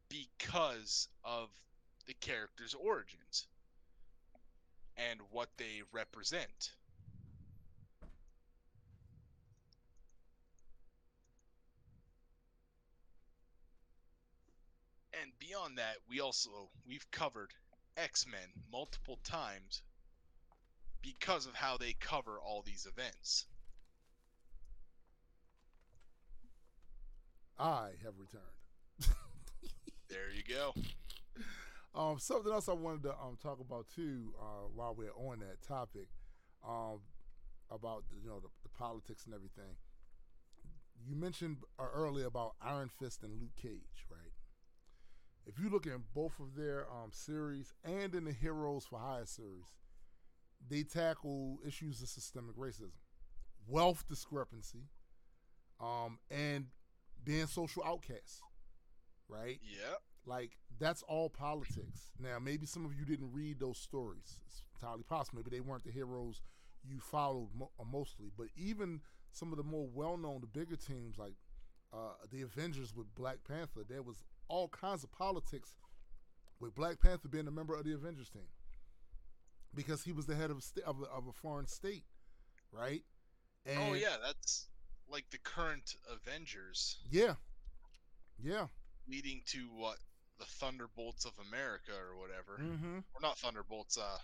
[0.09, 1.49] because of
[2.07, 3.49] the character's origins
[4.97, 6.71] and what they represent.
[15.21, 17.53] And beyond that, we also we've covered
[17.99, 19.83] X-Men multiple times
[21.03, 23.47] because of how they cover all these events.
[27.59, 28.45] I have returned.
[30.09, 30.75] There you go.
[31.95, 35.63] Um, something else I wanted to um, talk about too, uh, while we're on that
[35.67, 36.09] topic,
[36.67, 37.01] um,
[37.71, 39.77] about the, you know the, the politics and everything.
[41.07, 44.28] You mentioned uh, earlier about Iron Fist and Luke Cage, right?
[45.49, 49.25] If you look in both of their um, series and in the Heroes for Hire
[49.25, 49.65] series,
[50.69, 52.91] they tackle issues of systemic racism,
[53.67, 54.91] wealth discrepancy,
[55.81, 56.67] um, and
[57.25, 58.43] being social outcasts,
[59.27, 59.59] right?
[59.63, 59.95] Yeah.
[60.27, 62.11] Like that's all politics.
[62.21, 64.39] Now, maybe some of you didn't read those stories.
[64.47, 65.39] It's entirely possible.
[65.43, 66.43] Maybe they weren't the heroes
[66.85, 68.31] you followed mo- uh, mostly.
[68.37, 69.01] But even
[69.33, 71.35] some of the more well-known, the bigger teams like
[71.93, 75.77] uh, the Avengers with Black Panther, there was all kinds of politics
[76.61, 78.49] with Black Panther being a member of the Avengers team
[79.75, 82.05] because he was the head of a, of a, of a foreign state
[82.73, 83.03] right?
[83.77, 84.69] oh yeah, that's
[85.11, 87.35] like the current Avengers yeah,
[88.43, 88.67] yeah.
[89.09, 89.97] leading to what
[90.39, 92.59] the Thunderbolts of America or whatever.
[92.61, 92.99] Mm-hmm.
[92.99, 94.19] Or not Thunderbolts, uh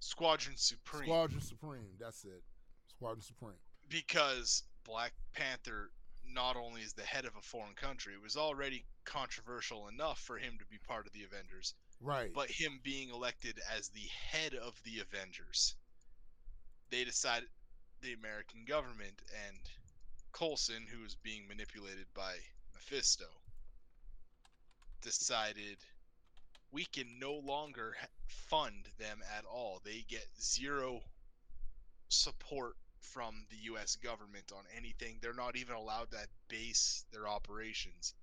[0.00, 1.04] Squadron Supreme.
[1.04, 1.96] Squadron Supreme.
[1.98, 2.42] That's it.
[2.88, 3.58] Squadron Supreme.
[3.88, 5.90] because Black Panther
[6.32, 10.38] not only is the head of a foreign country, it was already controversial enough for
[10.38, 12.32] him to be part of the Avengers, Right.
[12.34, 15.74] but him being elected as the head of the Avengers,
[16.90, 17.48] they decided
[18.02, 19.58] the American government and
[20.32, 22.34] Coulson, who was being manipulated by
[22.74, 23.26] Mephisto,
[25.00, 25.78] decided
[26.72, 27.96] we can no longer
[28.26, 29.80] fund them at all.
[29.84, 31.00] They get zero
[32.08, 32.76] support
[33.12, 35.18] from the US government on anything.
[35.20, 36.18] They're not even allowed to
[36.48, 38.14] base their operations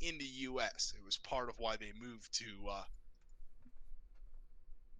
[0.00, 0.92] in the US.
[0.96, 2.82] It was part of why they moved to uh,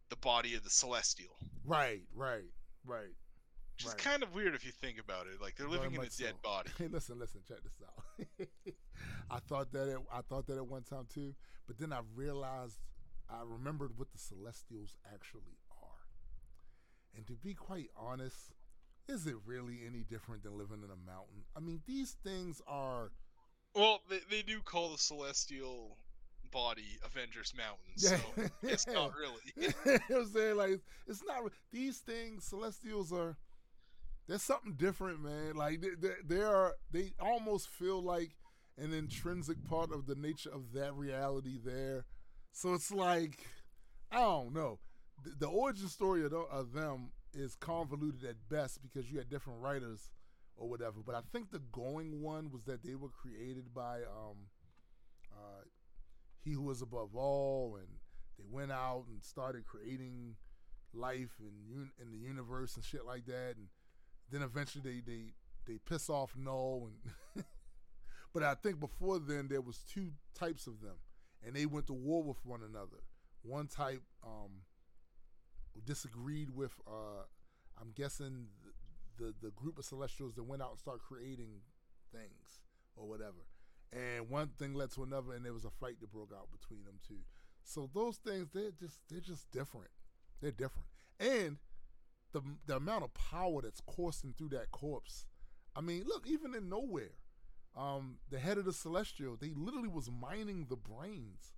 [0.08, 1.36] the body of the Celestial.
[1.64, 2.02] right.
[2.14, 2.50] Right.
[2.84, 3.14] Right.
[3.76, 5.40] Which is kind of weird if you think about it.
[5.40, 6.42] Like they're Very living in a dead so.
[6.42, 6.70] body.
[6.76, 8.46] Hey, listen, listen, check this out.
[9.30, 11.34] I thought that at, I thought that at one time too,
[11.66, 12.78] but then I realized
[13.30, 17.16] I remembered what the Celestials actually are.
[17.16, 18.52] And to be quite honest,
[19.08, 21.44] is it really any different than living in a mountain?
[21.56, 23.10] I mean, these things are
[23.74, 25.96] Well, they, they do call the Celestial
[26.52, 28.16] body Avengers Mountain, so
[28.62, 29.52] it's not really.
[29.56, 30.56] you know what I'm saying?
[30.56, 31.42] Like, it's not.
[31.72, 33.36] These things, Celestials are.
[34.26, 35.56] There's something different, man.
[35.56, 36.74] Like they, they, they are.
[36.92, 38.30] They almost feel like
[38.78, 42.04] an intrinsic part of the nature of that reality there.
[42.52, 43.44] So it's like,
[44.10, 44.78] I don't know.
[45.24, 49.60] The, the origin story of, of them is convoluted at best because you had different
[49.60, 50.10] writers
[50.56, 51.00] or whatever.
[51.04, 54.36] But I think the going one was that they were created by um,
[55.32, 55.64] uh,
[56.44, 57.88] He Who is Above All, and
[58.38, 60.36] they went out and started creating
[60.92, 63.54] life and un- in the universe and shit like that.
[63.56, 63.68] And
[64.30, 65.32] then eventually they they
[65.66, 66.90] they piss off Null
[67.36, 67.44] and.
[68.34, 70.96] but I think before then there was two types of them,
[71.44, 73.02] and they went to war with one another.
[73.42, 74.50] One type um,
[75.84, 77.24] disagreed with, uh,
[77.80, 78.48] I'm guessing
[79.18, 81.60] the, the the group of Celestials that went out and started creating
[82.12, 82.60] things
[82.96, 83.46] or whatever.
[83.92, 86.84] And one thing led to another, and there was a fight that broke out between
[86.84, 87.18] them two.
[87.64, 89.90] So those things, they're just they're just different.
[90.40, 90.88] They're different,
[91.18, 91.58] and
[92.32, 95.26] the the amount of power that's coursing through that corpse.
[95.76, 97.12] I mean, look, even in Knowhere,
[97.76, 101.52] um, the head of the Celestial, they literally was mining the brains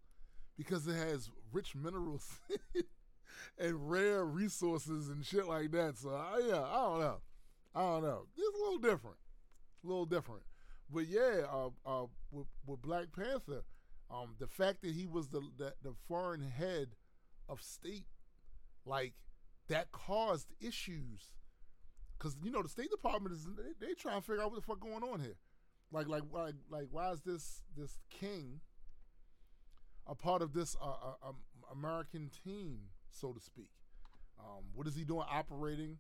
[0.56, 2.40] because it has rich minerals
[3.58, 5.98] and rare resources and shit like that.
[5.98, 7.16] So I, yeah, I don't know,
[7.74, 8.26] I don't know.
[8.36, 9.16] It's a little different,
[9.84, 10.42] a little different.
[10.92, 13.62] But yeah, uh, uh, with, with Black Panther,
[14.10, 16.88] um, the fact that he was the, the the foreign head
[17.48, 18.06] of state,
[18.84, 19.14] like
[19.68, 21.32] that caused issues.
[22.18, 24.66] Cause you know the State Department is they, they trying to figure out what the
[24.66, 25.38] fuck going on here,
[25.90, 28.60] like like like like why is this this king
[30.06, 31.36] a part of this uh, uh, um,
[31.70, 32.78] American team,
[33.12, 33.70] so to speak?
[34.38, 35.98] Um, what is he doing operating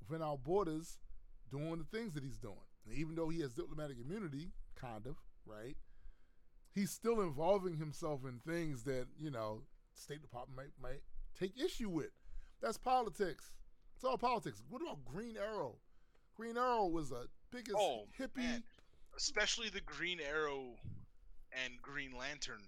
[0.00, 0.98] within our borders,
[1.50, 2.56] doing the things that he's doing?
[2.86, 5.16] And even though he has diplomatic immunity, kind of
[5.46, 5.76] right,
[6.74, 9.62] he's still involving himself in things that you know
[9.94, 11.00] State Department might might
[11.38, 12.10] take issue with.
[12.60, 13.52] That's politics.
[13.94, 14.62] It's all politics.
[14.68, 15.76] What about Green Arrow?
[16.36, 18.36] Green Arrow was a biggest Oh, hippie.
[18.36, 18.62] man.
[19.16, 20.74] Especially the Green Arrow
[21.64, 22.62] and Green Lantern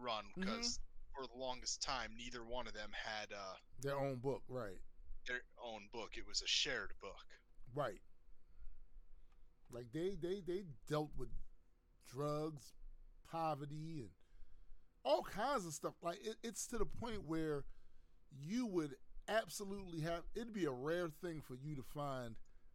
[0.00, 0.50] run, Mm-hmm.
[1.14, 4.78] For the longest time, neither one of them had uh, Their own book, right?
[5.26, 6.10] their own book.
[6.16, 7.24] It was a shared book.
[7.74, 8.00] Right.
[9.70, 11.28] Like they they they dealt with
[12.12, 12.72] drugs,
[13.30, 14.08] poverty, and
[15.04, 15.94] all kinds of stuff.
[16.02, 17.64] Like it, it's to the point where
[18.36, 18.96] you would
[19.28, 22.34] absolutely have it'd be a rare thing for you to find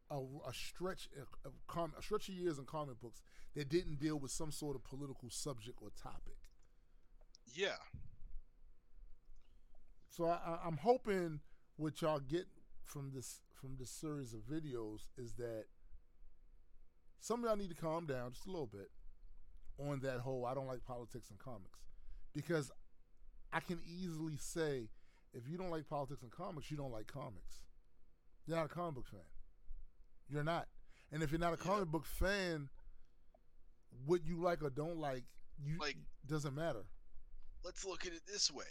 [0.09, 0.15] a,
[0.47, 1.09] a stretch
[1.45, 3.21] of, com, a stretch of years in comic books
[3.55, 6.37] that didn't deal with some sort of political subject or topic.
[7.53, 7.75] Yeah.
[10.17, 11.41] So I, I'm hoping
[11.75, 12.47] what y'all get
[12.83, 15.65] from this from this series of videos is that
[17.19, 18.89] some of y'all need to calm down just a little bit
[19.77, 21.81] on that whole I don't like politics and comics
[22.33, 22.71] because
[23.53, 24.89] I can easily say
[25.35, 27.61] if you don't like politics and comics, you don't like comics.
[28.47, 29.19] You're not a comic book fan.
[30.29, 30.67] You're not.
[31.11, 31.63] And if you're not a Yeah.
[31.73, 32.69] comic book fan,
[34.07, 35.25] what you like or don't like,
[35.59, 36.85] you Like- doesn't matter.
[37.63, 38.65] Let's look at it this way.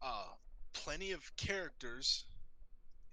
[0.00, 0.28] Uh,
[0.72, 2.24] plenty of characters,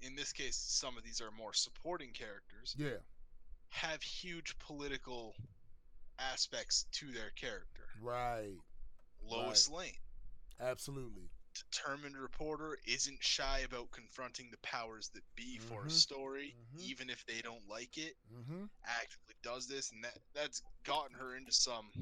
[0.02, 2.98] in this case, some of these are more supporting characters, Yeah.
[3.70, 5.36] have huge political
[6.20, 7.90] aspects to their character.
[8.00, 8.58] Right.
[9.22, 9.98] Lois Lane.
[10.60, 11.30] Absolutely.
[11.72, 15.88] determined reporter isn't shy about confronting the powers that be for Mhm.
[15.88, 16.82] a story, Mhm.
[16.82, 18.18] even if they don't like it.
[18.30, 18.66] Mm-hmm.
[18.84, 21.94] Actively does this, and that that's gotten her into some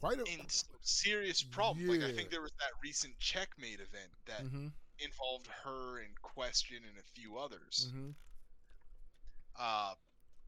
[0.00, 0.24] Quite a.
[0.24, 0.46] in
[0.80, 1.88] serious problems.
[1.88, 4.68] Like I think there was that recent checkmate event that mm-hmm.
[4.98, 7.90] involved her and Question and a few others.
[7.90, 8.10] Mm-hmm.
[9.58, 9.94] Uh,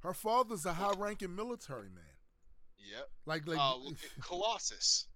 [0.02, 2.04] Her father's a high-ranking military man.
[2.78, 3.08] yep.
[3.26, 3.58] Like, like.
[3.58, 5.06] uh, look at Colossus.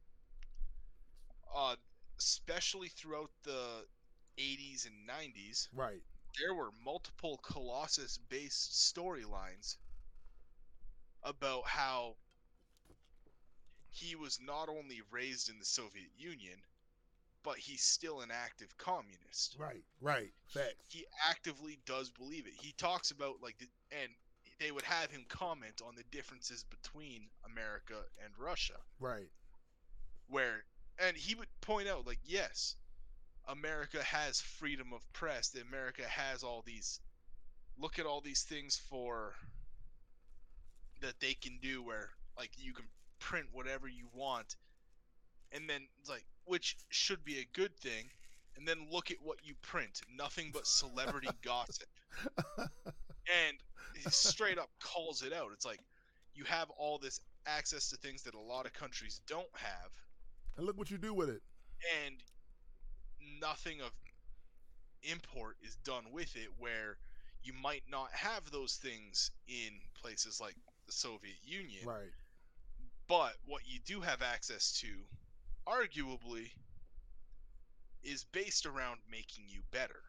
[1.56, 1.76] Uh,
[2.18, 3.84] especially throughout the
[4.38, 6.00] 80s and 90s, right.
[6.40, 9.76] there were multiple Colossus-based storylines
[11.22, 12.16] about how
[13.94, 16.58] he was not only raised in the Soviet Union,
[17.44, 19.56] but he's still an active communist.
[19.58, 19.84] Right.
[20.00, 20.32] Right.
[20.46, 20.74] Facts.
[20.88, 22.54] He actively does believe it.
[22.54, 24.10] He talks about like, the, and
[24.60, 28.76] they would have him comment on the differences between America and Russia.
[29.00, 29.30] Right.
[30.28, 30.64] where
[30.98, 32.76] and he would point out like yes
[33.48, 37.00] america has freedom of press that america has all these
[37.78, 39.34] look at all these things for
[41.00, 42.86] that they can do where like you can
[43.24, 44.56] print whatever you want
[45.52, 48.04] and then like which should be a good thing
[48.56, 50.02] and then look at what you print.
[50.16, 51.88] Nothing but celebrity gossip.
[52.58, 53.56] And
[53.96, 55.48] he straight up calls it out.
[55.52, 55.80] It's like
[56.34, 59.90] you have all this access to things that a lot of countries don't have.
[60.56, 61.42] And look what you do with it.
[62.04, 62.16] and
[63.40, 63.90] nothing of
[65.02, 66.96] import is done with it where
[67.42, 70.54] you might not have those things in places like
[70.86, 71.86] the Soviet Union.
[71.86, 72.12] Right.
[73.08, 74.88] But what you do have access to
[75.66, 76.50] arguably
[78.02, 80.02] is based around making you better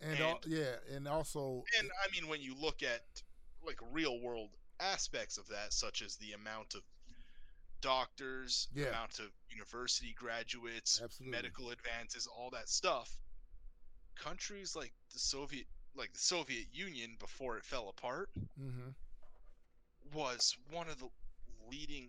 [0.00, 1.64] And, al- yeah, and also.
[1.78, 3.02] and I mean when you look at
[3.64, 4.50] like real world
[4.80, 6.82] aspects of that such as the amount of
[7.80, 8.86] doctors Yeah.
[8.86, 11.30] amount of university graduates Absolutely.
[11.36, 13.16] medical advances all that stuff
[14.14, 18.30] countries like the soviet like the soviet union before it fell apart
[18.60, 18.90] mm-hmm.
[20.14, 21.08] was one of the
[21.70, 22.08] leading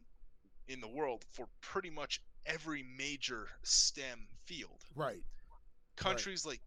[0.67, 5.23] in the world for pretty much every major stem field Right.
[5.95, 6.61] countries like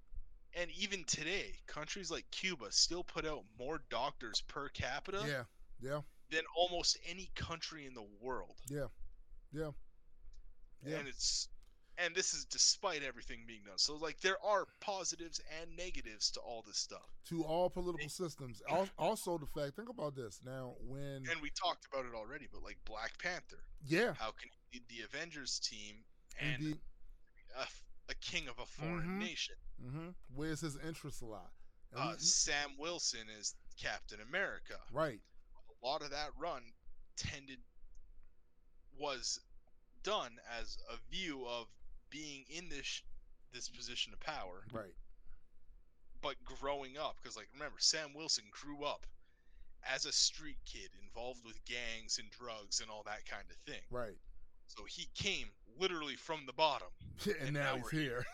[0.54, 5.44] and even today countries like cuba still put out more doctors per capita Yeah.
[5.80, 6.00] Yeah.
[6.30, 8.88] than almost any country in the world Yeah.
[9.52, 9.70] Yeah.
[10.84, 10.96] Yeah.
[10.98, 11.48] and it's
[12.02, 16.40] and this is despite everything being done so like there are positives and negatives to
[16.40, 18.62] all this stuff To all political systems.
[18.98, 19.76] Also, the fact.
[19.76, 20.74] Think about this now.
[20.86, 21.24] When.
[21.30, 24.12] and we talked about it already but like black panther yeah.
[24.18, 25.96] how can he lead the avengers team
[26.40, 26.78] and Indeed.
[27.58, 27.66] a,
[28.10, 29.18] a king of a foreign Mhm.
[29.18, 29.54] nation
[29.84, 30.08] Mm-hmm.
[30.34, 31.50] Where's his interest a lot?
[31.96, 35.20] Uh, we- sam wilson is captain america right.
[35.82, 36.62] a lot of that run
[37.16, 37.58] tended
[38.98, 39.40] was
[40.02, 41.66] done as a view of
[42.10, 43.02] being in this
[43.52, 44.94] this position of power Right.
[46.22, 49.06] but growing up because like remember sam wilson grew up
[49.92, 53.80] as a street kid involved with gangs and drugs and all that kind of thing
[53.90, 54.16] Right.
[54.68, 55.46] so he came
[55.78, 56.88] literally from the bottom
[57.24, 58.26] and, And now, now he's we're here.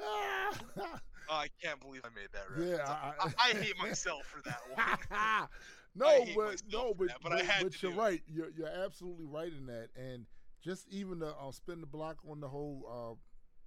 [0.00, 0.50] oh,
[1.30, 4.60] i can't believe i made that right Yeah, I, I- I hate myself for that
[4.74, 5.48] one
[5.96, 8.22] no, but no, but that, but I had but to you're right.
[8.32, 9.88] You're you're absolutely right in that.
[9.96, 10.26] And
[10.62, 13.18] just even the uh, spin the block on the whole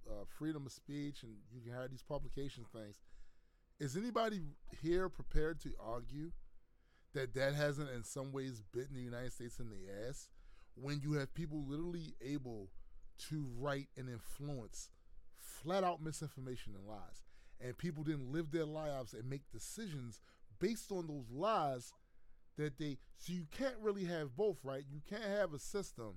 [0.08, 3.00] uh, uh, freedom of speech, and you can have these publication things.
[3.80, 4.40] Is anybody
[4.82, 6.32] here prepared to argue
[7.14, 10.28] that that hasn't, in some ways, bitten the United States in the ass
[10.74, 12.68] when you have people literally able
[13.28, 14.90] to write and influence
[15.36, 17.24] flat out misinformation and lies,
[17.60, 20.20] and people didn't live their lives and make decisions
[20.58, 21.92] based on those lies
[22.56, 26.14] that they so you can't really have both right you can't have a system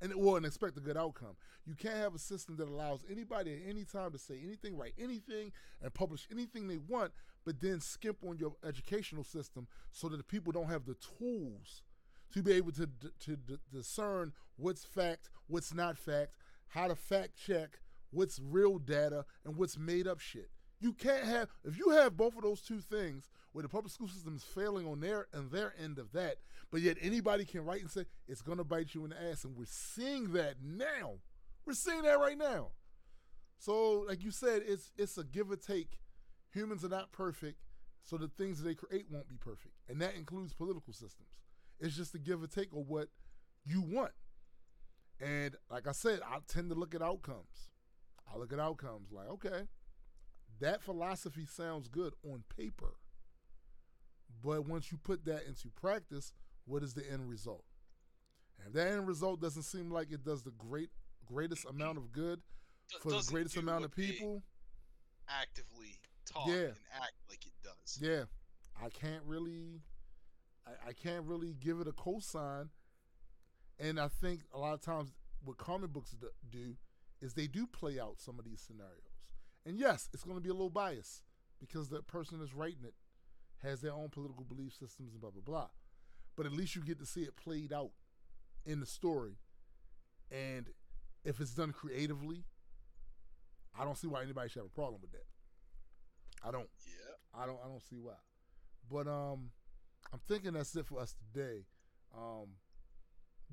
[0.00, 1.36] and well and expect a good outcome.
[1.66, 4.94] You can't have a system that allows anybody at any time to say anything write
[4.98, 5.52] anything
[5.82, 7.12] and publish anything they want
[7.44, 11.82] but then skimp on your educational system so that the people don't have the tools
[12.32, 12.88] to be able to
[13.20, 16.36] to, to discern what's fact what's not fact
[16.68, 17.78] how to fact check
[18.10, 20.50] what's real data and what's made up shit.
[20.80, 24.06] You can't have if you have both of those two things where the public school
[24.06, 26.36] system is failing on their and their end of that,
[26.70, 29.56] but yet anybody can write and say it's gonna bite you in the ass, and
[29.56, 31.14] we're seeing that now.
[31.64, 32.72] We're seeing that right now.
[33.58, 36.00] So, like you said, it's it's a give or take.
[36.52, 37.56] Humans are not perfect,
[38.02, 41.30] so the things that they create won't be perfect, and that includes political systems.
[41.80, 43.08] It's just a give or take of what
[43.64, 44.12] you want.
[45.18, 47.70] And like I said, I tend to look at outcomes.
[48.30, 49.62] I look at outcomes like, okay,
[50.60, 52.96] that philosophy sounds good on paper.
[54.46, 56.32] But once you put that into practice,
[56.66, 57.64] what is the end result?
[58.58, 60.90] And if that end result doesn't seem like it does the great
[61.26, 62.40] greatest amount of good
[63.02, 64.44] for the greatest amount of people.
[65.28, 66.66] actively talk Yeah.
[66.66, 67.98] and act like it does.
[68.00, 68.24] Yeah,
[68.80, 69.80] I can't really,
[70.64, 72.68] I, I can't really give it a cosign.
[73.80, 75.12] And I think a lot of times
[75.44, 76.14] what comic books
[76.48, 76.76] do
[77.20, 79.24] is they do play out some of these scenarios.
[79.64, 81.24] And yes, it's going to be a little biased
[81.58, 82.94] because the person that's writing it
[83.62, 85.68] has their own political belief systems and blah blah blah.
[86.36, 87.90] But at least you get to see it played out
[88.64, 89.36] in the story.
[90.30, 90.66] And
[91.24, 92.44] if it's done creatively,
[93.78, 95.26] I don't see why anybody should have a problem with that.
[96.46, 96.68] I don't.
[96.86, 97.42] Yeah.
[97.42, 98.14] I don't I don't see why.
[98.90, 99.50] But um
[100.12, 101.64] I'm thinking that's it for us today.
[102.16, 102.48] Um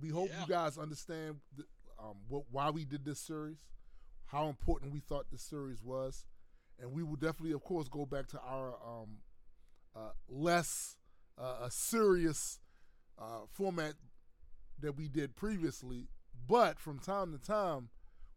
[0.02, 0.42] we hope Yeah.
[0.42, 1.64] you guys understand the,
[2.00, 3.66] um what why we did this series,
[4.26, 6.26] how important we thought this series was,
[6.80, 9.18] and we will definitely of course go back to our um
[9.96, 10.96] uh less
[11.38, 12.60] uh, a serious
[13.20, 13.94] uh format
[14.80, 16.08] that we did previously,
[16.48, 17.90] but from time to time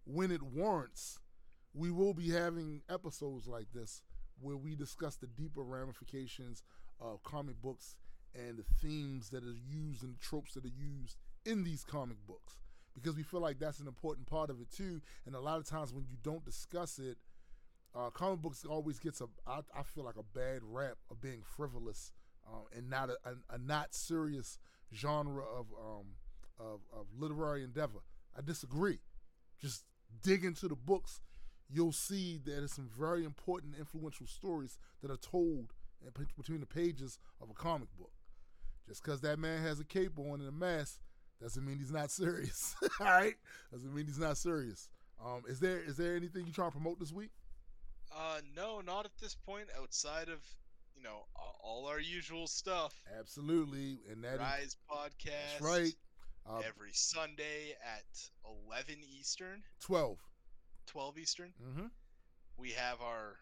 [0.05, 1.19] when it warrants,
[1.75, 4.03] we will be having episodes like this
[4.41, 6.63] where we discuss the deeper ramifications
[7.01, 7.97] of comic books
[8.35, 12.19] and the themes that are used and the tropes that are used in these comic
[12.27, 12.57] books.
[12.95, 15.01] Because we feel like that's an important part of it too.
[15.27, 17.17] And a lot of times when you don't discuss it
[17.97, 21.43] uh, comic books always gets a I, I feel like a bad rap of being
[21.43, 22.13] frivolous
[22.47, 24.59] uh, and not a, a, a not serious
[24.95, 26.07] genre of um,
[26.59, 28.01] of, of literary endeavor
[28.37, 28.99] i disagree
[29.61, 29.85] just
[30.23, 31.21] dig into the books
[31.69, 35.73] you'll see that there's some very important, influential stories that are told
[36.05, 38.13] in, between the pages of a comic book.
[38.89, 41.01] Just because that man has a cape on and a mask
[41.41, 42.75] doesn't mean he's not serious.
[43.01, 43.35] All right,
[43.73, 44.89] doesn't mean he's not serious.
[45.25, 47.31] Um, is there is there anything you trying to promote this week?
[48.17, 49.67] Uh, no, not at this point.
[49.81, 50.41] Outside of
[50.97, 51.27] you know
[51.63, 52.95] all our usual stuff.
[53.19, 55.59] Absolutely, and that is, Rise podcast.
[55.59, 55.95] that's right.
[56.49, 58.05] Uh, Every Sunday at
[58.69, 60.19] 11 Eastern, Twelve.
[60.87, 61.53] 12 Eastern.
[61.61, 61.87] Mm-hmm.
[62.57, 63.35] We have our,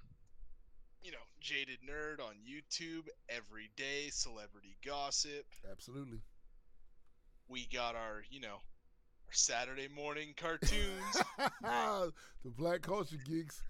[1.03, 5.45] you know, Jaded Nerd on YouTube every day, celebrity gossip.
[5.71, 6.21] Absolutely.
[7.47, 8.57] We got our, you know,
[9.31, 11.23] Saturday morning cartoons.
[11.63, 13.63] the black culture geeks.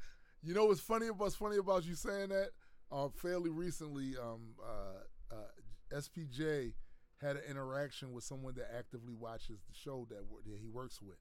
[0.45, 1.07] You know what's funny?
[1.07, 2.51] What's funny about you saying that?
[2.93, 6.75] Uh, fairly recently, um, uh, uh, SPJ
[7.21, 11.17] had an interaction with someone that actively watches the show that, that he works with,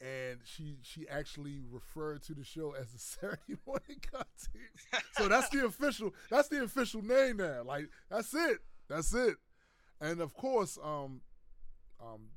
[0.00, 5.04] and she she actually referred to the show as the Saturday morning cartoons.
[5.12, 7.62] So that's the official that's the official name now.
[7.62, 8.60] Like that's it.
[8.88, 9.36] That's it.
[10.00, 11.20] And of course, um,
[12.00, 12.28] um,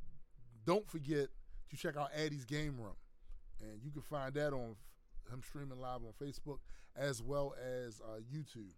[0.66, 1.30] don't forget
[1.70, 2.96] to check out Addie's Game Room,
[3.62, 4.76] and you can find that on
[5.30, 6.58] him streaming live on Facebook
[6.96, 8.74] as well as uh, YouTube.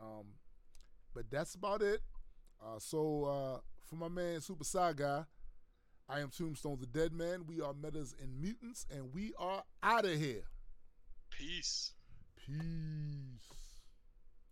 [0.00, 0.26] Um,
[1.14, 2.00] but that's about it.
[2.62, 4.64] Uh, so uh, for my man Super
[4.94, 5.24] Guy,
[6.08, 7.44] I am Tombstone the Dead Man.
[7.46, 10.44] We are Metas and Mutants, and we are out of here.
[11.30, 11.92] Peace.
[12.36, 13.63] Peace.